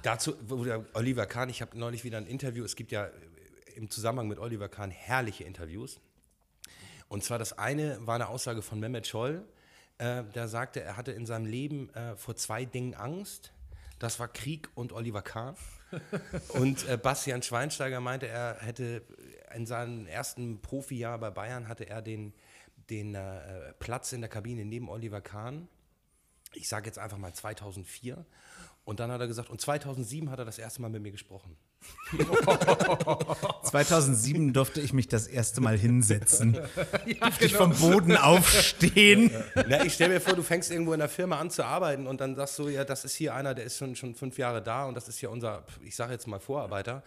Dazu, 0.01 0.35
wo 0.47 0.63
der 0.63 0.83
Oliver 1.23 1.33
Kahn, 1.33 1.49
ich 1.49 1.61
habe 1.61 1.79
neulich 1.79 2.03
wieder 2.03 2.17
ein 2.17 2.27
Interview, 2.27 2.65
es 2.65 2.75
gibt 2.75 2.91
ja 2.91 3.05
äh, 3.05 3.11
im 3.75 3.89
Zusammenhang 3.89 4.27
mit 4.27 4.39
Oliver 4.39 4.67
Kahn 4.67 4.91
herrliche 4.91 5.45
Interviews. 5.45 6.01
Und 7.07 7.23
zwar 7.23 7.39
das 7.39 7.57
eine 7.57 8.05
war 8.05 8.15
eine 8.15 8.27
Aussage 8.27 8.61
von 8.61 8.77
Mehmet 8.77 9.07
Scholl, 9.07 9.47
äh, 9.99 10.25
der 10.35 10.49
sagte, 10.49 10.81
er 10.81 10.97
hatte 10.97 11.13
in 11.13 11.25
seinem 11.25 11.45
Leben 11.45 11.89
äh, 11.93 12.17
vor 12.17 12.35
zwei 12.35 12.65
Dingen 12.65 12.93
Angst. 12.93 13.53
Das 13.99 14.19
war 14.19 14.27
Krieg 14.27 14.67
und 14.75 14.91
Oliver 14.91 15.21
Kahn. 15.21 15.55
Und 16.49 16.89
äh, 16.89 16.97
Bastian 16.97 17.41
Schweinsteiger 17.41 18.01
meinte, 18.01 18.27
er 18.27 18.57
hätte 18.59 19.03
in 19.55 19.65
seinem 19.65 20.07
ersten 20.07 20.59
Profijahr 20.59 21.19
bei 21.19 21.29
Bayern 21.29 21.69
hatte 21.69 21.87
er 21.87 22.01
den, 22.01 22.33
den 22.89 23.15
äh, 23.15 23.71
Platz 23.79 24.11
in 24.11 24.19
der 24.19 24.29
Kabine 24.29 24.65
neben 24.65 24.89
Oliver 24.89 25.21
Kahn. 25.21 25.69
ich 26.53 26.67
sage 26.67 26.87
jetzt 26.87 26.99
einfach 26.99 27.17
mal 27.17 27.31
2004. 27.31 28.25
Und 28.85 28.99
dann 28.99 29.11
hat 29.11 29.21
er 29.21 29.27
gesagt, 29.27 29.49
und 29.49 29.61
2007 29.61 30.29
hat 30.29 30.39
er 30.39 30.45
das 30.45 30.59
erste 30.59 30.81
Mal 30.81 30.89
mit 30.89 31.01
mir 31.01 31.11
gesprochen. 31.11 31.55
2007 33.63 34.51
durfte 34.51 34.81
ich 34.81 34.91
mich 34.91 35.07
das 35.07 35.27
erste 35.27 35.61
Mal 35.61 35.77
hinsetzen. 35.77 36.53
ja, 37.05 37.13
durfte 37.21 37.45
ich 37.45 37.53
vom 37.53 37.73
Boden 37.73 38.17
aufstehen. 38.17 39.31
Na, 39.55 39.85
ich 39.85 39.93
stelle 39.93 40.15
mir 40.15 40.19
vor, 40.19 40.33
du 40.35 40.43
fängst 40.43 40.69
irgendwo 40.69 40.91
in 40.91 40.99
der 40.99 41.07
Firma 41.07 41.39
an 41.39 41.49
zu 41.49 41.63
arbeiten 41.63 42.07
und 42.07 42.19
dann 42.19 42.35
sagst 42.35 42.59
du, 42.59 42.67
ja, 42.67 42.83
das 42.83 43.05
ist 43.05 43.15
hier 43.15 43.33
einer, 43.33 43.53
der 43.53 43.63
ist 43.63 43.77
schon, 43.77 43.95
schon 43.95 44.15
fünf 44.15 44.37
Jahre 44.37 44.61
da 44.61 44.85
und 44.85 44.95
das 44.95 45.07
ist 45.07 45.17
hier 45.17 45.31
unser, 45.31 45.65
ich 45.81 45.95
sage 45.95 46.11
jetzt 46.11 46.27
mal 46.27 46.39
Vorarbeiter. 46.39 47.03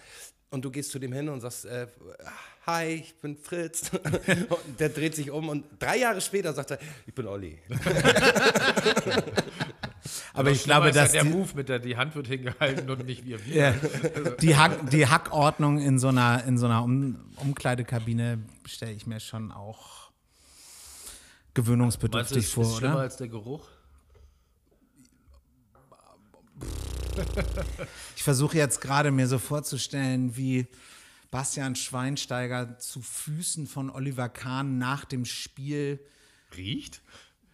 Und 0.49 0.65
du 0.65 0.71
gehst 0.71 0.93
zu 0.93 0.99
dem 0.99 1.13
hin 1.13 1.29
und 1.29 1.41
sagst, 1.41 1.67
äh, 1.67 1.89
hi, 2.67 2.87
ich 2.87 3.15
bin 3.17 3.37
Fritz. 3.37 3.91
und 3.93 4.81
der 4.81 4.89
dreht 4.89 5.15
sich 5.15 5.31
um 5.31 5.51
und 5.51 5.67
drei 5.79 5.99
Jahre 5.99 6.23
später 6.23 6.55
sagt 6.55 6.71
er, 6.71 6.79
ich 7.07 7.15
bin 7.15 7.27
Olli. 7.27 7.59
Aber 10.35 10.51
ich 10.51 10.65
glaube, 10.65 10.91
dass 10.91 11.13
der 11.13 11.25
Move 11.25 11.51
mit 11.55 11.69
der 11.69 11.79
die 11.79 11.97
Hand 11.97 12.15
wird 12.15 12.27
hingehalten 12.27 12.89
und 12.91 13.07
nicht 13.07 13.25
wir. 13.25 13.39
Ja, 13.53 13.75
die, 14.41 14.57
Hack, 14.57 14.91
die 14.91 15.07
Hackordnung 15.07 15.79
in 15.79 15.99
so 15.99 16.09
einer, 16.09 16.45
in 16.45 16.59
so 16.59 16.67
einer 16.67 16.83
um, 16.83 17.17
Umkleidekabine 17.37 18.39
stelle 18.67 18.93
ich 18.93 19.07
mir 19.07 19.21
schon 19.21 19.53
auch 19.53 20.11
gewöhnungsbedürftig 21.55 22.37
Meinst 22.37 22.49
du, 22.49 22.55
vor, 22.55 22.65
ist 22.65 22.77
schlimmer 22.79 22.95
oder? 22.95 23.03
als 23.03 23.17
der 23.17 23.29
Geruch? 23.29 23.67
Ich 28.15 28.23
versuche 28.23 28.59
jetzt 28.59 28.81
gerade 28.81 29.11
mir 29.11 29.27
so 29.27 29.39
vorzustellen, 29.39 30.37
wie 30.37 30.67
Bastian 31.31 31.77
Schweinsteiger 31.77 32.79
zu 32.79 33.01
Füßen 33.01 33.67
von 33.67 33.91
Oliver 33.91 34.29
Kahn 34.29 34.79
nach 34.79 35.05
dem 35.05 35.25
Spiel 35.25 36.01
Riecht? 36.57 37.03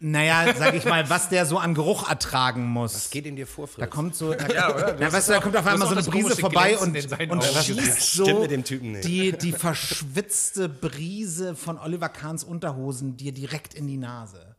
Naja, 0.05 0.53
sag 0.59 0.75
ich 0.75 0.85
mal, 0.85 1.09
was 1.11 1.29
der 1.29 1.47
so 1.47 1.59
an 1.59 1.75
Geruch 1.75 2.09
ertragen 2.11 2.67
muss. 2.67 2.93
Was 2.95 3.11
geht 3.11 3.25
in 3.25 3.37
dir 3.37 3.47
vor, 3.47 3.69
Fritz? 3.69 3.79
Da 3.79 3.87
kommt 3.87 4.17
so, 4.17 4.35
da, 4.35 4.49
Ja, 4.53 4.75
oder? 4.75 4.97
Na, 4.99 5.13
weißt 5.13 5.29
du, 5.29 5.33
da 5.33 5.39
auch- 5.39 5.43
kommt 5.45 5.57
auf 5.57 5.65
einmal 5.65 5.87
so 5.87 5.95
eine 5.95 6.03
Brise 6.03 6.35
vorbei 6.35 6.77
und, 6.77 6.97
und 7.31 7.45
schießt 7.45 8.15
so 8.15 8.25
stimmt 8.25 8.41
mit 8.41 8.51
dem 8.51 8.65
Typen 8.65 8.93
nicht. 8.93 9.05
die, 9.07 9.31
die 9.31 9.53
verschwitzte 9.53 10.69
Brise 10.69 11.55
von 11.55 11.79
Oliver 11.79 12.09
Kahns 12.09 12.43
Unterhosen 12.43 13.17
dir 13.17 13.31
direkt 13.31 13.75
in 13.75 13.87
die 13.87 13.97
Nase. 13.97 14.57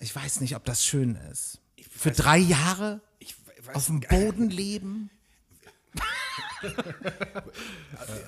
Ich 0.00 0.16
weiß 0.16 0.40
nicht, 0.40 0.56
ob 0.56 0.64
das 0.64 0.82
schön 0.84 1.16
ist. 1.30 1.58
Für 1.90 2.10
drei 2.10 2.38
Jahre 2.38 3.02
ich 3.18 3.34
weiß, 3.66 3.76
auf 3.76 3.86
dem 3.86 4.00
Boden 4.00 4.48
leben? 4.48 5.10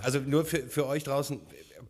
Also 0.02 0.18
nur 0.20 0.44
für, 0.44 0.59
für 0.68 0.86
euch 0.86 1.04
draußen, 1.04 1.40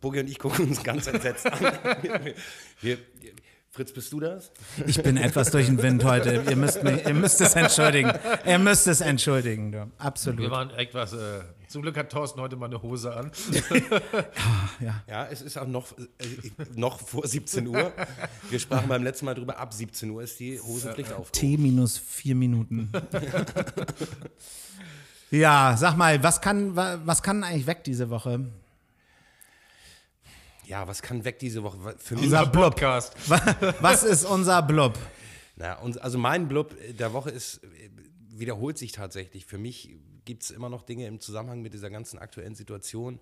Boogie 0.01 0.21
und 0.21 0.27
ich 0.29 0.39
gucken 0.39 0.69
uns 0.69 0.83
ganz 0.83 1.07
entsetzt 1.07 1.45
an. 1.45 1.59
Wir, 2.81 2.97
wir, 3.19 3.33
Fritz, 3.77 3.91
bist 3.91 4.11
du 4.11 4.19
das? 4.19 4.51
Ich 4.87 5.03
bin 5.03 5.17
etwas 5.17 5.51
durch 5.51 5.67
den 5.67 5.79
Wind 5.83 6.03
heute. 6.03 6.43
Ihr 6.49 6.55
müsst, 6.55 6.81
mich, 6.81 7.05
ihr 7.05 7.13
müsst 7.13 7.39
es 7.41 7.53
entschuldigen. 7.55 8.11
Ihr 8.43 8.57
müsst 8.57 8.87
es 8.87 9.01
entschuldigen. 9.01 9.71
Du. 9.71 9.77
Wir 9.77 9.87
Absolut. 9.99 10.49
waren 10.49 10.71
etwas. 10.71 11.13
Äh, 11.13 11.41
zum 11.67 11.83
Glück 11.83 11.95
hat 11.95 12.09
Thorsten 12.11 12.41
heute 12.41 12.55
mal 12.55 12.65
eine 12.65 12.81
Hose 12.81 13.15
an. 13.15 13.31
Ja, 15.07 15.27
es 15.31 15.41
ist 15.43 15.57
auch 15.59 15.67
noch, 15.67 15.91
äh, 15.97 16.03
noch 16.75 16.99
vor 16.99 17.27
17 17.27 17.67
Uhr. 17.67 17.91
Wir 18.49 18.59
sprachen 18.59 18.87
beim 18.87 19.03
letzten 19.03 19.25
Mal 19.25 19.35
drüber, 19.35 19.59
ab 19.59 19.71
17 19.73 20.09
Uhr 20.09 20.23
ist 20.23 20.39
die 20.39 20.59
Hosenpflicht 20.59 21.11
aufgehoben. 21.13 21.31
T 21.31 21.57
minus 21.57 21.97
vier 21.99 22.33
Minuten. 22.35 22.91
ja, 25.31 25.75
sag 25.77 25.97
mal, 25.97 26.21
was 26.23 26.41
kann, 26.41 26.75
wa- 26.75 26.99
was 27.05 27.21
kann 27.21 27.43
eigentlich 27.43 27.67
weg 27.67 27.83
diese 27.83 28.09
Woche? 28.09 28.45
Ja, 30.67 30.87
was 30.87 31.01
kann 31.01 31.23
weg 31.23 31.39
diese 31.39 31.63
Woche? 31.63 31.77
Für 31.97 32.15
mich, 32.15 32.25
Unser. 32.25 32.45
Podcast. 32.47 33.13
Wa- 33.29 33.73
Was 33.79 34.03
ist 34.03 34.25
unser 34.25 34.61
Blub? 34.61 34.97
na, 35.55 35.73
und, 35.79 36.01
also 36.01 36.17
mein 36.17 36.47
Blub 36.47 36.75
der 36.99 37.13
Woche 37.13 37.29
ist, 37.31 37.63
äh, 37.63 37.89
wiederholt 38.29 38.77
sich 38.77 38.91
tatsächlich. 38.91 39.45
Für 39.45 39.57
mich 39.57 39.95
gibt 40.25 40.43
es 40.43 40.51
immer 40.51 40.69
noch 40.69 40.83
Dinge 40.83 41.07
im 41.07 41.19
Zusammenhang 41.21 41.61
mit 41.61 41.73
dieser 41.73 41.89
ganzen 41.89 42.19
aktuellen 42.19 42.53
Situation. 42.55 43.19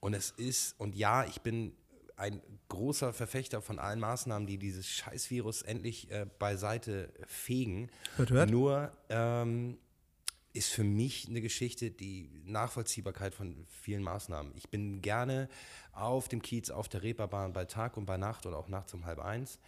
Und 0.00 0.14
es 0.14 0.30
ist, 0.30 0.74
und 0.80 0.94
ja, 0.96 1.24
ich 1.26 1.42
bin 1.42 1.72
ein 2.16 2.40
großer 2.70 3.12
Verfechter 3.12 3.60
von 3.60 3.78
allen 3.78 4.00
Maßnahmen, 4.00 4.46
die 4.46 4.56
dieses 4.56 4.88
Scheißvirus 4.88 5.60
endlich 5.62 6.10
äh, 6.10 6.24
beiseite 6.38 7.12
fegen. 7.26 7.90
Hört, 8.16 8.30
hört. 8.30 8.50
Nur 8.50 8.90
ähm, 9.10 9.76
ist 10.56 10.70
für 10.72 10.84
mich 10.84 11.28
eine 11.28 11.40
Geschichte 11.40 11.90
die 11.90 12.30
Nachvollziehbarkeit 12.44 13.34
von 13.34 13.66
vielen 13.68 14.02
Maßnahmen. 14.02 14.52
Ich 14.56 14.68
bin 14.70 15.02
gerne 15.02 15.48
auf 15.92 16.28
dem 16.28 16.42
Kiez, 16.42 16.70
auf 16.70 16.88
der 16.88 17.02
Reeperbahn 17.02 17.52
bei 17.52 17.64
Tag 17.64 17.96
und 17.96 18.06
bei 18.06 18.16
Nacht 18.16 18.46
oder 18.46 18.56
auch 18.58 18.68
nachts 18.68 18.92
um 18.94 19.04
halb 19.04 19.18
eins. 19.18 19.58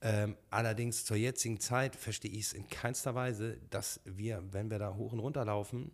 Ähm, 0.00 0.36
allerdings 0.50 1.04
zur 1.04 1.16
jetzigen 1.16 1.58
Zeit 1.60 1.96
verstehe 1.96 2.30
ich 2.30 2.40
es 2.46 2.52
in 2.52 2.68
keinster 2.68 3.14
Weise, 3.14 3.58
dass 3.70 4.00
wir, 4.04 4.42
wenn 4.52 4.70
wir 4.70 4.78
da 4.78 4.94
hoch 4.94 5.12
und 5.12 5.20
runter 5.20 5.44
laufen, 5.44 5.90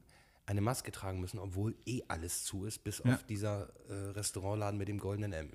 eine 0.47 0.61
Maske 0.61 0.90
tragen 0.90 1.20
müssen, 1.20 1.38
obwohl 1.38 1.74
eh 1.86 2.03
alles 2.09 2.45
zu 2.45 2.64
ist, 2.64 2.82
bis 2.84 3.01
Ja. 3.05 3.14
auf 3.14 3.22
dieser 3.24 3.68
äh, 3.88 3.93
Restaurantladen 4.11 4.76
mit 4.78 4.88
dem 4.88 4.99
goldenen 4.99 5.32
M. 5.32 5.51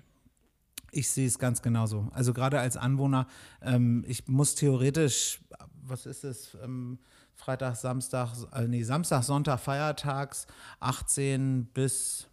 Ich 0.92 1.10
sehe 1.10 1.28
es 1.28 1.38
ganz 1.38 1.62
genauso. 1.62 2.10
Also 2.14 2.34
gerade 2.34 2.60
als 2.62 2.78
Anwohner, 2.78 3.28
ähm, 3.62 4.06
ich 4.08 4.28
muss 4.28 4.56
theoretisch, 4.56 5.42
was 5.84 6.06
ist 6.06 6.24
es, 6.24 6.56
ähm, 6.64 7.00
Freitag, 7.38 7.76
Samstag, 7.76 8.36
äh, 8.54 8.68
nee, 8.68 8.84
Samstag, 8.84 9.24
Sonntag, 9.24 9.60
Feiertags, 9.60 10.48
18 10.80 11.68
bis 11.74 12.28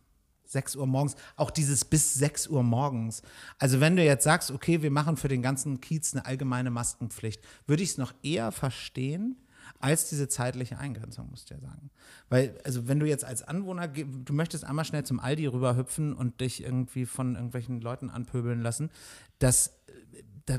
6 0.47 0.77
Uhr 0.77 0.87
morgens, 0.87 1.15
auch 1.37 1.51
dieses 1.51 1.85
bis 1.85 2.15
6 2.15 2.49
Uhr 2.49 2.63
morgens. 2.63 3.23
Also 3.59 3.81
wenn 3.81 3.97
du 3.97 4.05
jetzt 4.05 4.25
sagst, 4.25 4.51
okay, 4.51 4.83
wir 4.83 4.91
machen 4.91 5.17
für 5.17 5.29
den 5.29 5.43
ganzen 5.43 5.81
Kiez 5.81 6.15
eine 6.15 6.27
allgemeine 6.27 6.71
Maskenpflicht, 6.71 7.43
würde 7.67 7.83
ich 7.83 7.91
es 7.91 7.99
noch 7.99 8.15
eher 8.23 8.51
verstehen, 8.51 9.37
als 9.81 10.09
diese 10.09 10.29
zeitliche 10.29 10.79
Eingrenzung, 10.79 11.31
musst 11.31 11.51
du 11.51 11.55
ja 11.55 11.61
sagen. 11.61 11.91
Weil, 12.29 12.59
also 12.65 12.89
wenn 12.89 13.01
du 13.01 13.07
jetzt 13.07 13.25
als 13.25 13.43
Anwohner, 13.43 13.89
du 13.89 14.33
möchtest 14.33 14.65
einmal 14.65 14.85
schnell 14.85 15.05
zum 15.05 15.21
Aldi 15.21 15.47
rüberhüpfen 15.47 16.15
und 16.15 16.41
dich 16.41 16.63
irgendwie 16.63 17.07
von 17.07 17.35
irgendwelchen 17.35 17.81
Leuten 17.81 18.11
anpöbeln 18.11 18.63
lassen, 18.63 18.91
das, 19.39 19.69
äh, 20.13 20.23
da 20.47 20.59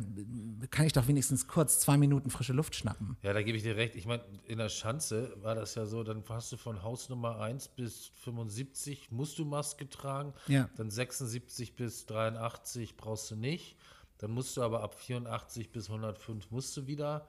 kann 0.72 0.88
ich 0.88 0.94
doch 0.94 1.08
wenigstens 1.08 1.48
kurz 1.48 1.80
zwei 1.80 1.98
Minuten 1.98 2.32
frische 2.32 2.54
Luft 2.54 2.76
schnappen. 2.76 3.18
Ja, 3.22 3.34
da 3.34 3.44
gebe 3.44 3.56
ich 3.58 3.64
dir 3.64 3.76
recht. 3.76 3.96
Ich 3.96 4.08
meine, 4.08 4.24
in 4.46 4.58
der 4.58 4.70
Schanze 4.70 5.36
war 5.42 5.54
das 5.54 5.76
ja 5.76 5.86
so, 5.86 6.04
dann 6.04 6.24
hast 6.28 6.52
du 6.52 6.58
von 6.58 6.82
Haus 6.82 7.10
Nummer 7.10 7.40
1 7.40 7.70
bis 7.70 8.12
75 8.24 9.12
musst 9.12 9.38
du 9.38 9.46
Maske 9.46 9.88
tragen. 9.88 10.34
Ja. 10.48 10.70
Dann 10.78 10.90
76 10.90 11.76
bis 11.76 12.08
83 12.08 12.98
brauchst 12.98 13.30
du 13.30 13.36
nicht. 13.36 13.78
Dann 14.18 14.32
musst 14.32 14.58
du 14.58 14.64
aber 14.64 14.82
ab 14.82 14.96
84 14.96 15.72
bis 15.72 15.90
105 15.90 16.50
musst 16.50 16.76
du 16.78 16.88
wieder. 16.88 17.28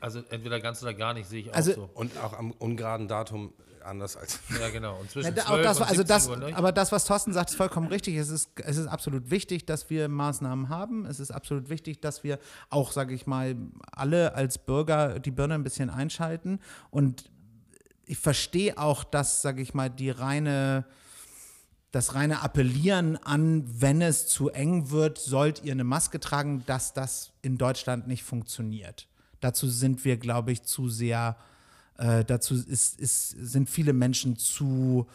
Also 0.00 0.22
entweder 0.30 0.60
ganz 0.60 0.82
oder 0.82 0.94
gar 0.94 1.14
nicht, 1.14 1.28
sehe 1.28 1.40
ich 1.40 1.50
auch 1.50 1.54
Also- 1.54 1.72
so. 1.74 1.90
Und 1.94 2.16
auch 2.18 2.32
am 2.34 2.50
ungeraden 2.52 3.08
Datum 3.08 3.52
anders 3.84 4.16
als. 4.16 4.40
Ja, 4.60 4.68
genau. 4.70 4.96
Und 4.96 5.04
Ja, 5.06 5.10
zwischen 5.12 5.34
da- 5.36 5.44
12 5.44 5.58
auch 5.60 5.62
das, 5.62 5.76
und 5.78 5.82
also 5.84 5.94
17 6.02 6.06
das, 6.08 6.28
Uhr, 6.28 6.36
ne? 6.38 6.56
aber 6.56 6.72
das, 6.72 6.90
was 6.90 7.04
Thorsten 7.04 7.32
sagt, 7.32 7.50
ist 7.50 7.56
vollkommen 7.56 7.86
richtig. 7.86 8.16
Es 8.16 8.30
ist, 8.30 8.50
es 8.64 8.76
ist 8.78 8.88
absolut 8.88 9.30
wichtig, 9.30 9.64
dass 9.64 9.88
wir 9.90 10.08
Maßnahmen 10.08 10.68
haben. 10.68 11.06
Es 11.06 11.20
ist 11.20 11.30
absolut 11.30 11.68
wichtig, 11.70 12.00
dass 12.00 12.24
wir 12.24 12.40
auch, 12.68 12.90
sage 12.90 13.14
ich 13.14 13.26
mal, 13.28 13.54
alle 13.92 14.34
als 14.34 14.58
Bürger 14.58 15.20
die 15.20 15.30
Birne 15.30 15.54
ein 15.54 15.62
bisschen 15.62 15.88
einschalten. 15.88 16.58
Und 16.90 17.30
ich 18.06 18.18
verstehe 18.18 18.76
auch, 18.76 19.04
dass, 19.04 19.40
sage 19.42 19.62
ich 19.62 19.72
mal, 19.72 19.88
die 19.88 20.10
reine 20.10 20.84
das 21.92 22.14
reine 22.14 22.42
Appellieren 22.42 23.16
an, 23.24 23.64
wenn 23.80 24.02
es 24.02 24.26
zu 24.26 24.50
eng 24.50 24.90
wird, 24.90 25.16
sollt 25.16 25.64
ihr 25.64 25.72
eine 25.72 25.84
Maske 25.84 26.20
tragen, 26.20 26.62
dass 26.66 26.92
das 26.92 27.30
in 27.40 27.56
Deutschland 27.56 28.06
nicht 28.06 28.22
funktioniert. 28.22 29.06
Dazu 29.40 29.68
sind 29.68 30.04
wir, 30.04 30.16
glaube 30.16 30.52
ich, 30.52 30.62
zu 30.62 30.88
sehr, 30.88 31.36
äh, 31.98 32.24
dazu 32.24 32.54
ist, 32.54 33.00
ist, 33.00 33.30
sind 33.30 33.70
viele 33.70 33.92
Menschen 33.92 34.36
zu, 34.36 35.06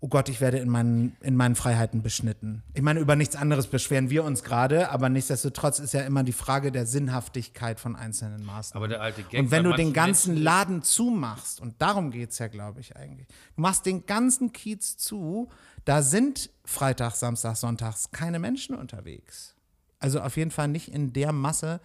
oh 0.00 0.08
Gott, 0.08 0.28
ich 0.28 0.40
werde 0.40 0.58
in 0.58 0.68
meinen, 0.68 1.16
in 1.20 1.36
meinen 1.36 1.54
Freiheiten 1.54 2.02
beschnitten. 2.02 2.62
Ich 2.74 2.82
meine, 2.82 3.00
über 3.00 3.16
nichts 3.16 3.34
anderes 3.34 3.66
beschweren 3.66 4.10
wir 4.10 4.24
uns 4.24 4.42
gerade, 4.42 4.90
aber 4.90 5.08
nichtsdestotrotz 5.08 5.78
ist 5.78 5.94
ja 5.94 6.02
immer 6.02 6.22
die 6.22 6.32
Frage 6.32 6.70
der 6.70 6.86
Sinnhaftigkeit 6.86 7.80
von 7.80 7.96
einzelnen 7.96 8.44
Maßnahmen. 8.44 8.84
Aber 8.84 8.88
der 8.88 9.00
alte 9.00 9.22
Gag 9.22 9.40
Und 9.40 9.50
wenn 9.50 9.64
du 9.64 9.72
den 9.72 9.92
ganzen 9.92 10.34
Menschen 10.34 10.44
Laden 10.44 10.82
zumachst, 10.82 11.60
und 11.60 11.80
darum 11.80 12.10
geht 12.10 12.30
es 12.30 12.38
ja, 12.38 12.48
glaube 12.48 12.80
ich, 12.80 12.96
eigentlich. 12.96 13.26
Du 13.56 13.62
machst 13.62 13.86
den 13.86 14.06
ganzen 14.06 14.52
Kiez 14.52 14.96
zu, 14.96 15.48
da 15.84 16.02
sind 16.02 16.50
Freitag, 16.64 17.14
Samstag, 17.14 17.56
Sonntags 17.56 18.10
keine 18.10 18.38
Menschen 18.38 18.76
unterwegs. 18.76 19.54
Also 19.98 20.20
auf 20.20 20.36
jeden 20.36 20.50
Fall 20.50 20.68
nicht 20.68 20.88
in 20.88 21.12
der 21.12 21.32
Masse, 21.32 21.80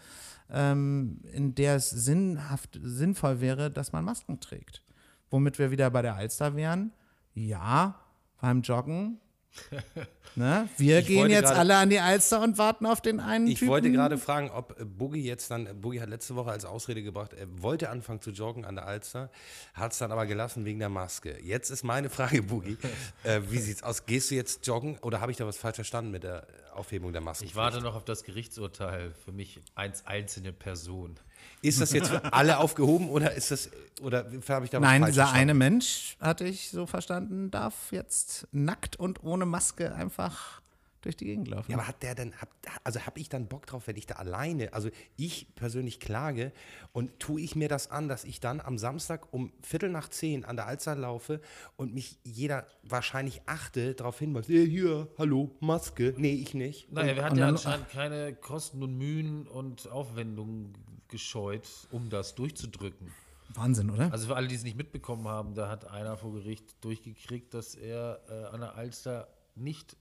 ähm, 0.52 1.22
in 1.32 1.56
der 1.56 1.76
es 1.76 1.90
sinnhaft, 1.90 2.80
sinnvoll 2.82 3.42
wäre, 3.42 3.72
dass 3.72 3.92
man 3.92 4.06
Masken 4.06 4.40
trägt. 4.40 4.84
Womit 5.30 5.60
wir 5.60 5.72
wieder 5.72 5.90
bei 5.90 6.02
der 6.02 6.16
Alster 6.16 6.56
wären. 6.56 6.92
Ja, 7.34 8.00
beim 8.42 8.62
Joggen. 8.62 9.20
ne? 10.36 10.70
Wir 10.78 11.00
Ich 11.00 11.08
gehen 11.08 11.30
jetzt 11.30 11.46
gerade- 11.48 11.60
alle 11.60 11.76
an 11.78 11.90
die 11.90 12.00
Alster 12.00 12.42
und 12.42 12.58
warten 12.58 12.86
auf 12.86 13.02
den 13.02 13.20
einen 13.20 13.48
Ich 13.48 13.60
Typen. 13.60 13.70
wollte 13.70 13.92
gerade 13.92 14.18
fragen, 14.18 14.50
ob 14.50 14.76
Boogie 14.98 15.24
jetzt 15.24 15.52
dann, 15.52 15.82
Boogie 15.82 16.02
hat 16.02 16.10
letzte 16.10 16.36
Woche 16.36 16.52
als 16.52 16.66
Ausrede 16.66 17.04
gebracht, 17.04 17.34
er 17.34 17.48
wollte 17.62 17.90
anfangen 17.90 18.22
zu 18.22 18.32
joggen 18.32 18.66
an 18.66 18.76
der 18.76 18.86
Alster, 18.86 19.30
hat 19.74 19.92
es 19.92 19.98
dann 19.98 20.12
aber 20.12 20.26
gelassen 20.26 20.66
wegen 20.66 20.80
der 20.80 20.90
Maske. 20.90 21.38
Jetzt 21.42 21.70
ist 21.70 21.84
meine 21.84 22.10
Frage, 22.10 22.44
Boogie, 22.44 22.78
äh, 23.24 23.42
wie 23.50 23.60
sieht's 23.60 23.84
aus? 23.84 24.06
Gehst 24.06 24.32
du 24.32 24.36
jetzt 24.36 24.66
joggen 24.68 24.98
oder 25.00 25.22
habe 25.22 25.32
ich 25.32 25.38
da 25.38 25.46
was 25.46 25.58
falsch 25.58 25.76
verstanden 25.76 26.12
mit 26.12 26.24
der 26.24 26.48
Aufhebung 26.74 27.12
der 27.12 27.22
Masken. 27.22 27.46
Ich 27.46 27.56
warte 27.56 27.82
noch 27.82 27.96
auf 27.96 28.06
das 28.06 28.24
Gerichtsurteil 28.24 29.12
für 29.26 29.34
mich 29.34 29.60
als 29.76 30.06
einzelne 30.08 30.54
Person. 30.54 31.18
Ist 31.62 31.80
das 31.80 31.94
jetzt 31.94 32.10
für 32.10 32.34
alle 32.34 32.58
aufgehoben 32.58 33.10
oder 33.10 33.34
ist 33.34 33.52
das 33.52 33.70
oder 34.02 34.26
habe 34.50 34.66
ich 34.66 34.72
da 34.72 34.80
was 34.80 34.88
Nein, 34.88 35.02
falsch 35.02 35.12
dieser 35.14 35.24
verstanden? 35.24 35.42
eine 35.42 35.54
Mensch, 35.54 36.18
hatte 36.20 36.46
ich 36.46 36.70
so 36.70 36.86
verstanden, 36.88 37.52
darf 37.52 37.92
jetzt 37.92 38.48
nackt 38.52 38.96
und 38.96 39.24
ohne 39.24 39.46
Maske 39.46 39.94
einfach 39.94 40.62
durch 41.02 41.18
die 41.18 41.26
Gegend 41.26 41.48
laufen. 41.48 41.72
Ja, 41.72 41.78
aber 41.78 41.88
hat 41.88 42.04
der 42.04 42.16
denn, 42.16 42.34
hab, 42.40 42.50
also 42.84 43.00
habe 43.06 43.20
ich 43.20 43.28
dann 43.28 43.48
Bock 43.48 43.66
drauf, 43.66 43.88
wenn 43.88 43.98
ich 43.98 44.06
da 44.06 44.16
alleine, 44.16 44.74
also 44.74 44.90
ich 45.18 45.48
persönlich 45.56 46.00
klage 46.00 46.52
und 46.94 47.20
tue 47.20 47.42
ich 47.42 47.56
mir 47.56 47.68
das 47.68 47.90
an, 47.90 48.08
dass 48.08 48.24
ich 48.24 48.40
dann 48.40 48.62
am 48.62 48.78
Samstag 48.78 49.34
um 49.34 49.52
Viertel 49.64 49.90
nach 49.90 50.10
zehn 50.10 50.46
an 50.46 50.56
der 50.56 50.68
Alster 50.68 50.96
laufe 50.96 51.42
und 51.76 51.94
mich 51.94 52.20
jeder 52.24 52.68
wahrscheinlich 52.84 53.42
achte 53.48 53.96
darauf 53.96 54.20
hinweist, 54.20 54.50
hey, 54.50 54.70
hier, 54.70 55.08
hallo, 55.18 55.56
Maske, 55.60 56.14
nee, 56.18 56.34
ich 56.34 56.54
nicht. 56.54 56.92
Naja, 56.92 57.16
wir 57.16 57.24
hatten 57.24 57.38
ja 57.38 57.48
anscheinend 57.48 57.90
keine 57.90 58.34
Kosten 58.36 58.84
und 58.84 58.96
Mühen 58.98 59.48
und 59.48 59.90
Aufwendungen 59.90 60.76
gescheut, 61.12 61.68
um 61.92 62.10
das 62.10 62.34
durchzudrücken. 62.36 63.12
Wahnsinn, 63.54 63.90
oder? 63.90 64.12
Also 64.12 64.28
für 64.28 64.36
alle, 64.36 64.48
die 64.48 64.56
es 64.56 64.64
nicht 64.64 64.78
mitbekommen 64.78 65.28
haben, 65.28 65.56
da 65.56 65.70
hat 65.70 65.90
einer 65.90 66.18
vor 66.18 66.34
Gericht 66.34 66.84
durchgekriegt, 66.84 67.54
dass 67.54 67.76
er 67.76 68.22
äh, 68.30 68.46
an 68.46 68.62
der 68.62 68.76
Alster 68.76 69.28
nicht 69.56 69.98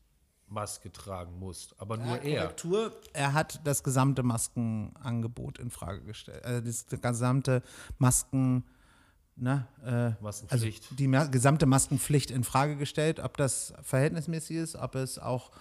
Maske 0.50 0.90
tragen 0.90 1.38
muss, 1.38 1.74
aber 1.78 1.96
nur 1.96 2.20
er. 2.22 2.42
Korrektur, 2.42 2.92
er 3.12 3.32
hat 3.34 3.61
das 3.64 3.84
gesamte 3.84 4.22
Maskenangebot 4.22 5.58
in 5.58 5.70
Frage 5.70 6.02
gestellt. 6.02 6.44
Also 6.44 6.61
das 6.61 6.86
gesamte 7.00 7.62
Masken, 7.98 8.64
ne, 9.36 9.66
äh, 9.84 9.88
also 9.88 10.16
Maskenpflicht. 10.20 10.98
die 10.98 11.06
ma 11.06 11.24
gesamte 11.26 11.66
Maskenpflicht 11.66 12.32
in 12.32 12.42
Frage 12.42 12.76
gestellt, 12.76 13.20
ob 13.20 13.36
das 13.36 13.74
verhältnismäßig 13.82 14.56
ist, 14.56 14.76
ob 14.76 14.96
es 14.96 15.18
auch 15.18 15.52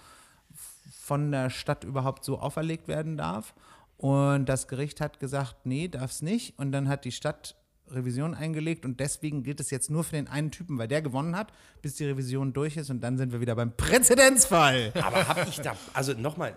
von 0.90 1.30
der 1.30 1.50
Stadt 1.50 1.84
überhaupt 1.84 2.24
so 2.24 2.40
auferlegt 2.40 2.88
werden 2.88 3.16
darf. 3.16 3.54
Und 4.00 4.46
das 4.46 4.66
Gericht 4.66 4.98
hat 5.02 5.20
gesagt, 5.20 5.66
nee, 5.66 5.86
darf 5.86 6.10
es 6.10 6.22
nicht. 6.22 6.58
Und 6.58 6.72
dann 6.72 6.88
hat 6.88 7.04
die 7.04 7.12
Stadt 7.12 7.54
Revision 7.90 8.34
eingelegt 8.34 8.86
und 8.86 8.98
deswegen 8.98 9.42
gilt 9.42 9.60
es 9.60 9.70
jetzt 9.70 9.90
nur 9.90 10.04
für 10.04 10.16
den 10.16 10.26
einen 10.26 10.50
Typen, 10.50 10.78
weil 10.78 10.88
der 10.88 11.02
gewonnen 11.02 11.36
hat, 11.36 11.52
bis 11.82 11.96
die 11.96 12.06
Revision 12.06 12.54
durch 12.54 12.78
ist 12.78 12.88
und 12.88 13.00
dann 13.00 13.18
sind 13.18 13.32
wir 13.32 13.40
wieder 13.40 13.56
beim 13.56 13.76
Präzedenzfall. 13.76 14.92
Aber 14.94 15.28
habe 15.28 15.44
ich 15.50 15.60
da, 15.60 15.76
also 15.92 16.14
nochmal, 16.14 16.56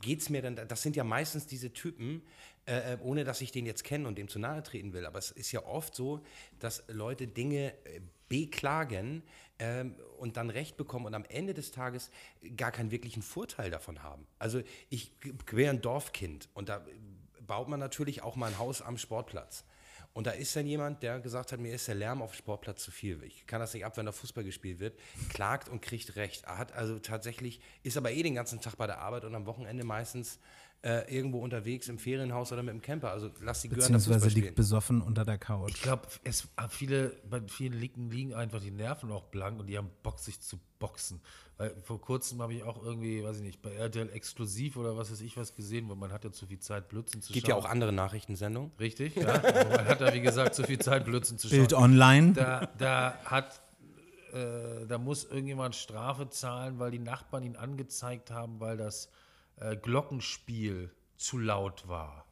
geht 0.00 0.20
es 0.20 0.28
mir 0.28 0.42
dann, 0.42 0.56
das 0.56 0.82
sind 0.82 0.96
ja 0.96 1.04
meistens 1.04 1.46
diese 1.46 1.72
Typen, 1.72 2.22
äh, 2.66 2.98
ohne 3.00 3.24
dass 3.24 3.40
ich 3.40 3.52
den 3.52 3.64
jetzt 3.64 3.84
kenne 3.84 4.06
und 4.06 4.18
dem 4.18 4.28
zu 4.28 4.38
nahe 4.38 4.62
treten 4.62 4.92
will, 4.92 5.06
aber 5.06 5.18
es 5.18 5.30
ist 5.30 5.52
ja 5.52 5.64
oft 5.64 5.94
so, 5.94 6.20
dass 6.58 6.84
Leute 6.88 7.26
Dinge 7.26 7.72
äh, 7.84 8.00
beklagen 8.28 9.22
ähm, 9.60 9.94
und 10.18 10.36
dann 10.36 10.50
Recht 10.50 10.76
bekommen 10.76 11.06
und 11.06 11.14
am 11.14 11.24
Ende 11.26 11.54
des 11.54 11.70
Tages 11.70 12.10
gar 12.56 12.72
keinen 12.72 12.90
wirklichen 12.90 13.22
Vorteil 13.22 13.70
davon 13.70 14.02
haben. 14.02 14.26
Also 14.38 14.62
ich 14.88 15.12
wäre 15.50 15.70
ein 15.70 15.80
Dorfkind 15.80 16.48
und 16.54 16.68
da 16.68 16.84
baut 17.46 17.68
man 17.68 17.78
natürlich 17.78 18.22
auch 18.22 18.36
mal 18.36 18.48
ein 18.48 18.58
Haus 18.58 18.82
am 18.82 18.98
Sportplatz. 18.98 19.64
Und 20.12 20.26
da 20.26 20.32
ist 20.32 20.56
dann 20.56 20.66
jemand, 20.66 21.04
der 21.04 21.20
gesagt 21.20 21.52
hat, 21.52 21.60
mir 21.60 21.72
ist 21.72 21.86
der 21.86 21.94
Lärm 21.94 22.20
auf 22.20 22.32
dem 22.32 22.38
Sportplatz 22.38 22.82
zu 22.82 22.90
viel. 22.90 23.22
Ich 23.22 23.46
kann 23.46 23.60
das 23.60 23.74
nicht 23.74 23.84
ab, 23.84 23.96
wenn 23.96 24.06
da 24.06 24.12
Fußball 24.12 24.42
gespielt 24.42 24.80
wird. 24.80 24.98
Klagt 25.28 25.68
und 25.68 25.82
kriegt 25.82 26.16
Recht. 26.16 26.44
Er 26.44 26.58
hat 26.58 26.72
also 26.72 26.98
tatsächlich, 26.98 27.60
ist 27.84 27.96
aber 27.96 28.10
eh 28.10 28.22
den 28.22 28.34
ganzen 28.34 28.60
Tag 28.60 28.76
bei 28.76 28.88
der 28.88 28.98
Arbeit 28.98 29.24
und 29.24 29.34
am 29.36 29.46
Wochenende 29.46 29.84
meistens 29.84 30.40
äh, 30.82 31.14
irgendwo 31.14 31.40
unterwegs 31.40 31.88
im 31.88 31.98
Ferienhaus 31.98 32.52
oder 32.52 32.62
mit 32.62 32.72
dem 32.72 32.80
Camper. 32.80 33.10
Also 33.10 33.30
lass 33.42 33.60
die 33.62 33.68
Gören 33.68 33.80
da 33.80 33.98
Beziehungsweise 33.98 34.28
liegt 34.28 34.38
spielen. 34.38 34.54
besoffen 34.54 35.02
unter 35.02 35.24
der 35.24 35.36
Couch. 35.36 35.72
Ich 35.74 35.82
glaube, 35.82 36.08
es 36.24 36.48
ah, 36.56 36.68
viele, 36.68 37.16
bei 37.28 37.42
vielen 37.48 37.74
liegen, 37.74 38.10
liegen 38.10 38.34
einfach 38.34 38.60
die 38.60 38.70
Nerven 38.70 39.12
auch 39.12 39.24
blank 39.24 39.60
und 39.60 39.66
die 39.66 39.76
haben 39.76 39.90
Bock, 40.02 40.18
sich 40.18 40.40
zu 40.40 40.58
boxen. 40.78 41.20
Weil 41.58 41.76
vor 41.82 42.00
kurzem 42.00 42.40
habe 42.40 42.54
ich 42.54 42.62
auch 42.62 42.82
irgendwie, 42.82 43.22
weiß 43.22 43.36
ich 43.36 43.42
nicht, 43.42 43.60
bei 43.60 43.72
RTL 43.72 44.08
exklusiv 44.10 44.78
oder 44.78 44.96
was 44.96 45.12
weiß 45.12 45.20
ich 45.20 45.36
was 45.36 45.54
gesehen, 45.54 45.86
weil 45.90 45.96
man 45.96 46.10
hat 46.12 46.24
ja 46.24 46.32
zu 46.32 46.46
viel 46.46 46.58
Zeit, 46.60 46.88
Blödsinn 46.88 47.20
zu 47.20 47.34
Gibt 47.34 47.46
schauen. 47.46 47.58
ja 47.58 47.62
auch 47.62 47.70
andere 47.70 47.92
Nachrichtensendungen. 47.92 48.70
Richtig, 48.80 49.16
ja. 49.16 49.26
Man 49.68 49.84
hat 49.84 50.00
da, 50.00 50.14
wie 50.14 50.22
gesagt, 50.22 50.54
zu 50.54 50.62
viel 50.64 50.78
Zeit, 50.78 51.04
Blödsinn 51.04 51.36
zu 51.36 51.48
schauen. 51.48 51.58
Bild 51.58 51.74
online. 51.74 52.32
Da, 52.32 52.70
da 52.78 53.18
hat, 53.26 53.60
äh, 54.32 54.86
da 54.86 54.96
muss 54.96 55.24
irgendjemand 55.24 55.76
Strafe 55.76 56.30
zahlen, 56.30 56.78
weil 56.78 56.90
die 56.90 56.98
Nachbarn 56.98 57.42
ihn 57.42 57.56
angezeigt 57.56 58.30
haben, 58.30 58.58
weil 58.60 58.78
das 58.78 59.10
äh, 59.60 59.76
Glockenspiel 59.76 60.90
zu 61.16 61.38
laut 61.38 61.86
war. 61.88 62.24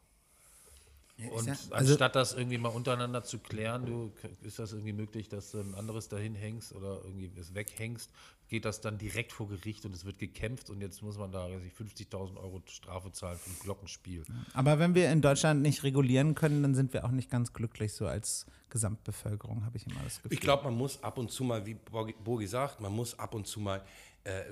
Und 1.31 1.47
ja- 1.47 1.51
also- 1.71 1.73
anstatt 1.91 2.15
das 2.15 2.33
irgendwie 2.33 2.57
mal 2.57 2.69
untereinander 2.69 3.23
zu 3.23 3.39
klären, 3.39 3.85
du, 3.85 4.13
ist 4.41 4.57
das 4.57 4.71
irgendwie 4.71 4.93
möglich, 4.93 5.27
dass 5.27 5.51
du 5.51 5.59
ein 5.59 5.75
anderes 5.75 6.07
dahin 6.07 6.33
hängst 6.33 6.73
oder 6.73 7.01
irgendwie 7.03 7.29
es 7.37 7.53
weghängst, 7.53 8.09
geht 8.47 8.63
das 8.63 8.79
dann 8.79 8.97
direkt 8.97 9.33
vor 9.33 9.49
Gericht 9.49 9.85
und 9.85 9.93
es 9.93 10.05
wird 10.05 10.17
gekämpft 10.17 10.69
und 10.69 10.79
jetzt 10.81 11.01
muss 11.03 11.17
man 11.17 11.31
da 11.31 11.49
weiß 11.51 11.61
ich, 11.65 11.73
50.000 11.73 12.37
Euro 12.37 12.61
Strafe 12.67 13.11
zahlen 13.11 13.37
für 13.37 13.49
ein 13.49 13.57
Glockenspiel. 13.59 14.23
Aber 14.53 14.79
wenn 14.79 14.95
wir 14.95 15.11
in 15.11 15.21
Deutschland 15.21 15.61
nicht 15.61 15.83
regulieren 15.83 16.35
können, 16.35 16.63
dann 16.63 16.73
sind 16.73 16.93
wir 16.93 17.03
auch 17.03 17.11
nicht 17.11 17.29
ganz 17.29 17.51
glücklich, 17.51 17.93
so 17.93 18.07
als 18.07 18.45
Gesamtbevölkerung, 18.69 19.65
habe 19.65 19.75
ich 19.77 19.85
immer 19.87 20.01
das 20.05 20.17
Gefühl. 20.21 20.33
Ich 20.33 20.39
glaube, 20.39 20.63
man 20.63 20.75
muss 20.75 21.03
ab 21.03 21.17
und 21.17 21.29
zu 21.31 21.43
mal, 21.43 21.65
wie 21.65 21.75
Bogi- 21.75 22.15
Bogi 22.23 22.47
sagt, 22.47 22.79
man 22.79 22.93
muss 22.95 23.19
ab 23.19 23.35
und 23.35 23.45
zu 23.45 23.59
mal 23.59 23.83
äh, 24.23 24.43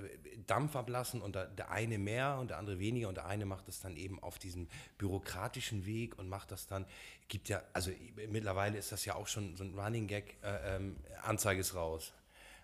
Dampf 0.46 0.76
ablassen 0.76 1.22
und 1.22 1.36
der, 1.36 1.46
der 1.48 1.72
eine 1.72 1.98
mehr 1.98 2.38
und 2.40 2.50
der 2.50 2.58
andere 2.58 2.80
weniger 2.80 3.10
und 3.10 3.16
der 3.16 3.26
eine 3.26 3.46
macht 3.46 3.68
es 3.68 3.82
dann 3.82 3.98
eben 3.98 4.22
auf 4.24 4.40
diesem 4.40 4.68
bürokratischen 4.98 5.86
Weg 5.86 6.18
und 6.18 6.30
macht 6.30 6.52
das 6.52 6.68
dann, 6.68 6.86
gibt 7.28 7.50
ja, 7.50 7.62
also 7.74 7.92
mittlerweile 8.30 8.78
ist 8.78 8.92
das 8.92 9.06
ja 9.06 9.16
auch 9.16 9.28
schon 9.28 9.56
so 9.58 9.64
ein 9.64 9.78
Running 9.78 10.08
Gag, 10.08 10.38
äh, 10.44 10.76
ähm, 10.76 10.98
Anzeige 11.22 11.62
ist 11.62 11.76
raus. 11.76 12.14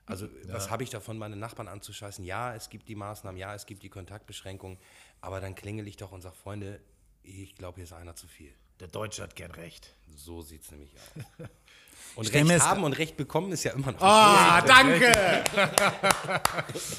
Also 0.06 0.28
was 0.48 0.70
habe 0.70 0.84
ich 0.84 0.90
davon, 0.90 1.18
meine 1.18 1.38
Nachbarn 1.38 1.70
anzuscheißen? 1.70 2.26
Ja, 2.26 2.54
es 2.56 2.70
gibt 2.70 2.90
die 2.90 2.96
Maßnahmen, 2.96 3.40
ja, 3.40 3.56
es 3.56 3.66
gibt 3.66 3.84
die 3.84 3.90
Kontaktbeschränkungen, 3.90 4.78
aber 5.22 5.40
dann 5.40 5.56
klingel 5.56 5.88
ich 5.88 5.96
doch 5.96 6.12
und 6.12 6.22
sage, 6.22 6.36
Freunde, 6.36 6.82
ich 7.24 7.56
glaube, 7.56 7.76
hier 7.76 7.86
ist 7.86 7.94
einer 7.94 8.16
zu 8.16 8.28
viel. 8.28 8.54
Der 8.82 8.90
Deutsche 8.90 9.24
hat 9.24 9.36
gern 9.36 9.52
recht. 9.52 9.96
So 10.14 10.42
sieht 10.42 10.64
es 10.64 10.72
nämlich 10.72 10.94
aus. 10.96 11.48
Und 12.16 12.32
Recht 12.32 12.62
haben 12.62 12.84
und 12.84 12.94
Recht 12.94 13.18
bekommen 13.18 13.52
ist 13.52 13.64
ja 13.64 13.72
immer 13.72 13.92
noch. 13.92 14.02
Ah, 14.02 14.62
danke! 14.62 15.12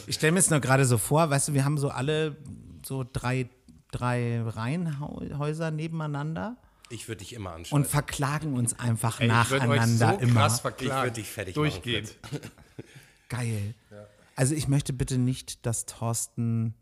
ich 0.06 0.16
stelle 0.16 0.32
mir 0.32 0.40
es 0.40 0.50
nur 0.50 0.60
gerade 0.60 0.84
so 0.84 0.98
vor, 0.98 1.30
weißt 1.30 1.48
du, 1.48 1.54
wir 1.54 1.64
haben 1.64 1.78
so 1.78 1.88
alle 1.88 2.36
so 2.84 3.04
drei, 3.10 3.48
drei 3.92 4.42
Reihenhäuser 4.42 5.70
nebeneinander 5.70 6.56
Ich 6.90 7.08
würde 7.08 7.20
dich 7.20 7.32
immer 7.32 7.52
anschauen. 7.52 7.82
und 7.82 7.88
verklagen 7.88 8.54
uns 8.54 8.78
einfach 8.78 9.20
Ey, 9.20 9.26
ich 9.26 9.32
nacheinander 9.32 10.14
so 10.14 10.20
immer. 10.20 10.40
krass 10.40 10.60
verklagen. 10.60 10.96
Ich 10.96 11.04
würd 11.04 11.16
dich 11.16 11.30
fertig 11.30 11.54
Durchgehend. 11.54 12.16
Geil. 13.28 13.74
Also 14.36 14.54
ich 14.54 14.68
möchte 14.68 14.92
bitte 14.92 15.18
nicht, 15.18 15.64
dass 15.64 15.86
Thorsten 15.86 16.74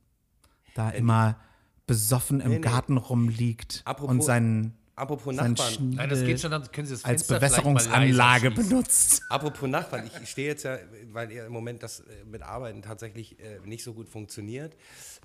da 0.75 0.91
immer 0.91 1.39
besoffen 1.87 2.41
im 2.41 2.53
nee. 2.53 2.59
Garten 2.61 2.97
rumliegt 2.97 3.83
Apropos- 3.85 4.11
und 4.11 4.23
seinen, 4.23 4.75
Apropos 5.03 5.35
Nachbarn, 5.35 5.91
Nein, 5.97 6.09
das 6.09 6.21
geht 6.21 6.41
schon, 6.41 6.53
dann 6.53 6.71
können 6.71 6.87
Sie 6.87 6.95
das 6.95 7.05
als 7.05 7.23
Fenster 7.23 7.41
Bewässerungsanlage 7.41 8.53
benutzt. 8.53 9.25
apropos 9.29 9.69
Nachbarn, 9.69 10.09
ich 10.23 10.31
stehe 10.31 10.47
jetzt 10.47 10.63
ja, 10.63 10.79
weil 11.13 11.33
ihr 11.33 11.47
im 11.47 11.53
Moment 11.53 11.83
das 11.83 12.01
äh, 12.01 12.25
mit 12.25 12.43
Arbeiten 12.43 12.83
tatsächlich 12.83 13.37
äh, 13.41 13.59
nicht 13.65 13.83
so 13.83 13.95
gut 13.95 14.09
funktioniert, 14.09 14.77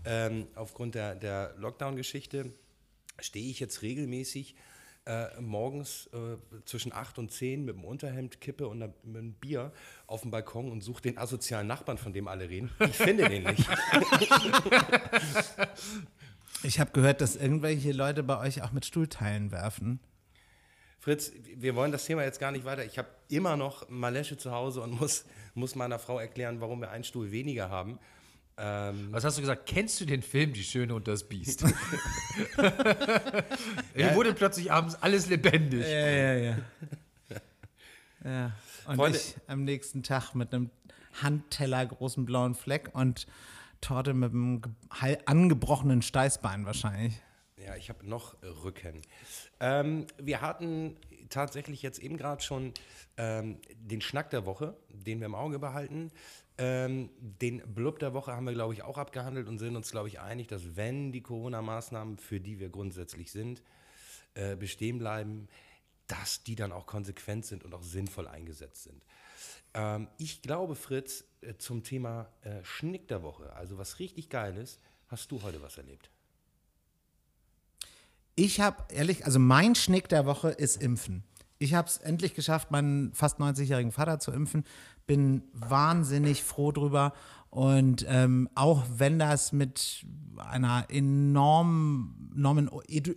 ähm, 0.04 0.48
aufgrund 0.56 0.96
der, 0.96 1.14
der 1.14 1.54
Lockdown-Geschichte, 1.60 2.52
stehe 3.20 3.52
ich 3.52 3.60
jetzt 3.60 3.84
regelmäßig 3.84 4.56
äh, 5.06 5.28
morgens 5.40 6.10
äh, 6.12 6.38
zwischen 6.66 6.92
8 6.92 7.20
und 7.20 7.32
10 7.32 7.64
mit 7.64 7.76
dem 7.76 7.86
Unterhemd, 7.86 8.42
Kippe 8.42 8.68
und 8.68 8.82
einem 8.82 9.34
Bier 9.34 9.72
auf 10.08 10.22
dem 10.22 10.32
Balkon 10.32 10.72
und 10.72 10.82
suche 10.82 11.04
den 11.04 11.20
asozialen 11.20 11.68
Nachbarn, 11.68 12.00
von 12.00 12.14
dem 12.14 12.28
alle 12.28 12.50
reden. 12.50 12.72
Ich 12.80 12.98
finde 12.98 13.30
den 13.30 13.44
nicht. 13.44 13.64
Ich 16.64 16.80
habe 16.80 16.91
gehört, 16.91 17.22
dass 17.22 17.36
irgendwelche 17.36 17.91
Leute 17.91 18.24
bei 18.24 18.39
euch 18.39 18.62
auch 18.64 18.72
mit 18.72 18.86
Stuhlteilen 18.86 19.52
werfen. 19.52 20.00
Fritz, 21.00 21.32
wir 21.56 21.76
wollen 21.76 21.91
das 21.91 22.06
Thema 22.06 22.24
jetzt 22.24 22.39
gar 22.39 22.52
nicht 22.52 22.66
weiter. 22.66 22.84
Ich 22.84 22.98
habe 22.98 23.08
immer 23.30 23.56
noch 23.56 23.88
Malesche 23.89 24.38
zu 24.38 24.52
Hause 24.52 24.82
und 24.82 25.00
muss, 25.00 25.26
muss 25.54 25.76
meiner 25.76 26.00
Frau 26.00 26.20
erklären, 26.20 26.60
warum 26.60 26.82
wir 26.82 26.89
einen 26.91 27.04
Stuhl 27.04 27.32
weniger 27.32 27.70
haben. 27.70 28.00
Ähm, 28.58 29.10
Was 29.12 29.24
hast 29.24 29.38
du 29.38 29.41
gesagt? 29.41 29.68
Kennst 29.68 30.02
du 30.02 30.06
den 30.06 30.24
Film 30.24 30.52
Die 30.54 30.64
Schöne 30.64 30.95
und 30.95 31.08
das 31.08 31.24
Biest? 31.30 31.64
Hier 33.95 34.16
wurde 34.16 34.34
plötzlich 34.34 34.72
abends 34.72 34.95
alles 34.95 35.28
lebendig. 35.30 35.82
Ja, 35.82 36.10
ja, 36.10 36.34
ja. 36.34 36.58
ja. 38.26 38.52
Und 38.88 38.95
Freunde- 38.95 39.18
ich 39.20 39.36
am 39.48 39.64
nächsten 39.64 40.02
Tag 40.02 40.34
mit 40.34 40.54
einem 40.54 40.72
Handteller 41.22 41.86
großen 41.86 42.26
blauen 42.26 42.56
Fleck 42.56 42.89
und 42.93 43.28
Torte 43.82 44.14
mit 44.14 44.32
einem 44.32 44.62
angebrochenen 45.26 46.02
Steißbein 46.02 46.66
wahrscheinlich. 46.66 47.22
ja, 47.58 47.76
ich 47.76 47.90
habe 47.90 48.08
noch 48.08 48.42
äh, 48.42 48.48
Rücken. 48.48 49.02
Ähm, 49.60 50.08
wir 50.18 50.42
hatten 50.42 50.98
tatsächlich 51.30 51.82
jetzt 51.82 52.00
eben 52.00 52.18
gerade 52.18 52.42
schon 52.42 52.74
ähm, 53.18 53.60
den 53.76 54.02
Schnack 54.02 54.30
der 54.30 54.46
Woche, 54.46 54.78
den 54.90 55.20
wir 55.20 55.26
im 55.26 55.36
Auge 55.36 55.60
behalten. 55.60 56.12
Ähm, 56.58 57.10
den 57.20 57.62
Blub 57.74 58.00
der 58.00 58.14
Woche 58.14 58.32
haben 58.32 58.46
wir, 58.46 58.54
glaube 58.54 58.74
ich, 58.74 58.84
auch 58.84 58.98
abgehandelt 58.98 59.48
und 59.48 59.60
sind 59.60 59.76
uns, 59.76 59.92
glaube 59.92 60.08
ich, 60.08 60.20
einig, 60.20 60.48
dass 60.48 60.76
wenn 60.76 61.12
die 61.12 61.22
Corona-Maßnahmen, 61.22 62.18
für 62.18 62.40
die 62.40 62.60
wir 62.60 62.70
grundsätzlich 62.70 63.32
sind, 63.32 63.62
äh, 64.34 64.56
bestehen 64.56 64.98
bleiben, 64.98 65.48
dass 66.08 66.44
die 66.44 66.56
dann 66.56 66.72
auch 66.72 66.86
konsequent 66.86 67.46
sind 67.46 67.64
und 67.64 67.74
auch 67.74 67.84
sinnvoll 67.84 68.28
eingesetzt 68.28 68.84
sind. 68.84 69.04
Ähm, 69.78 70.10
ich 70.18 70.42
glaube, 70.42 70.76
Fritz, 70.76 71.24
äh, 71.40 71.54
zum 71.58 71.84
Thema 71.84 72.28
äh, 72.42 72.64
Schnick 72.64 73.08
der 73.08 73.24
Woche, 73.24 73.54
also 73.54 73.78
was 73.78 74.00
richtig 74.00 74.30
geil 74.30 74.58
ist, 74.58 74.82
Hast 75.08 75.32
du 75.32 75.42
heute 75.42 75.62
was 75.62 75.78
erlebt? 75.78 76.10
Ich 78.36 78.60
habe 78.60 78.84
ehrlich, 78.90 79.26
also 79.26 79.40
mein 79.40 79.74
Schnick 79.74 80.10
der 80.10 80.26
Woche 80.26 80.50
ist 80.50 80.82
Impfen. 80.82 81.24
Ich 81.60 81.74
habe 81.74 81.88
es 81.88 81.98
endlich 81.98 82.36
geschafft, 82.36 82.72
meinen 82.72 83.14
fast 83.14 83.40
90-jährigen 83.40 83.92
Vater 83.92 84.20
zu 84.20 84.32
impfen. 84.32 84.64
Bin 85.08 85.44
wahnsinnig 85.54 86.44
froh 86.44 86.72
drüber. 86.72 87.14
Und 87.58 88.05
ähm, 88.08 88.47
auch 88.53 88.84
wenn 88.97 89.18
das 89.18 89.51
mit 89.51 90.05
einer 90.38 90.86
enormen, 90.89 92.32
enormen 92.36 92.70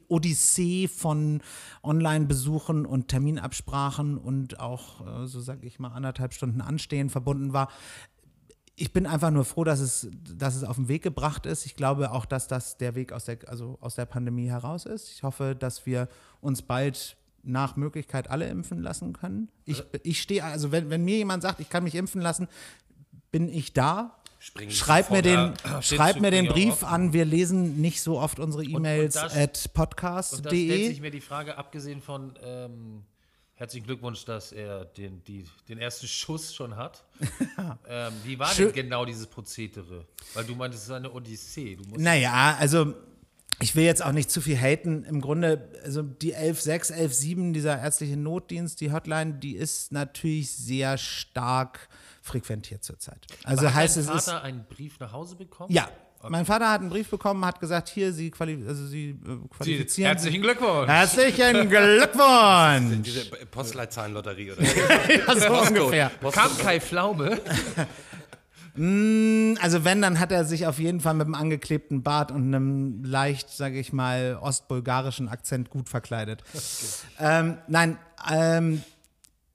Odyssee 0.08 0.88
von 0.88 1.42
Online-Besuchen 1.82 2.86
und 2.86 3.08
Terminabsprachen 3.08 4.16
und 4.16 4.58
auch, 4.58 5.24
äh, 5.24 5.26
so 5.26 5.42
sage 5.42 5.66
ich 5.66 5.78
mal, 5.78 5.88
anderthalb 5.88 6.32
Stunden 6.32 6.62
Anstehen 6.62 7.10
verbunden 7.10 7.52
war, 7.52 7.68
ich 8.76 8.94
bin 8.94 9.06
einfach 9.06 9.30
nur 9.30 9.44
froh, 9.44 9.64
dass 9.64 9.80
es, 9.80 10.08
dass 10.10 10.56
es 10.56 10.64
auf 10.64 10.76
den 10.76 10.88
Weg 10.88 11.02
gebracht 11.02 11.44
ist. 11.44 11.66
Ich 11.66 11.76
glaube 11.76 12.10
auch, 12.10 12.24
dass 12.24 12.48
das 12.48 12.78
der 12.78 12.94
Weg 12.94 13.12
aus 13.12 13.26
der, 13.26 13.40
also 13.46 13.76
aus 13.82 13.96
der 13.96 14.06
Pandemie 14.06 14.48
heraus 14.48 14.86
ist. 14.86 15.10
Ich 15.10 15.22
hoffe, 15.22 15.54
dass 15.54 15.84
wir 15.84 16.08
uns 16.40 16.62
bald 16.62 17.18
nach 17.42 17.76
Möglichkeit 17.76 18.30
alle 18.30 18.48
impfen 18.48 18.80
lassen 18.80 19.12
können. 19.12 19.50
Ich, 19.66 19.84
ich 20.02 20.22
stehe, 20.22 20.44
also 20.44 20.72
wenn, 20.72 20.88
wenn 20.88 21.04
mir 21.04 21.18
jemand 21.18 21.42
sagt, 21.42 21.60
ich 21.60 21.68
kann 21.68 21.84
mich 21.84 21.94
impfen 21.94 22.22
lassen, 22.22 22.48
bin 23.30 23.48
ich 23.48 23.72
da. 23.72 24.16
Springen 24.38 24.70
Schreib 24.70 25.10
mir 25.10 25.20
den, 25.20 25.52
schreib 25.82 26.20
mir 26.20 26.30
den 26.30 26.46
Brief 26.48 26.82
auf. 26.82 26.84
an. 26.84 27.12
Wir 27.12 27.26
lesen 27.26 27.80
nicht 27.80 28.00
so 28.00 28.18
oft 28.18 28.38
unsere 28.40 28.64
E-Mails 28.64 29.16
at 29.16 29.24
Und 29.24 29.34
da 29.34 29.34
stellt 29.34 29.74
podcast.de. 29.74 30.88
sich 30.88 31.00
mir 31.02 31.10
die 31.10 31.20
Frage, 31.20 31.58
abgesehen 31.58 32.00
von 32.00 32.32
ähm, 32.42 33.02
herzlichen 33.54 33.84
Glückwunsch, 33.84 34.24
dass 34.24 34.52
er 34.52 34.86
den, 34.86 35.22
die, 35.24 35.44
den 35.68 35.78
ersten 35.78 36.06
Schuss 36.06 36.54
schon 36.54 36.76
hat. 36.76 37.04
ähm, 37.86 38.14
wie 38.24 38.38
war 38.38 38.48
Schön- 38.48 38.72
denn 38.72 38.74
genau 38.84 39.04
dieses 39.04 39.26
Prozedere? 39.26 40.06
Weil 40.32 40.44
du 40.44 40.54
meintest, 40.54 40.84
es 40.84 40.88
ist 40.88 40.94
eine 40.94 41.12
Odyssee. 41.12 41.76
Naja, 41.98 42.56
also 42.58 42.94
ich 43.62 43.76
will 43.76 43.84
jetzt 43.84 44.04
auch 44.04 44.12
nicht 44.12 44.30
zu 44.30 44.40
viel 44.40 44.56
haten. 44.58 45.04
Im 45.04 45.20
Grunde, 45.20 45.68
also 45.84 46.02
die 46.02 46.34
11.6, 46.34 46.92
11.7, 46.94 47.52
dieser 47.52 47.78
ärztliche 47.78 48.16
Notdienst, 48.16 48.80
die 48.80 48.92
Hotline, 48.92 49.34
die 49.34 49.54
ist 49.56 49.92
natürlich 49.92 50.50
sehr 50.50 50.96
stark 50.98 51.88
frequentiert 52.22 52.84
zurzeit. 52.84 53.26
Also 53.44 53.66
hat 53.66 53.74
heißt 53.74 53.96
dein 53.96 54.04
es 54.04 54.10
ist. 54.10 54.24
Vater 54.26 54.42
einen 54.42 54.64
Brief 54.64 54.98
nach 55.00 55.12
Hause 55.12 55.36
bekommen? 55.36 55.72
Ja, 55.72 55.88
mein 56.28 56.44
Vater 56.44 56.70
hat 56.70 56.80
einen 56.80 56.90
Brief 56.90 57.08
bekommen, 57.08 57.44
hat 57.46 57.60
gesagt, 57.60 57.88
hier, 57.88 58.12
Sie, 58.12 58.30
quali 58.30 58.62
also 58.66 58.86
Sie 58.86 59.10
äh, 59.10 59.14
Sie, 59.14 59.48
qualifizieren. 59.48 60.12
herzlichen 60.12 60.42
Glückwunsch. 60.42 60.88
Herzlichen 60.88 61.68
Glückwunsch! 61.70 63.02
Diese 63.06 63.24
Postleitzahlenlotterie 63.46 64.52
oder 64.52 64.62
Ja, 65.26 65.36
so 65.36 65.60
ungefähr. 65.68 66.10
Kam 66.32 66.56
Kai 66.58 66.78
Pflaume? 66.80 67.40
Also 68.74 69.84
wenn, 69.84 70.02
dann 70.02 70.20
hat 70.20 70.32
er 70.32 70.44
sich 70.44 70.66
auf 70.66 70.78
jeden 70.78 71.00
Fall 71.00 71.14
mit 71.14 71.26
einem 71.26 71.34
angeklebten 71.34 72.02
Bart 72.02 72.30
und 72.30 72.42
einem 72.54 73.04
leicht, 73.04 73.50
sage 73.50 73.78
ich 73.78 73.92
mal, 73.92 74.38
ostbulgarischen 74.40 75.28
Akzent 75.28 75.70
gut 75.70 75.88
verkleidet. 75.88 76.42
Ähm, 77.22 77.58
nein, 77.68 77.98
ähm, 78.30 78.82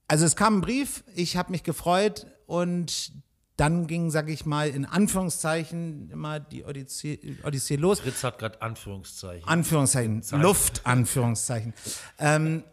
also 0.07 0.25
es 0.25 0.35
kam 0.35 0.57
ein 0.57 0.61
Brief, 0.61 1.03
ich 1.15 1.35
habe 1.35 1.51
mich 1.51 1.63
gefreut 1.63 2.27
und 2.45 3.11
dann 3.57 3.87
ging, 3.87 4.11
sage 4.11 4.31
ich 4.31 4.45
mal, 4.45 4.69
in 4.69 4.85
Anführungszeichen 4.85 6.09
immer 6.11 6.39
die 6.39 6.63
Odyssee, 6.63 7.37
Odyssee 7.43 7.77
los. 7.77 8.01
Fritz 8.01 8.23
hat 8.23 8.37
gerade 8.37 8.61
Anführungszeichen. 8.61 9.47
Anführungszeichen, 9.47 10.21
Luft, 10.33 10.81
Anführungszeichen. 10.85 11.73
ähm, 12.19 12.63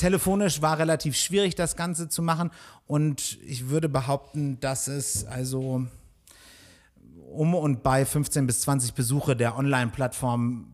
telefonisch 0.00 0.62
war 0.62 0.78
relativ 0.78 1.14
schwierig, 1.14 1.54
das 1.54 1.76
Ganze 1.76 2.08
zu 2.08 2.22
machen. 2.22 2.50
Und 2.86 3.38
ich 3.44 3.68
würde 3.68 3.88
behaupten, 3.88 4.58
dass 4.60 4.88
es 4.88 5.24
also 5.26 5.86
um 7.30 7.54
und 7.54 7.82
bei 7.82 8.04
15 8.04 8.46
bis 8.46 8.62
20 8.62 8.94
Besuche 8.94 9.36
der 9.36 9.56
Online-Plattform 9.56 10.72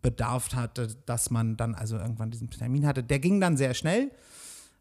bedarf 0.00 0.54
hatte, 0.54 0.96
dass 1.06 1.30
man 1.30 1.56
dann 1.56 1.74
also 1.74 1.98
irgendwann 1.98 2.30
diesen 2.30 2.48
Termin 2.50 2.86
hatte. 2.86 3.02
Der 3.02 3.18
ging 3.18 3.40
dann 3.40 3.56
sehr 3.56 3.74
schnell, 3.74 4.10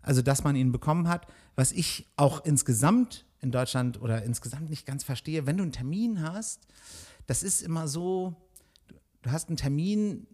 also 0.01 0.21
dass 0.21 0.43
man 0.43 0.55
ihn 0.55 0.71
bekommen 0.71 1.09
hat. 1.09 1.27
Was 1.55 1.71
ich 1.71 2.07
auch 2.15 2.45
insgesamt 2.45 3.25
in 3.41 3.51
Deutschland 3.51 3.99
oder 3.99 4.23
insgesamt 4.23 4.69
nicht 4.69 4.85
ganz 4.85 5.03
verstehe, 5.03 5.47
wenn 5.47 5.57
du 5.57 5.63
einen 5.63 5.71
Termin 5.71 6.21
hast, 6.21 6.67
das 7.25 7.43
ist 7.43 7.61
immer 7.61 7.87
so, 7.87 8.35
du 9.23 9.31
hast 9.31 9.49
einen 9.49 9.57
Termin, 9.57 10.27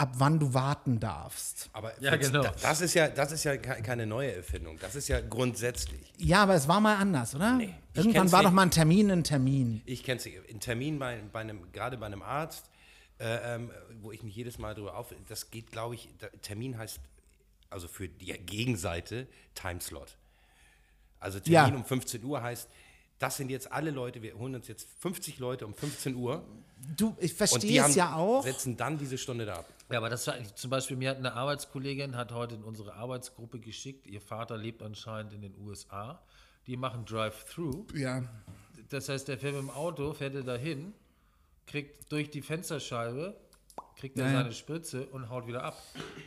ab 0.00 0.12
wann 0.16 0.38
du 0.38 0.54
warten 0.54 0.98
darfst. 0.98 1.68
Aber 1.74 1.92
Ja, 2.00 2.16
genau. 2.16 2.42
da- 2.42 2.54
das 2.62 2.80
ist 2.80 2.94
ja, 2.94 3.08
das 3.08 3.32
ist 3.32 3.44
ja 3.44 3.56
ke- 3.58 3.82
keine 3.82 4.06
neue 4.06 4.34
Erfindung. 4.34 4.78
Das 4.80 4.94
ist 4.94 5.08
ja 5.08 5.20
grundsätzlich. 5.20 6.10
Ja, 6.16 6.42
aber 6.44 6.54
es 6.54 6.66
war 6.68 6.80
mal 6.80 6.96
anders, 6.96 7.34
oder? 7.34 7.52
Nee, 7.58 7.74
Irgendwann 7.94 8.32
war 8.32 8.40
nicht. 8.40 8.48
doch 8.48 8.54
mal 8.54 8.62
ein 8.62 8.70
Termin 8.70 9.10
ein 9.10 9.24
Termin. 9.24 9.82
Ich 9.84 10.02
kenne 10.02 10.18
es. 10.18 10.26
Ein 10.26 10.60
Termin 10.60 10.98
bei, 10.98 11.20
bei 11.32 11.40
einem, 11.40 11.70
gerade 11.72 11.98
bei 11.98 12.06
einem 12.06 12.22
Arzt, 12.22 12.70
äh, 13.18 13.54
ähm, 13.56 13.70
wo 14.00 14.10
ich 14.10 14.22
mich 14.22 14.34
jedes 14.34 14.58
Mal 14.58 14.74
drüber 14.74 14.96
auf. 14.96 15.14
Das 15.28 15.50
geht, 15.50 15.70
glaube 15.70 15.96
ich, 15.96 16.08
Termin 16.40 16.78
heißt, 16.78 16.98
also 17.68 17.86
für 17.86 18.08
die 18.08 18.32
Gegenseite, 18.32 19.26
Timeslot. 19.54 20.16
Also 21.18 21.40
Termin 21.40 21.74
Ja. 21.74 21.78
um 21.78 21.84
15 21.84 22.24
Uhr 22.24 22.42
heißt, 22.42 22.70
das 23.20 23.36
sind 23.36 23.50
jetzt 23.50 23.70
alle 23.70 23.92
Leute, 23.92 24.22
wir 24.22 24.36
holen 24.36 24.56
uns 24.56 24.66
jetzt 24.66 24.88
50 24.98 25.38
Leute 25.38 25.66
um 25.66 25.74
15 25.74 26.16
Uhr 26.16 26.44
Du, 26.96 27.14
ich 27.20 27.34
verstehe 27.34 27.84
es 27.84 27.94
ja 27.94 28.14
auch. 28.14 28.42
setzen 28.42 28.76
dann 28.76 28.96
diese 28.96 29.18
Stunde 29.18 29.44
da 29.44 29.56
ab. 29.56 29.66
Ja, 29.90 29.98
aber 29.98 30.08
das 30.08 30.26
war 30.26 30.34
zum 30.54 30.70
Beispiel, 30.70 30.96
mir 30.96 31.10
hat 31.10 31.18
eine 31.18 31.34
Arbeitskollegin, 31.34 32.16
hat 32.16 32.32
heute 32.32 32.54
in 32.54 32.64
unsere 32.64 32.94
Arbeitsgruppe 32.94 33.58
geschickt, 33.60 34.06
ihr 34.06 34.20
Vater 34.20 34.56
lebt 34.56 34.82
anscheinend 34.82 35.34
in 35.34 35.42
den 35.42 35.54
USA, 35.58 36.22
die 36.66 36.76
machen 36.76 37.04
Drive-Thru. 37.04 37.86
Ja. 37.94 38.22
Das 38.88 39.08
heißt, 39.08 39.28
der 39.28 39.38
fährt 39.38 39.54
mit 39.54 39.62
dem 39.62 39.70
Auto, 39.70 40.14
fährt 40.14 40.34
er 40.34 40.42
dahin, 40.42 40.94
kriegt 41.66 42.10
durch 42.10 42.30
die 42.30 42.40
Fensterscheibe, 42.40 43.36
kriegt 44.00 44.18
er 44.18 44.32
seine 44.32 44.52
Spritze 44.52 45.06
und 45.06 45.28
haut 45.28 45.46
wieder 45.46 45.62
ab. 45.62 45.76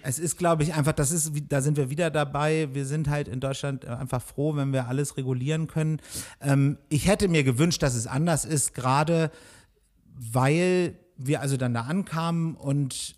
Es 0.03 0.19
ist, 0.19 0.38
glaube 0.38 0.61
ich, 0.63 0.76
einfach, 0.76 0.93
das 0.93 1.11
ist, 1.11 1.34
da 1.49 1.59
sind 1.61 1.76
wir 1.76 1.89
wieder 1.89 2.11
dabei. 2.11 2.69
Wir 2.71 2.86
sind 2.86 3.09
halt 3.09 3.28
in 3.28 3.39
Deutschland 3.39 3.84
äh, 3.84 3.88
einfach 3.88 4.21
froh, 4.21 4.55
wenn 4.55 4.71
wir 4.71 4.88
alles 4.88 5.17
regulieren 5.17 5.67
können. 5.67 5.99
Ähm, 6.39 6.78
ich 6.89 7.07
hätte 7.07 7.28
mir 7.28 7.43
gewünscht, 7.43 7.82
dass 7.82 7.95
es 7.95 8.05
anders 8.05 8.45
ist, 8.45 8.76
gerade 8.76 9.32
weil 10.05 10.99
wir 11.17 11.41
also 11.41 11.57
dann 11.57 11.74
da 11.74 11.82
ankamen 11.82 12.55
und 12.55 13.15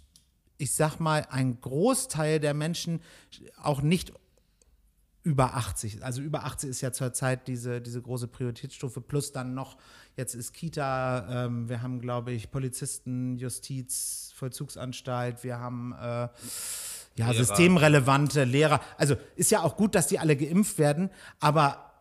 ich 0.57 0.71
sag 0.71 0.99
mal, 0.99 1.27
ein 1.29 1.59
Großteil 1.59 2.39
der 2.39 2.53
Menschen 2.53 3.01
auch 3.61 3.81
nicht 3.81 4.13
über 5.25 5.55
80. 5.55 6.05
Also 6.05 6.21
über 6.21 6.45
80 6.45 6.69
ist 6.69 6.81
ja 6.81 6.91
zurzeit 6.91 7.47
diese, 7.47 7.81
diese 7.81 7.99
große 7.99 8.27
Prioritätsstufe, 8.27 9.01
plus 9.01 9.31
dann 9.31 9.55
noch, 9.55 9.75
jetzt 10.15 10.35
ist 10.35 10.53
Kita, 10.53 11.45
ähm, 11.45 11.67
wir 11.67 11.81
haben, 11.81 11.99
glaube 11.99 12.31
ich, 12.31 12.51
Polizisten, 12.51 13.35
Justiz, 13.37 14.31
Vollzugsanstalt, 14.35 15.43
wir 15.43 15.59
haben 15.59 15.93
äh, 15.93 16.05
ja, 16.05 16.29
Lehrer. 17.15 17.33
systemrelevante 17.33 18.43
Lehrer. 18.43 18.81
Also 18.97 19.15
ist 19.35 19.49
ja 19.49 19.63
auch 19.63 19.77
gut, 19.77 19.95
dass 19.95 20.05
die 20.05 20.19
alle 20.19 20.37
geimpft 20.37 20.77
werden, 20.77 21.09
aber 21.39 21.91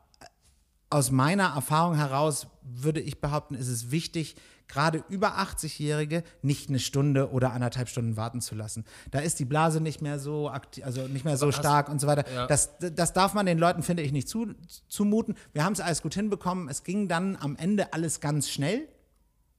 aus 0.90 1.10
meiner 1.10 1.54
Erfahrung 1.54 1.96
heraus 1.96 2.46
würde 2.62 3.00
ich 3.00 3.22
behaupten, 3.22 3.54
ist 3.54 3.68
es 3.68 3.90
wichtig, 3.90 4.36
gerade 4.68 5.04
über 5.08 5.38
80-Jährige 5.38 6.22
nicht 6.42 6.68
eine 6.68 6.78
Stunde 6.78 7.30
oder 7.30 7.52
anderthalb 7.52 7.88
Stunden 7.88 8.16
warten 8.16 8.40
zu 8.40 8.54
lassen. 8.54 8.84
Da 9.10 9.20
ist 9.20 9.38
die 9.38 9.44
Blase 9.44 9.80
nicht 9.80 10.00
mehr 10.02 10.18
so 10.18 10.48
aktiv, 10.50 10.84
also 10.84 11.06
nicht 11.06 11.24
mehr 11.24 11.36
so 11.36 11.52
stark 11.52 11.88
und 11.88 12.00
so 12.00 12.06
weiter. 12.06 12.24
Ja. 12.32 12.46
Das, 12.46 12.70
das 12.78 13.12
darf 13.12 13.34
man 13.34 13.46
den 13.46 13.58
Leuten, 13.58 13.82
finde 13.82 14.02
ich, 14.02 14.12
nicht 14.12 14.28
zu, 14.28 14.54
zumuten. 14.88 15.34
Wir 15.52 15.64
haben 15.64 15.74
es 15.74 15.80
alles 15.80 16.02
gut 16.02 16.14
hinbekommen. 16.14 16.68
Es 16.68 16.82
ging 16.82 17.08
dann 17.08 17.36
am 17.36 17.56
Ende 17.56 17.92
alles 17.92 18.20
ganz 18.20 18.48
schnell. 18.50 18.88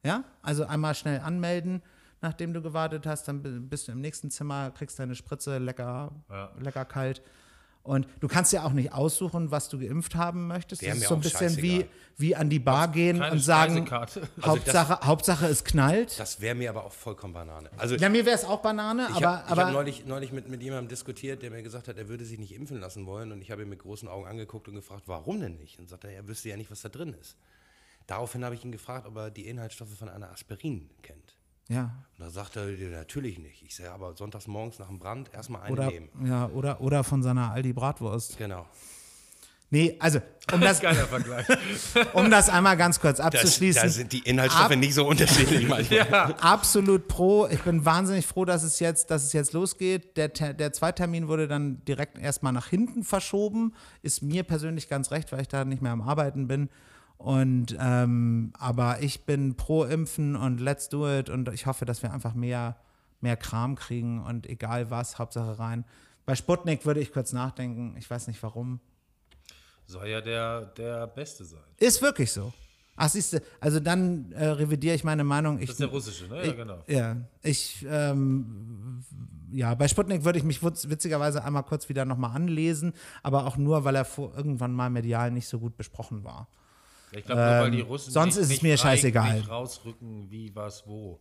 Ja, 0.03 0.24
also 0.43 0.66
einmal 0.66 0.93
schnell 0.93 1.20
anmelden, 1.22 1.82
nachdem 2.22 2.53
du 2.53 2.62
gewartet 2.62 3.08
hast, 3.08 3.28
dann 3.28 3.41
bi- 3.41 3.60
bist 3.60 3.88
du 3.88 3.91
im 3.91 4.01
nächsten 4.01 4.30
Zimmer, 4.30 4.70
kriegst 4.70 4.99
deine 4.99 5.16
Spritze 5.16 5.58
lecker, 5.58 6.12
lecker 6.60 6.86
kalt. 6.86 7.24
Und 7.86 8.08
du 8.20 8.28
kannst 8.28 8.52
ja 8.52 8.64
auch 8.64 8.74
nicht 8.74 8.94
aussuchen, 8.94 9.52
was 9.52 9.70
du 9.70 9.80
geimpft 9.80 10.16
haben 10.16 10.48
möchtest. 10.48 10.82
Das 10.82 10.90
mir 10.90 10.96
ist 10.96 11.08
so 11.08 11.14
ein 11.14 11.22
bisschen 11.22 11.56
wie, 11.58 11.70
scheißegal. 11.70 11.90
wie 12.18 12.36
an 12.36 12.50
die 12.50 12.58
Bar 12.58 12.88
gehen 12.88 13.22
und 13.22 13.40
sagen, 13.40 13.86
Speisekarte. 13.86 14.28
Hauptsache, 14.42 15.00
Hauptsache 15.06 15.46
es 15.46 15.64
knallt. 15.64 16.20
Das 16.20 16.42
wäre 16.42 16.56
mir 16.56 16.72
aber 16.72 16.84
auch 16.84 16.92
vollkommen 16.92 17.34
Banane. 17.34 17.70
Also 17.78 17.96
Ja, 17.96 18.10
mir 18.10 18.26
wäre 18.26 18.36
es 18.36 18.44
auch 18.44 18.64
Banane, 18.64 19.06
Ich 19.12 19.18
aber, 19.18 19.28
habe 19.28 19.48
aber 19.50 19.66
hab 19.68 19.74
neulich, 19.74 20.06
neulich 20.08 20.32
mit, 20.32 20.50
mit 20.50 20.64
jemandem 20.64 20.88
diskutiert, 20.88 21.44
der 21.44 21.52
mir 21.52 21.62
gesagt 21.62 21.88
hat, 21.88 21.98
er 21.98 22.10
würde 22.10 22.26
sich 22.26 22.40
nicht 22.40 22.56
impfen 22.56 22.80
lassen 22.80 23.06
wollen. 23.06 23.32
Und 23.32 23.42
ich 23.42 23.52
habe 23.52 23.62
ihn 23.62 23.70
mit 23.70 23.80
großen 23.80 24.08
Augen 24.08 24.26
angeguckt 24.26 24.68
und 24.68 24.74
gefragt, 24.74 25.04
warum 25.06 25.40
denn 25.40 25.58
nicht? 25.58 25.78
Und 25.78 25.88
sagt 25.88 26.06
er, 26.06 26.12
er 26.12 26.28
wüsste 26.28 26.50
ja 26.50 26.58
nicht, 26.58 26.72
was 26.72 26.82
da 26.82 26.90
drin 26.90 27.16
ist. 27.22 27.38
Daraufhin 28.08 28.44
habe 28.44 28.56
ich 28.56 28.66
ihn 28.66 28.72
gefragt, 28.72 29.06
ob 29.06 29.16
er 29.16 29.30
die 29.30 29.48
Inhaltsstoffe 29.48 29.96
von 29.96 30.10
einer 30.10 30.32
Aspirin 30.32 30.90
kennt. 31.04 31.35
Ja. 31.70 31.91
Und 32.18 32.26
da 32.26 32.30
sagt 32.30 32.55
er, 32.55 32.70
"Ja, 32.70 32.89
natürlich 32.89 33.39
nicht. 33.39 33.63
Ich 33.63 33.76
sage, 33.76 33.91
aber 33.91 34.16
sonntags 34.16 34.47
morgens 34.47 34.80
nach 34.80 34.88
dem 34.88 34.99
Brand 34.99 35.34
erstmal 35.34 35.63
eine 35.63 35.72
Oder, 35.74 35.91
ja, 36.26 36.47
oder, 36.49 36.82
oder 36.82 37.03
von 37.03 37.22
seiner 37.24 37.51
Aldi 37.51 37.74
Bratwurst. 37.74 38.38
Genau. 38.38 38.66
Nee, 39.72 39.97
also, 39.99 40.20
um 40.53 40.61
das, 40.61 40.80
Geiler 40.80 41.05
Vergleich. 41.07 41.45
um 42.13 42.30
das 42.30 42.49
einmal 42.49 42.78
ganz 42.78 42.99
kurz 42.99 43.20
abzuschließen. 43.20 43.82
da 43.82 43.89
sind 43.89 44.13
die 44.13 44.20
Inhaltsstoffe 44.20 44.72
Ab- 44.72 44.78
nicht 44.78 44.93
so 44.93 45.07
unterschiedlich 45.07 45.68
manchmal. 45.68 46.36
absolut 46.39 47.07
pro. 47.07 47.47
Ich 47.47 47.61
bin 47.63 47.84
wahnsinnig 47.84 48.26
froh, 48.28 48.45
dass 48.45 48.63
es 48.63 48.80
jetzt, 48.80 49.09
dass 49.11 49.24
es 49.24 49.34
jetzt 49.34 49.53
losgeht. 49.53 50.16
Der, 50.18 50.30
der 50.30 50.72
Zweitermin 50.72 51.28
wurde 51.28 51.47
dann 51.47 51.84
direkt 51.86 52.18
erstmal 52.20 52.53
nach 52.53 52.68
hinten 52.68 53.03
verschoben. 53.03 53.74
Ist 54.03 54.22
mir 54.22 54.43
persönlich 54.43 54.88
ganz 54.88 55.11
recht, 55.11 55.32
weil 55.32 55.41
ich 55.41 55.47
da 55.47 55.66
nicht 55.66 55.82
mehr 55.82 55.91
am 55.91 56.01
Arbeiten 56.01 56.47
bin. 56.47 56.70
Und 57.18 57.76
ähm, 57.80 58.51
aber 58.59 59.01
ich 59.01 59.26
bin 59.26 59.55
pro 59.55 59.84
Impfen 59.86 60.36
und 60.36 60.59
let's 60.59 60.89
do 60.89 61.09
it 61.09 61.30
und 61.30 61.47
ich 61.53 61.66
hoffe, 61.66 61.86
dass 61.86 62.03
wir 62.03 62.11
einfach 62.13 62.34
mehr, 62.34 62.76
mehr 63.22 63.38
Kram 63.38 63.76
kriegen 63.76 64.22
und 64.24 64.47
egal 64.47 64.89
was, 64.91 65.18
Hauptsache 65.18 65.57
rein. 65.57 65.86
Bei 66.26 66.36
Sputnik 66.36 66.86
würde 66.86 66.99
ich 66.99 67.13
kurz 67.13 67.34
nachdenken, 67.34 67.95
ich 67.97 68.09
weiß 68.09 68.28
nicht 68.28 68.41
warum. 68.43 68.80
Soll 69.88 70.07
ja 70.07 70.20
der, 70.22 70.66
der 70.66 71.07
Beste 71.07 71.45
sein. 71.45 71.61
Ist 71.78 72.01
wirklich 72.01 72.32
so. 72.32 72.51
Ach, 72.97 73.09
siehst 73.09 73.34
du, 73.34 73.41
also 73.59 73.80
dann 73.80 74.32
äh, 74.32 74.45
revidiere 74.45 74.95
ich 74.95 75.03
meine 75.03 75.24
Meinung. 75.24 75.57
Ich, 75.59 75.66
Das 75.68 75.72
ist 75.76 75.80
der 75.82 75.88
russische, 75.89 76.28
ne? 76.28 76.45
Ja, 76.47 76.53
genau. 76.53 76.84
Ja, 76.88 77.18
ich, 77.43 77.86
ähm, 77.89 79.03
ja, 79.51 79.76
bei 79.76 79.88
Sputnik 79.88 80.24
würde 80.24 80.39
ich 80.39 80.45
mich 80.45 80.59
witz- 80.61 80.89
witzigerweise 80.89 81.43
einmal 81.43 81.63
kurz 81.63 81.89
wieder 81.89 82.05
nochmal 82.05 82.36
anlesen, 82.36 82.93
aber 83.22 83.45
auch 83.47 83.57
nur, 83.57 83.84
weil 83.84 83.95
er 83.95 84.05
vor, 84.05 84.34
irgendwann 84.36 84.74
mal 84.74 84.89
medial 84.89 85.30
nicht 85.32 85.47
so 85.47 85.59
gut 85.59 85.76
besprochen 85.78 86.24
war. 86.24 86.47
Ich 87.16 87.26
glaube, 87.26 87.41
nur 87.41 87.49
weil 87.51 87.72
die 87.72 87.80
Ähm, 87.80 87.88
Russen 87.88 88.11
sonst 88.11 88.36
nicht, 88.36 88.43
ist 88.43 88.51
es 88.57 88.61
mir 88.61 88.78
scheißegal. 88.78 89.38
Nicht 89.38 89.49
rausrücken, 89.49 90.30
wie, 90.30 90.55
was, 90.55 90.88
wo. 90.88 91.20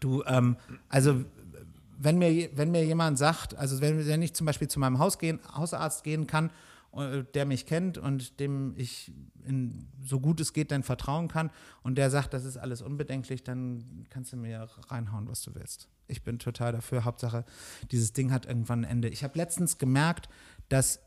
Du, 0.00 0.22
ähm, 0.26 0.56
also 0.88 1.24
wenn 1.98 2.18
mir, 2.18 2.50
wenn 2.56 2.70
mir 2.70 2.84
jemand 2.84 3.18
sagt, 3.18 3.54
also 3.56 3.80
wenn, 3.80 4.06
wenn 4.06 4.22
ich 4.22 4.34
zum 4.34 4.46
Beispiel 4.46 4.68
zu 4.68 4.80
meinem 4.80 4.98
Haus 4.98 5.18
gehen, 5.18 5.40
Hausarzt 5.54 6.04
gehen 6.04 6.26
kann, 6.26 6.50
äh, 6.94 7.24
der 7.34 7.46
mich 7.46 7.66
kennt 7.66 7.98
und 7.98 8.40
dem 8.40 8.74
ich 8.76 9.12
in, 9.44 9.88
so 10.04 10.20
gut 10.20 10.40
es 10.40 10.52
geht 10.52 10.70
dann 10.70 10.82
vertrauen 10.82 11.28
kann 11.28 11.50
und 11.82 11.96
der 11.96 12.10
sagt, 12.10 12.34
das 12.34 12.44
ist 12.44 12.56
alles 12.56 12.82
unbedenklich, 12.82 13.44
dann 13.44 14.06
kannst 14.10 14.32
du 14.32 14.36
mir 14.36 14.68
reinhauen, 14.88 15.28
was 15.28 15.42
du 15.42 15.54
willst. 15.54 15.88
Ich 16.08 16.22
bin 16.22 16.38
total 16.38 16.72
dafür. 16.72 17.04
Hauptsache, 17.04 17.44
dieses 17.90 18.12
Ding 18.12 18.32
hat 18.32 18.46
irgendwann 18.46 18.84
ein 18.84 18.90
Ende. 18.90 19.08
Ich 19.08 19.24
habe 19.24 19.38
letztens 19.38 19.78
gemerkt, 19.78 20.28
dass 20.68 21.00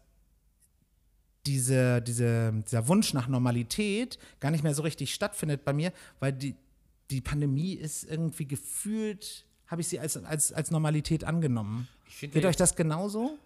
diese, 1.45 2.01
diese, 2.01 2.53
dieser 2.65 2.87
Wunsch 2.87 3.13
nach 3.13 3.27
Normalität 3.27 4.17
gar 4.39 4.51
nicht 4.51 4.63
mehr 4.63 4.73
so 4.73 4.83
richtig 4.83 5.13
stattfindet 5.13 5.63
bei 5.63 5.73
mir, 5.73 5.91
weil 6.19 6.33
die, 6.33 6.55
die 7.11 7.21
Pandemie 7.21 7.73
ist 7.73 8.03
irgendwie 8.03 8.47
gefühlt, 8.47 9.45
habe 9.67 9.81
ich 9.81 9.87
sie 9.87 9.99
als, 9.99 10.17
als, 10.17 10.51
als 10.51 10.71
Normalität 10.71 11.23
angenommen. 11.23 11.87
Geht 12.19 12.45
euch 12.45 12.55
das 12.55 12.75
genauso? 12.75 13.37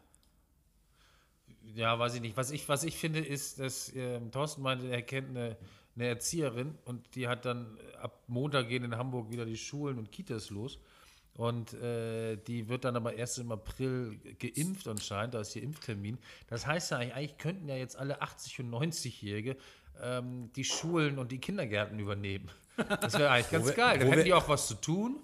Ja, 1.76 1.98
weiß 1.98 2.16
ich 2.16 2.22
nicht. 2.22 2.38
Was 2.38 2.52
ich, 2.52 2.68
was 2.68 2.84
ich 2.84 2.98
finde, 2.98 3.20
ist, 3.20 3.60
dass 3.60 3.94
ähm, 3.96 4.32
Thorsten 4.32 4.62
meinte, 4.62 4.88
er 4.88 5.02
kennt 5.02 5.30
eine, 5.30 5.58
eine 5.96 6.08
Erzieherin 6.08 6.76
und 6.86 7.16
die 7.16 7.28
hat 7.28 7.46
dann 7.46 7.78
ab 8.02 8.24
Montag 8.28 8.70
gehen 8.70 8.84
in 8.84 8.96
Hamburg 8.96 9.32
wieder 9.32 9.46
die 9.46 9.58
Schulen 9.58 9.98
und 9.98 10.12
Kitas 10.12 10.50
los. 10.50 10.80
Und 11.40 11.74
äh, 11.76 12.36
die 12.36 12.68
wird 12.68 12.84
dann 12.84 12.98
aber 12.98 13.14
erst 13.14 13.40
im 13.40 13.50
April 13.54 14.20
geimpft 14.40 14.90
anscheinend, 14.90 15.36
da 15.36 15.40
ist 15.40 15.54
hier 15.54 15.64
Impftermin. 15.64 16.18
Das 16.50 16.68
heißt 16.68 16.92
ja 16.92 16.98
eigentlich, 16.98 17.16
eigentlich 17.16 17.38
könnten 17.38 17.70
ja 17.70 17.76
jetzt 17.78 17.98
alle 17.98 18.22
80- 18.22 18.60
und 18.60 18.72
90-Jährige 18.72 19.56
ähm, 20.04 20.50
die 20.58 20.66
Schulen 20.66 21.18
und 21.18 21.32
die 21.32 21.38
Kindergärten 21.40 21.98
übernehmen. 21.98 22.50
Das 23.00 23.18
wäre 23.18 23.30
eigentlich 23.30 23.52
ganz 23.52 23.68
wir- 23.68 23.74
geil. 23.74 24.00
Dann 24.00 24.08
hätten 24.08 24.18
wir- 24.18 24.24
die 24.26 24.34
auch 24.34 24.50
was 24.50 24.68
zu 24.68 24.74
tun. 24.76 25.22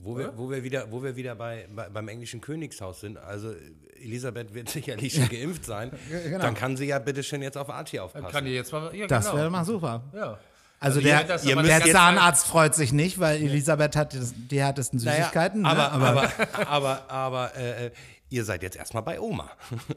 Wo 0.00 0.16
wir, 0.18 0.36
wo 0.36 0.48
wir 0.50 0.62
wieder, 0.64 0.90
wo 0.92 1.02
wir 1.04 1.14
wieder 1.16 1.34
bei, 1.36 1.68
bei, 1.74 1.88
beim 1.88 2.06
englischen 2.08 2.40
Königshaus 2.40 3.00
sind, 3.00 3.16
also 3.18 3.52
Elisabeth 4.00 4.54
wird 4.54 4.68
sicherlich 4.70 5.14
schon 5.14 5.28
geimpft 5.28 5.64
sein, 5.64 5.90
genau. 6.08 6.38
dann 6.38 6.54
kann 6.54 6.76
sie 6.76 6.86
ja 6.86 6.98
bitte 7.00 7.22
schön 7.24 7.42
jetzt 7.42 7.56
auf 7.58 7.68
Archie 7.70 7.98
aufpassen. 8.00 8.28
Kann 8.28 8.44
die 8.44 8.52
jetzt 8.52 8.72
mal. 8.72 8.94
Ja, 8.94 9.06
Das 9.08 9.26
genau. 9.26 9.38
wäre 9.38 9.50
mal 9.50 9.64
super. 9.64 10.02
Ja. 10.14 10.38
Also, 10.80 11.00
ihr 11.00 11.06
der, 11.24 11.42
ihr 11.44 11.52
aber 11.52 11.62
müsst 11.62 11.86
der 11.86 11.92
Zahnarzt 11.92 12.46
freut 12.46 12.74
sich 12.74 12.92
nicht, 12.92 13.18
weil 13.18 13.42
Elisabeth 13.42 13.96
hat 13.96 14.16
die 14.50 14.60
härtesten 14.60 15.00
Naja, 15.00 15.16
Süßigkeiten. 15.24 15.62
ne? 15.62 15.68
aber, 15.68 15.92
aber, 15.92 16.32
aber, 16.68 17.10
aber, 17.10 17.56
äh, 17.56 17.90
ihr 18.30 18.44
seid 18.44 18.62
jetzt 18.62 18.76
erstmal 18.76 19.02
bei 19.02 19.18
Oma. 19.20 19.50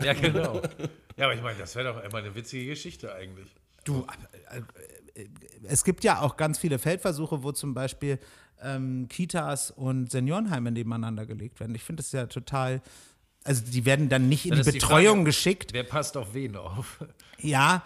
Ja, 0.04 0.14
genau. 0.14 0.62
Ja, 1.18 1.26
aber 1.26 1.36
ich 1.36 1.42
meine, 1.42 1.60
das 1.60 1.76
wäre 1.76 1.94
doch 1.94 2.04
immer 2.04 2.18
eine 2.20 2.34
witzige 2.34 2.66
Geschichte 2.68 3.14
eigentlich. 3.14 3.54
Du, 3.84 4.08
äh, 5.14 5.26
es 5.68 5.84
gibt 5.84 6.04
ja 6.04 6.22
auch 6.22 6.38
ganz 6.38 6.58
viele 6.58 6.80
Feldversuche, 6.80 7.44
wo 7.44 7.52
zum 7.52 7.74
Beispiel 7.74 8.18
ähm, 8.64 9.08
Kitas 9.10 9.70
und 9.72 10.10
Seniorenheime 10.10 10.72
nebeneinander 10.72 11.26
gelegt 11.26 11.60
werden. 11.60 11.76
Ich 11.76 11.84
finde 11.84 12.02
das 12.02 12.12
ja 12.14 12.26
total. 12.28 12.82
Also 13.44 13.64
die 13.66 13.86
werden 13.86 14.08
dann 14.08 14.30
nicht 14.30 14.46
in 14.46 14.54
die 14.54 14.62
ist 14.62 14.68
die 14.68 14.72
Betreuung 14.74 15.18
Frage- 15.18 15.24
geschickt. 15.26 15.74
Wer 15.74 15.84
passt 15.84 16.16
auf 16.16 16.34
wen 16.34 16.56
auf? 16.56 17.04
Ja, 17.40 17.84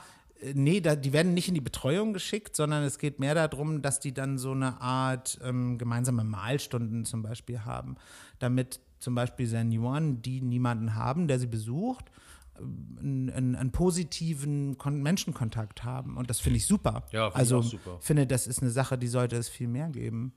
nee, 0.54 0.82
da, 0.82 0.96
die 0.96 1.14
werden 1.14 1.34
nicht 1.34 1.48
in 1.48 1.54
die 1.54 1.62
Betreuung 1.62 2.14
geschickt, 2.14 2.56
sondern 2.56 2.84
es 2.84 2.98
geht 2.98 3.20
mehr 3.20 3.36
darum, 3.36 3.82
dass 3.82 4.00
die 4.00 4.14
dann 4.14 4.38
so 4.38 4.52
eine 4.52 4.82
Art 4.82 5.40
ähm, 5.44 5.78
gemeinsame 5.78 6.24
Malstunden 6.24 7.06
zum 7.06 7.22
Beispiel 7.22 7.62
haben, 7.62 7.96
damit 8.40 8.80
zum 9.00 9.16
Beispiel 9.16 9.48
Senioren, 9.48 10.22
die 10.22 10.42
niemanden 10.42 10.96
haben, 10.96 11.28
der 11.28 11.40
sie 11.40 11.48
besucht, 11.48 12.06
ähm, 12.60 12.98
einen, 13.00 13.30
einen, 13.30 13.56
einen 13.56 13.72
positiven 13.72 14.78
Kon 14.78 15.02
Menschenkontakt 15.02 15.84
haben. 15.84 16.18
Und 16.18 16.30
das 16.30 16.40
finde 16.40 16.58
ich 16.58 16.66
super. 16.66 17.04
Ja, 17.12 17.30
finde 17.30 17.30
ich 17.30 17.36
also 17.36 17.58
auch 17.60 17.64
super. 17.64 17.98
finde, 18.02 18.28
das 18.28 18.48
ist 18.48 18.62
eine 18.62 18.72
Sache, 18.72 18.98
die 18.98 19.08
sollte 19.08 19.36
es 19.36 19.50
viel 19.50 19.68
mehr 19.68 19.90
geben. 19.90 20.34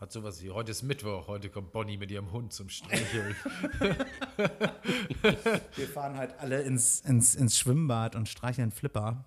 Hat 0.00 0.12
sowas 0.12 0.40
wie, 0.44 0.50
heute 0.50 0.70
ist 0.70 0.84
Mittwoch, 0.84 1.26
heute 1.26 1.50
kommt 1.50 1.72
Bonnie 1.72 1.96
mit 1.96 2.12
ihrem 2.12 2.30
Hund 2.30 2.52
zum 2.52 2.68
Streicheln. 2.68 3.34
Wir 5.74 5.88
fahren 5.88 6.16
halt 6.16 6.38
alle 6.38 6.62
ins, 6.62 7.00
ins, 7.00 7.34
ins 7.34 7.58
Schwimmbad 7.58 8.14
und 8.14 8.28
streicheln 8.28 8.70
Flipper. 8.70 9.24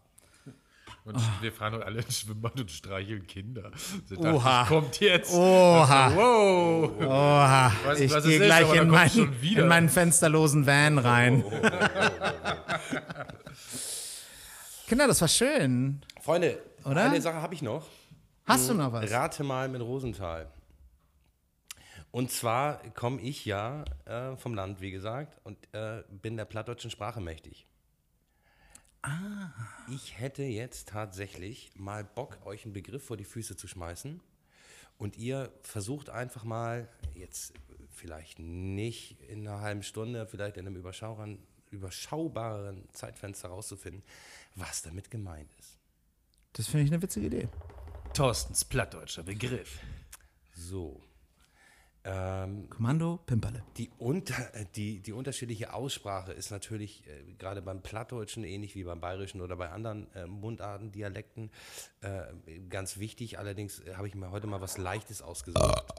Und 1.04 1.20
wir 1.42 1.52
fahren 1.52 1.74
heute 1.74 1.86
alle 1.86 2.02
ins 2.02 2.20
Schwimmbad 2.20 2.58
und 2.58 2.72
streicheln 2.72 3.28
Kinder. 3.28 3.72
So 4.08 4.16
Oha. 4.18 4.62
dachte 4.62 4.64
ich, 4.64 4.70
kommt 4.70 5.00
jetzt. 5.02 5.34
Oha. 5.34 6.16
Wow. 6.16 6.92
Oha, 7.02 7.72
weiß 7.84 8.00
ich 8.00 8.04
nicht, 8.04 8.16
was 8.16 8.24
es 8.24 8.30
gehe 8.30 8.40
ist, 8.40 8.46
gleich 8.46 9.18
in, 9.18 9.42
wieder. 9.42 9.64
in 9.64 9.68
meinen 9.68 9.90
fensterlosen 9.90 10.66
Van 10.66 11.00
rein. 11.00 11.44
Kinder, 14.88 15.08
das 15.08 15.20
war 15.20 15.28
schön. 15.28 16.02
Freunde, 16.22 16.62
Oder? 16.86 17.10
eine 17.10 17.22
Sache 17.22 17.42
habe 17.42 17.56
ich 17.56 17.62
noch. 17.62 17.88
Hast 18.46 18.70
du 18.70 18.74
noch 18.74 18.94
was? 18.94 19.12
Rate 19.12 19.44
mal 19.44 19.68
mit 19.68 19.82
Rosenthal. 19.82 20.48
Und 22.12 22.30
zwar 22.30 22.78
komme 22.91 23.22
ich 23.22 23.45
ja 23.45 23.86
äh, 24.05 24.36
vom 24.36 24.53
Land, 24.53 24.82
wie 24.82 24.91
gesagt, 24.91 25.39
und 25.43 25.57
äh, 25.74 26.03
bin 26.09 26.36
der 26.36 26.45
plattdeutschen 26.45 26.91
Sprache 26.91 27.22
mächtig. 27.22 27.66
Ah. 29.01 29.49
Ich 29.89 30.20
hätte 30.20 30.43
jetzt 30.43 30.89
tatsächlich 30.89 31.72
mal 31.76 32.03
Bock, 32.03 32.45
euch 32.45 32.66
einen 32.66 32.74
Begriff 32.74 33.05
vor 33.05 33.18
die 33.18 33.24
Füße 33.24 33.55
zu 33.55 33.68
schmeißen. 33.68 34.22
Und 34.97 35.18
ihr 35.18 35.51
versucht 35.64 36.09
einfach 36.09 36.43
mal, 36.43 36.88
jetzt 37.16 37.53
vielleicht 37.89 38.39
nicht 38.39 39.20
in 39.22 39.47
einer 39.47 39.62
halben 39.62 39.82
Stunde, 39.82 40.28
vielleicht 40.28 40.57
in 40.57 40.68
einem 40.68 40.76
überschaubaren, 40.76 41.39
überschaubaren 41.72 42.88
Zeitfenster 42.91 43.49
rauszufinden, 43.49 44.03
was 44.55 44.84
damit 44.84 45.09
gemeint 45.09 45.51
ist. 45.59 45.80
Das 46.53 46.68
finde 46.68 46.86
ich 46.86 46.91
eine 46.91 47.01
witzige 47.01 47.28
Idee. 47.28 47.49
Thorstens 48.14 48.66
plattdeutscher 48.66 49.24
Begriff. 49.24 49.80
So. 50.53 51.01
Ähm, 52.04 52.68
Kommando, 52.70 53.18
Pimperle. 53.28 53.64
die, 53.78 53.91
unter, 53.99 54.56
äh, 54.56 54.66
die, 54.76 55.02
die 55.02 55.12
unterschiedliche 55.14 55.72
Aussprache 55.74 56.34
ist 56.34 56.49
natürlich 56.49 57.06
äh, 57.08 57.34
gerade 57.38 57.62
beim 57.62 57.84
Plattdeutschen 57.84 58.43
ähnlich 58.43 58.74
wie 58.74 58.84
beim 58.84 58.99
Bayerischen 58.99 59.39
oder 59.39 59.56
bei 59.56 59.70
anderen 59.70 60.12
äh, 60.16 60.26
Mundarten, 60.26 60.91
Dialekten 60.91 61.52
äh, 62.02 62.24
ganz 62.70 62.97
wichtig. 62.97 63.38
Allerdings 63.38 63.82
äh, 63.82 63.93
habe 63.95 64.08
ich 64.08 64.16
mir 64.16 64.32
heute 64.32 64.47
mal 64.47 64.62
was 64.62 64.80
Leichtes 64.80 65.22
ausgesucht. 65.22 65.93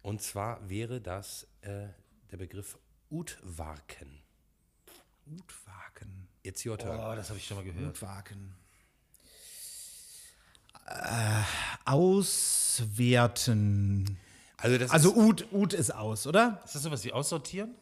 Und 0.00 0.22
zwar 0.22 0.66
wäre 0.70 1.02
das 1.02 1.46
äh, 1.60 1.88
der 2.30 2.38
Begriff 2.38 2.78
Utwarken. 3.10 4.22
Utwaken. 5.26 6.28
It's 6.44 6.64
your 6.64 6.78
turn. 6.78 6.98
Oh, 6.98 7.14
das 7.14 7.28
habe 7.28 7.38
ich 7.38 7.46
schon 7.46 7.58
mal 7.58 7.64
gehört. 7.64 7.96
Utwaken. 7.96 8.54
Äh, 10.86 11.42
auswerten. 11.84 12.96
Also 14.58 14.78
das 14.78 14.90
Also 14.90 15.10
ist, 15.10 15.16
Ut, 15.16 15.46
Ut 15.52 15.72
ist 15.74 15.94
aus, 15.94 16.26
oder? 16.26 16.60
Ist 16.64 16.74
das 16.74 16.82
sowas 16.82 17.04
wie 17.04 17.12
aussortieren? 17.12 17.74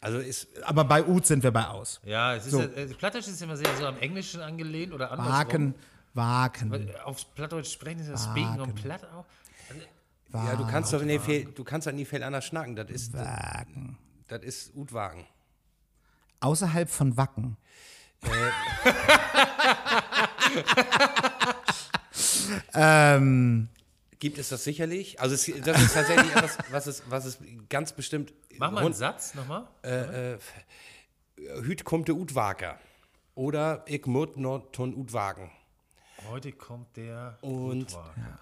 also 0.00 0.18
ist 0.18 0.48
Aber 0.62 0.84
bei 0.84 1.04
Ut 1.04 1.26
sind 1.26 1.42
wir 1.42 1.50
bei 1.50 1.66
aus. 1.66 2.00
Ja, 2.04 2.34
es 2.34 2.44
ist 2.46 2.52
So. 2.52 2.60
ja, 2.60 2.66
äh, 2.68 2.86
Plattdeutsch 2.86 3.26
ist 3.28 3.42
immer 3.42 3.56
sehr 3.56 3.74
so 3.76 3.86
am 3.86 3.98
Englischen 3.98 4.40
angelehnt 4.40 4.92
oder 4.92 5.10
andersrum. 5.10 5.34
Waken, 5.34 5.74
Waken. 6.14 6.70
Weil 6.70 6.96
Auf 7.04 7.34
Plattdeutsch 7.34 7.72
sprechen 7.72 8.00
ist 8.00 8.10
das 8.10 8.24
Speaking 8.24 8.60
und 8.60 8.74
Platt 8.74 9.04
auch. 9.12 9.24
ja, 10.32 10.56
du 10.56 10.66
kannst 10.66 10.92
doch 10.92 11.02
nie 11.02 11.18
viel, 11.18 11.46
du 11.46 11.64
kannst 11.64 11.86
doch 11.86 11.92
nie 11.92 12.04
viel 12.04 12.22
anders 12.22 12.44
schnacken. 12.46 12.74
Das 12.76 12.88
ist, 12.90 13.12
Waken. 13.14 13.98
das 14.28 14.42
ist 14.42 14.74
Utwagen. 14.76 15.26
Außerhalb 16.40 16.88
von 16.88 17.16
Wacken. 17.16 17.56
ähm, 22.74 23.68
Gibt 24.18 24.38
es 24.38 24.48
das 24.48 24.64
sicherlich? 24.64 25.20
Also 25.20 25.34
es, 25.34 25.44
das 25.64 25.82
ist 25.82 25.94
tatsächlich 25.94 26.34
etwas, 26.34 26.58
was 26.70 26.86
es, 26.86 27.02
was 27.08 27.24
es 27.26 27.38
ganz 27.68 27.92
bestimmt. 27.92 28.32
Mach 28.58 28.70
mal 28.70 28.84
einen 28.84 28.94
Satz 28.94 29.34
nochmal. 29.34 29.66
Hüt 31.62 31.84
kommt 31.84 32.08
der 32.08 32.14
Utwaker. 32.16 32.78
Oder 33.34 33.84
ich 33.86 34.06
mut 34.06 34.36
not 34.38 34.72
ton 34.72 34.94
Utwagen. 34.94 35.50
Heute 36.30 36.52
kommt 36.52 36.96
der 36.96 37.36
Und- 37.42 37.94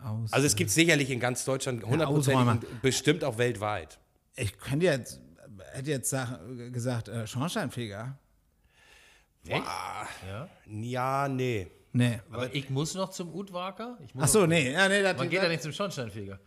aus. 0.05 0.33
Also 0.33 0.47
es 0.47 0.55
gibt 0.55 0.70
sicherlich 0.70 1.11
in 1.11 1.18
ganz 1.18 1.45
Deutschland 1.45 1.83
hundertprozentig 1.85 2.35
Ausräumer. 2.41 2.53
und 2.53 2.83
bestimmt 2.83 3.25
auch 3.25 3.37
weltweit. 3.37 3.99
ich 4.37 4.57
könnte 4.59 4.87
jetzt, 4.87 5.20
hätte 5.72 5.91
jetzt 5.91 6.09
sag, 6.11 6.39
gesagt, 6.72 7.09
äh, 7.09 7.27
Schornsteinfeger. 7.27 8.16
Ja, 10.66 11.29
nee. 11.29 11.66
Nee. 11.95 12.20
Aber 12.32 12.53
ich 12.53 12.70
muss 12.70 12.95
noch 12.95 13.11
zum 13.11 13.32
Utwaker? 13.32 13.97
Ich 14.05 14.14
muss 14.14 14.24
Ach 14.24 14.28
so, 14.28 14.47
nee. 14.47 14.72
Ja, 14.72 14.88
nee 14.88 15.01
Man 15.03 15.30
geht 15.30 15.42
ja 15.42 15.49
nicht 15.49 15.62
zum 15.62 15.72
Schornsteinfeger. 15.72 16.40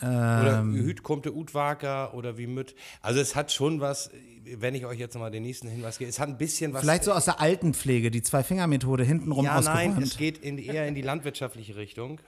Oder 0.00 0.60
Ähm. 0.60 0.74
Hüt 0.74 1.02
kommt 1.02 1.26
der 1.26 1.36
Utwaker 1.36 2.14
oder 2.14 2.38
wie 2.38 2.46
mit. 2.46 2.74
Also 3.02 3.20
es 3.20 3.36
hat 3.36 3.52
schon 3.52 3.80
was, 3.80 4.10
wenn 4.44 4.74
ich 4.74 4.86
euch 4.86 4.98
jetzt 4.98 5.14
nochmal 5.14 5.30
den 5.30 5.42
nächsten 5.42 5.68
Hinweis 5.68 5.98
gebe, 5.98 6.08
es 6.08 6.18
hat 6.18 6.28
ein 6.30 6.38
bisschen 6.38 6.72
was. 6.72 6.80
Vielleicht 6.80 7.04
so 7.04 7.12
aus 7.12 7.26
der 7.26 7.38
Altenpflege, 7.40 8.10
die 8.10 8.22
Zwei-Finger-Methode 8.22 9.04
hintenrum 9.04 9.44
Ja, 9.44 9.60
nein, 9.60 9.90
ausgeräumt. 9.90 10.02
es 10.02 10.16
geht 10.16 10.38
in, 10.38 10.56
eher 10.58 10.88
in 10.88 10.94
die 10.94 11.02
landwirtschaftliche 11.02 11.76
Richtung. 11.76 12.20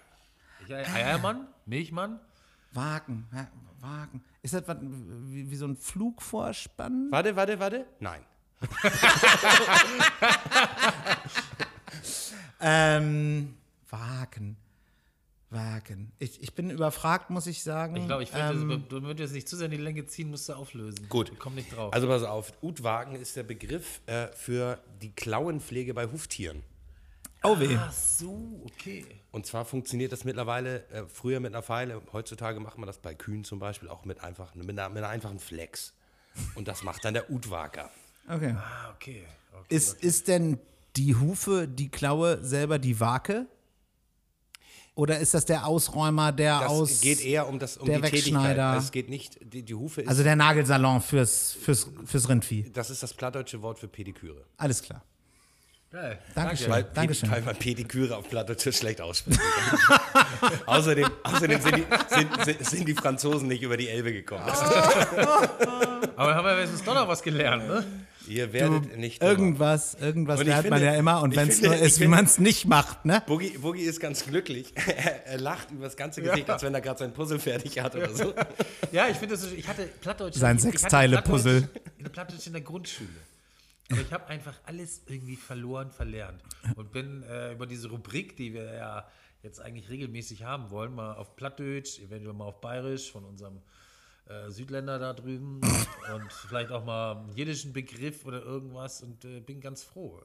Ich, 0.66 0.72
Eiermann? 0.72 1.48
Milchmann? 1.66 2.20
Wagen, 2.72 3.26
Wagen. 3.80 4.22
Ist 4.42 4.52
das 4.52 4.68
was, 4.68 4.76
wie, 4.80 5.50
wie 5.50 5.56
so 5.56 5.66
ein 5.66 5.76
Flugvorspann? 5.76 7.08
Warte, 7.10 7.34
warte, 7.36 7.58
warte. 7.58 7.86
Nein. 8.00 8.20
Ähm, 12.60 13.54
Wagen. 13.90 14.56
Wagen. 15.50 16.12
Ich, 16.18 16.42
ich 16.42 16.54
bin 16.54 16.68
überfragt, 16.70 17.30
muss 17.30 17.46
ich 17.46 17.62
sagen. 17.62 17.96
Ich 17.96 18.06
glaube, 18.06 18.24
ich 18.24 18.34
würde 18.34 18.74
ähm, 18.74 18.84
du 18.88 19.02
würdest 19.02 19.34
nicht 19.34 19.48
zu 19.48 19.56
sehr 19.56 19.66
in 19.66 19.70
die 19.70 19.76
Länge 19.78 20.04
ziehen, 20.06 20.30
musst 20.30 20.48
du 20.48 20.54
auflösen. 20.54 21.08
Gut. 21.08 21.30
Ich 21.32 21.38
komm 21.38 21.54
nicht 21.54 21.74
drauf. 21.74 21.92
Also 21.94 22.08
pass 22.08 22.22
auf, 22.24 22.52
Utwagen 22.62 23.16
ist 23.16 23.36
der 23.36 23.44
Begriff 23.44 24.00
äh, 24.06 24.28
für 24.28 24.80
die 25.00 25.12
Klauenpflege 25.12 25.94
bei 25.94 26.06
Huftieren. 26.06 26.62
oh 27.44 27.58
weh. 27.58 27.76
Ach 27.78 27.92
so, 27.92 28.60
okay. 28.64 29.06
Und 29.30 29.46
zwar 29.46 29.64
funktioniert 29.64 30.12
das 30.12 30.24
mittlerweile 30.24 30.88
äh, 30.90 31.04
früher 31.06 31.40
mit 31.40 31.54
einer 31.54 31.62
Pfeile. 31.62 32.02
Heutzutage 32.12 32.60
macht 32.60 32.78
man 32.78 32.86
das 32.86 32.98
bei 32.98 33.14
Kühen 33.14 33.44
zum 33.44 33.58
Beispiel 33.58 33.88
auch 33.88 34.04
mit, 34.04 34.22
einfach, 34.22 34.54
mit, 34.54 34.68
einer, 34.70 34.88
mit 34.88 34.98
einer 34.98 35.08
einfachen 35.08 35.38
Flex. 35.38 35.94
Und 36.56 36.66
das 36.66 36.82
macht 36.82 37.04
dann 37.04 37.14
der 37.14 37.30
Utwaker. 37.30 37.90
Okay. 38.28 38.56
Ah, 38.58 38.90
okay. 38.94 39.24
okay. 39.52 39.74
Ist, 39.74 40.02
ist 40.02 40.26
denn 40.28 40.58
die 40.96 41.14
Hufe, 41.16 41.66
die 41.68 41.88
Klaue 41.90 42.42
selber 42.44 42.78
die 42.78 42.98
Wake? 43.00 43.46
Oder 44.96 45.18
ist 45.18 45.34
das 45.34 45.44
der 45.44 45.66
Ausräumer, 45.66 46.30
der 46.30 46.60
Das 46.60 46.68
aus. 46.70 47.00
geht 47.00 47.20
eher 47.20 47.48
um, 47.48 47.58
das, 47.58 47.76
um 47.78 47.86
der 47.86 47.96
die 47.96 48.02
Tätigkeit. 48.02 48.26
Wegschneider. 48.32 48.66
Also 48.66 48.84
es 48.86 48.92
geht 48.92 49.08
nicht, 49.08 49.38
die, 49.42 49.62
die 49.64 49.74
Hufe 49.74 50.02
ist, 50.02 50.08
Also 50.08 50.22
der 50.22 50.36
Nagelsalon 50.36 51.00
fürs, 51.00 51.52
fürs, 51.52 51.90
fürs 52.04 52.28
Rindvieh. 52.28 52.70
das 52.72 52.90
ist 52.90 53.02
das 53.02 53.12
plattdeutsche 53.12 53.60
Wort 53.60 53.80
für 53.80 53.88
Pediküre. 53.88 54.44
Alles 54.56 54.82
klar. 54.82 55.02
Geil. 55.90 56.18
Dankeschön. 56.34 56.70
Weil, 56.70 56.84
Dankeschön. 56.84 57.30
Weil 57.30 57.42
man 57.42 57.56
Pediküre 57.56 58.16
auf 58.16 58.28
Plattdeutsch 58.28 58.72
schlecht 58.76 59.00
aussprechen 59.00 59.40
kann. 59.40 60.50
außerdem 60.66 61.08
außerdem 61.22 61.60
sind, 61.60 61.76
die, 61.76 61.84
sind, 62.08 62.44
sind, 62.44 62.66
sind 62.66 62.88
die 62.88 62.94
Franzosen 62.94 63.46
nicht 63.46 63.62
über 63.62 63.76
die 63.76 63.88
Elbe 63.88 64.12
gekommen. 64.12 64.42
Aber 64.44 66.34
haben 66.34 66.44
wir 66.44 66.60
jetzt 66.60 66.84
doch 66.86 66.94
noch 66.94 67.06
was 67.06 67.22
gelernt, 67.22 67.68
ne? 67.68 67.84
Ihr 68.26 68.52
werdet 68.52 68.96
nicht. 68.96 69.22
Irgendwas, 69.22 69.94
irgendwas 69.94 70.36
Und 70.40 70.46
ich 70.46 70.48
lernt 70.52 70.70
man 70.70 70.78
finde- 70.78 70.92
ja 70.94 70.98
immer. 70.98 71.22
Und 71.22 71.36
wenn 71.36 71.48
es 71.48 71.60
nur 71.60 71.74
ist, 71.76 72.00
wie 72.00 72.06
man 72.06 72.24
es 72.24 72.38
nicht 72.38 72.66
macht, 72.66 73.04
ne? 73.04 73.22
Boogie, 73.26 73.58
Boogie 73.58 73.82
ist 73.82 74.00
ganz 74.00 74.24
glücklich. 74.24 74.72
Er, 74.76 75.26
er 75.26 75.38
lacht 75.38 75.70
über 75.70 75.84
das 75.84 75.96
ganze 75.96 76.22
Gesicht, 76.22 76.48
als 76.48 76.62
wenn 76.62 76.74
er 76.74 76.80
gerade 76.80 76.98
sein 76.98 77.12
Puzzle 77.12 77.38
fertig 77.38 77.78
hat 77.80 77.94
oder 77.94 78.14
so. 78.14 78.32
Ja, 78.92 79.08
ich 79.08 79.16
finde 79.16 79.34
das, 79.34 79.42
so- 79.44 79.54
ich 79.54 79.66
hatte 79.68 79.86
Plattdeutsch. 80.00 80.36
Sein 80.36 80.58
Sechsteile-Puzzle. 80.58 81.60
Plattdeutsch- 81.62 81.90
In 81.98 82.04
der 82.04 82.10
Plattdeutsch 82.10 82.46
in 82.46 82.52
der 82.54 82.62
Grundschule. 82.62 83.08
Aber 83.90 84.00
ich 84.00 84.12
habe 84.12 84.26
einfach 84.28 84.58
alles 84.64 85.02
irgendwie 85.06 85.36
verloren, 85.36 85.90
verlernt. 85.90 86.42
Und 86.76 86.90
bin 86.92 87.22
äh, 87.24 87.52
über 87.52 87.66
diese 87.66 87.88
Rubrik, 87.90 88.36
die 88.36 88.54
wir 88.54 88.72
ja 88.72 89.06
jetzt 89.42 89.60
eigentlich 89.60 89.90
regelmäßig 89.90 90.42
haben 90.44 90.70
wollen, 90.70 90.94
mal 90.94 91.12
auf 91.16 91.36
Plattdeutsch, 91.36 91.98
eventuell 92.00 92.32
mal 92.32 92.46
auf 92.46 92.62
Bayerisch 92.62 93.12
von 93.12 93.24
unserem 93.24 93.60
äh, 94.26 94.50
Südländer 94.50 94.98
da 94.98 95.12
drüben 95.12 95.60
und 95.60 96.32
vielleicht 96.32 96.70
auch 96.70 96.84
mal 96.84 97.16
einen 97.16 97.36
jiddischen 97.36 97.72
Begriff 97.72 98.24
oder 98.24 98.42
irgendwas 98.42 99.02
und 99.02 99.24
äh, 99.24 99.40
bin 99.40 99.60
ganz 99.60 99.82
froh. 99.82 100.18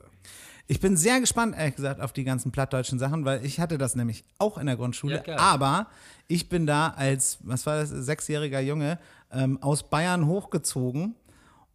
Ich 0.68 0.80
bin 0.80 0.96
sehr 0.96 1.20
gespannt, 1.20 1.56
ehrlich 1.58 1.76
gesagt, 1.76 2.00
auf 2.00 2.14
die 2.14 2.24
ganzen 2.24 2.52
plattdeutschen 2.52 2.98
Sachen, 2.98 3.26
weil 3.26 3.44
ich 3.44 3.60
hatte 3.60 3.78
das 3.78 3.96
nämlich 3.96 4.24
auch 4.38 4.58
in 4.58 4.68
der 4.68 4.78
Grundschule. 4.78 5.24
Ja, 5.28 5.38
aber 5.38 5.88
ich 6.28 6.48
bin 6.48 6.66
da 6.66 6.90
als, 6.96 7.40
was 7.42 7.66
war 7.66 7.78
das, 7.78 7.90
sechsjähriger 7.90 8.62
Junge 8.62 9.00
ähm, 9.32 9.62
aus 9.62 9.84
Bayern 9.84 10.28
hochgezogen. 10.28 11.16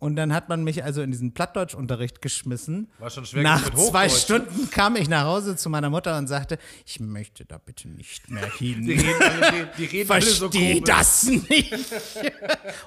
Und 0.04 0.16
dann 0.16 0.34
hat 0.34 0.50
man 0.50 0.62
mich 0.64 0.84
also 0.84 1.00
in 1.00 1.12
diesen 1.12 1.32
Plattdeutschunterricht 1.32 2.20
geschmissen. 2.20 2.90
War 2.98 3.08
schon 3.08 3.24
schwer 3.24 3.42
Nach 3.42 3.64
mit 3.64 3.78
zwei. 3.78 4.10
Stunden 4.10 4.68
kam 4.70 4.96
ich 4.96 5.08
nach 5.08 5.24
Hause 5.24 5.56
zu 5.56 5.70
meiner 5.70 5.88
Mutter 5.88 6.18
und 6.18 6.26
sagte, 6.26 6.58
ich 6.84 7.00
möchte 7.00 7.46
da 7.46 7.56
bitte 7.56 7.88
nicht 7.88 8.28
mehr 8.28 8.46
Die 8.60 8.74
hin. 8.74 8.84
reden 8.86 9.22
alle, 9.22 9.70
die, 9.78 9.78
die 9.78 9.84
reden 9.86 10.12
alle 10.12 10.20
so 10.20 10.50
Verstehe 10.50 10.74
komisch. 10.74 10.90
das 10.90 11.22
nicht. 11.24 11.74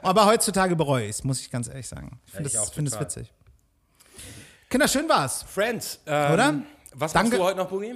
Aber 0.03 0.27
heutzutage 0.27 0.75
bereue 0.75 1.05
ich 1.05 1.09
es, 1.09 1.23
muss 1.23 1.41
ich 1.41 1.49
ganz 1.49 1.67
ehrlich 1.67 1.87
sagen. 1.87 2.19
Ich 2.27 2.33
finde 2.33 2.49
ich 2.49 2.55
es 2.55 2.69
find 2.69 2.99
witzig. 2.99 3.33
Kinder, 4.69 4.87
schön 4.87 5.09
war's. 5.09 5.41
Friends. 5.41 5.99
Ähm, 6.05 6.33
Oder? 6.33 6.61
Was 6.93 7.13
Danke. 7.13 7.29
machst 7.29 7.39
du 7.39 7.43
heute 7.45 7.57
noch, 7.57 7.67
Boogie? 7.67 7.95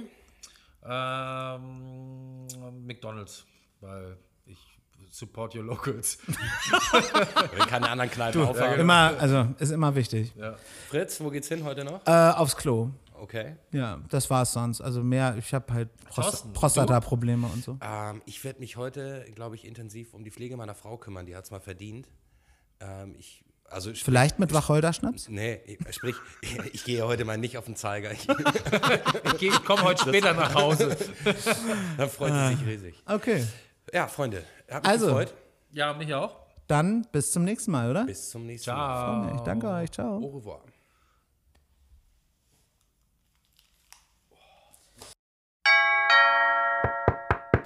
Ähm, 0.84 2.84
McDonalds, 2.84 3.44
weil 3.80 4.16
support 5.12 5.54
your 5.54 5.62
locals. 5.62 6.18
Wenn 7.52 7.66
keine 7.68 7.88
anderen 7.88 8.10
Kneipen 8.10 8.42
aufhaben. 8.42 8.80
Immer, 8.80 9.14
also 9.18 9.46
ist 9.58 9.70
immer 9.70 9.94
wichtig. 9.94 10.32
Fritz, 10.88 11.20
wo 11.20 11.30
geht's 11.30 11.48
hin 11.48 11.62
heute 11.64 11.84
noch? 11.84 12.04
Äh, 12.06 12.10
aufs 12.10 12.56
Klo. 12.56 12.90
Okay. 13.14 13.54
Ja, 13.70 14.00
das 14.08 14.28
war's 14.30 14.52
sonst. 14.52 14.80
Also 14.80 15.02
mehr, 15.04 15.36
ich 15.38 15.54
habe 15.54 15.72
halt 15.72 15.90
Prost 16.06 16.52
Prostata-Probleme 16.54 17.46
und 17.46 17.62
so. 17.62 17.78
Ähm, 17.80 18.20
ich 18.26 18.42
werde 18.42 18.58
mich 18.58 18.76
heute, 18.76 19.24
glaube 19.36 19.54
ich, 19.54 19.64
intensiv 19.64 20.12
um 20.14 20.24
die 20.24 20.32
Pflege 20.32 20.56
meiner 20.56 20.74
Frau 20.74 20.96
kümmern. 20.96 21.24
Die 21.26 21.36
hat 21.36 21.44
es 21.44 21.52
mal 21.52 21.60
verdient. 21.60 22.08
Ähm, 22.80 23.14
ich, 23.16 23.44
also 23.70 23.90
sprich- 23.90 24.02
Vielleicht 24.02 24.38
mit 24.40 24.52
Wacholderschnaps? 24.52 25.28
Nee, 25.28 25.60
ich- 25.66 25.94
sprich, 25.94 26.16
ich 26.72 26.84
gehe 26.84 27.06
heute 27.06 27.24
mal 27.24 27.38
nicht 27.38 27.56
auf 27.58 27.66
den 27.66 27.76
Zeiger. 27.76 28.10
Ich, 28.14 28.26
Ich, 28.28 29.42
ich 29.42 29.64
komme 29.64 29.82
heute 29.82 30.02
später 30.02 30.32
nach 30.34 30.54
Hause. 30.54 30.96
da 31.96 32.08
freut 32.08 32.32
sie 32.32 32.56
sich 32.56 32.66
riesig. 32.66 33.02
Okay. 33.06 33.46
Ja, 33.92 34.08
Freunde, 34.08 34.42
hab 34.72 34.82
mich 34.82 34.92
also, 34.92 35.06
gefreut. 35.06 35.34
Ja, 35.72 35.92
mich 35.94 36.12
auch. 36.14 36.36
Dann 36.66 37.06
bis 37.12 37.32
zum 37.32 37.44
nächsten 37.44 37.70
Mal, 37.70 37.90
oder? 37.90 38.04
Bis 38.04 38.30
zum 38.30 38.46
nächsten 38.46 38.64
ciao. 38.64 39.16
Mal. 39.16 39.32
Ciao. 39.34 39.44
danke 39.44 39.68
euch. 39.68 39.90
Ciao. 39.90 40.16
Au 40.18 40.26
revoir. 40.28 40.60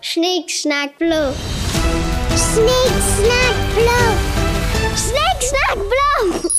Schnick, 0.00 0.50
Schnack, 0.50 0.98
Bluff. 0.98 1.36
Schnick, 2.30 2.92
Schnack, 3.16 3.56
Bluff. 3.74 4.18
Schnick, 4.96 5.42
Schnack, 5.42 5.74
Bluff. 5.74 6.52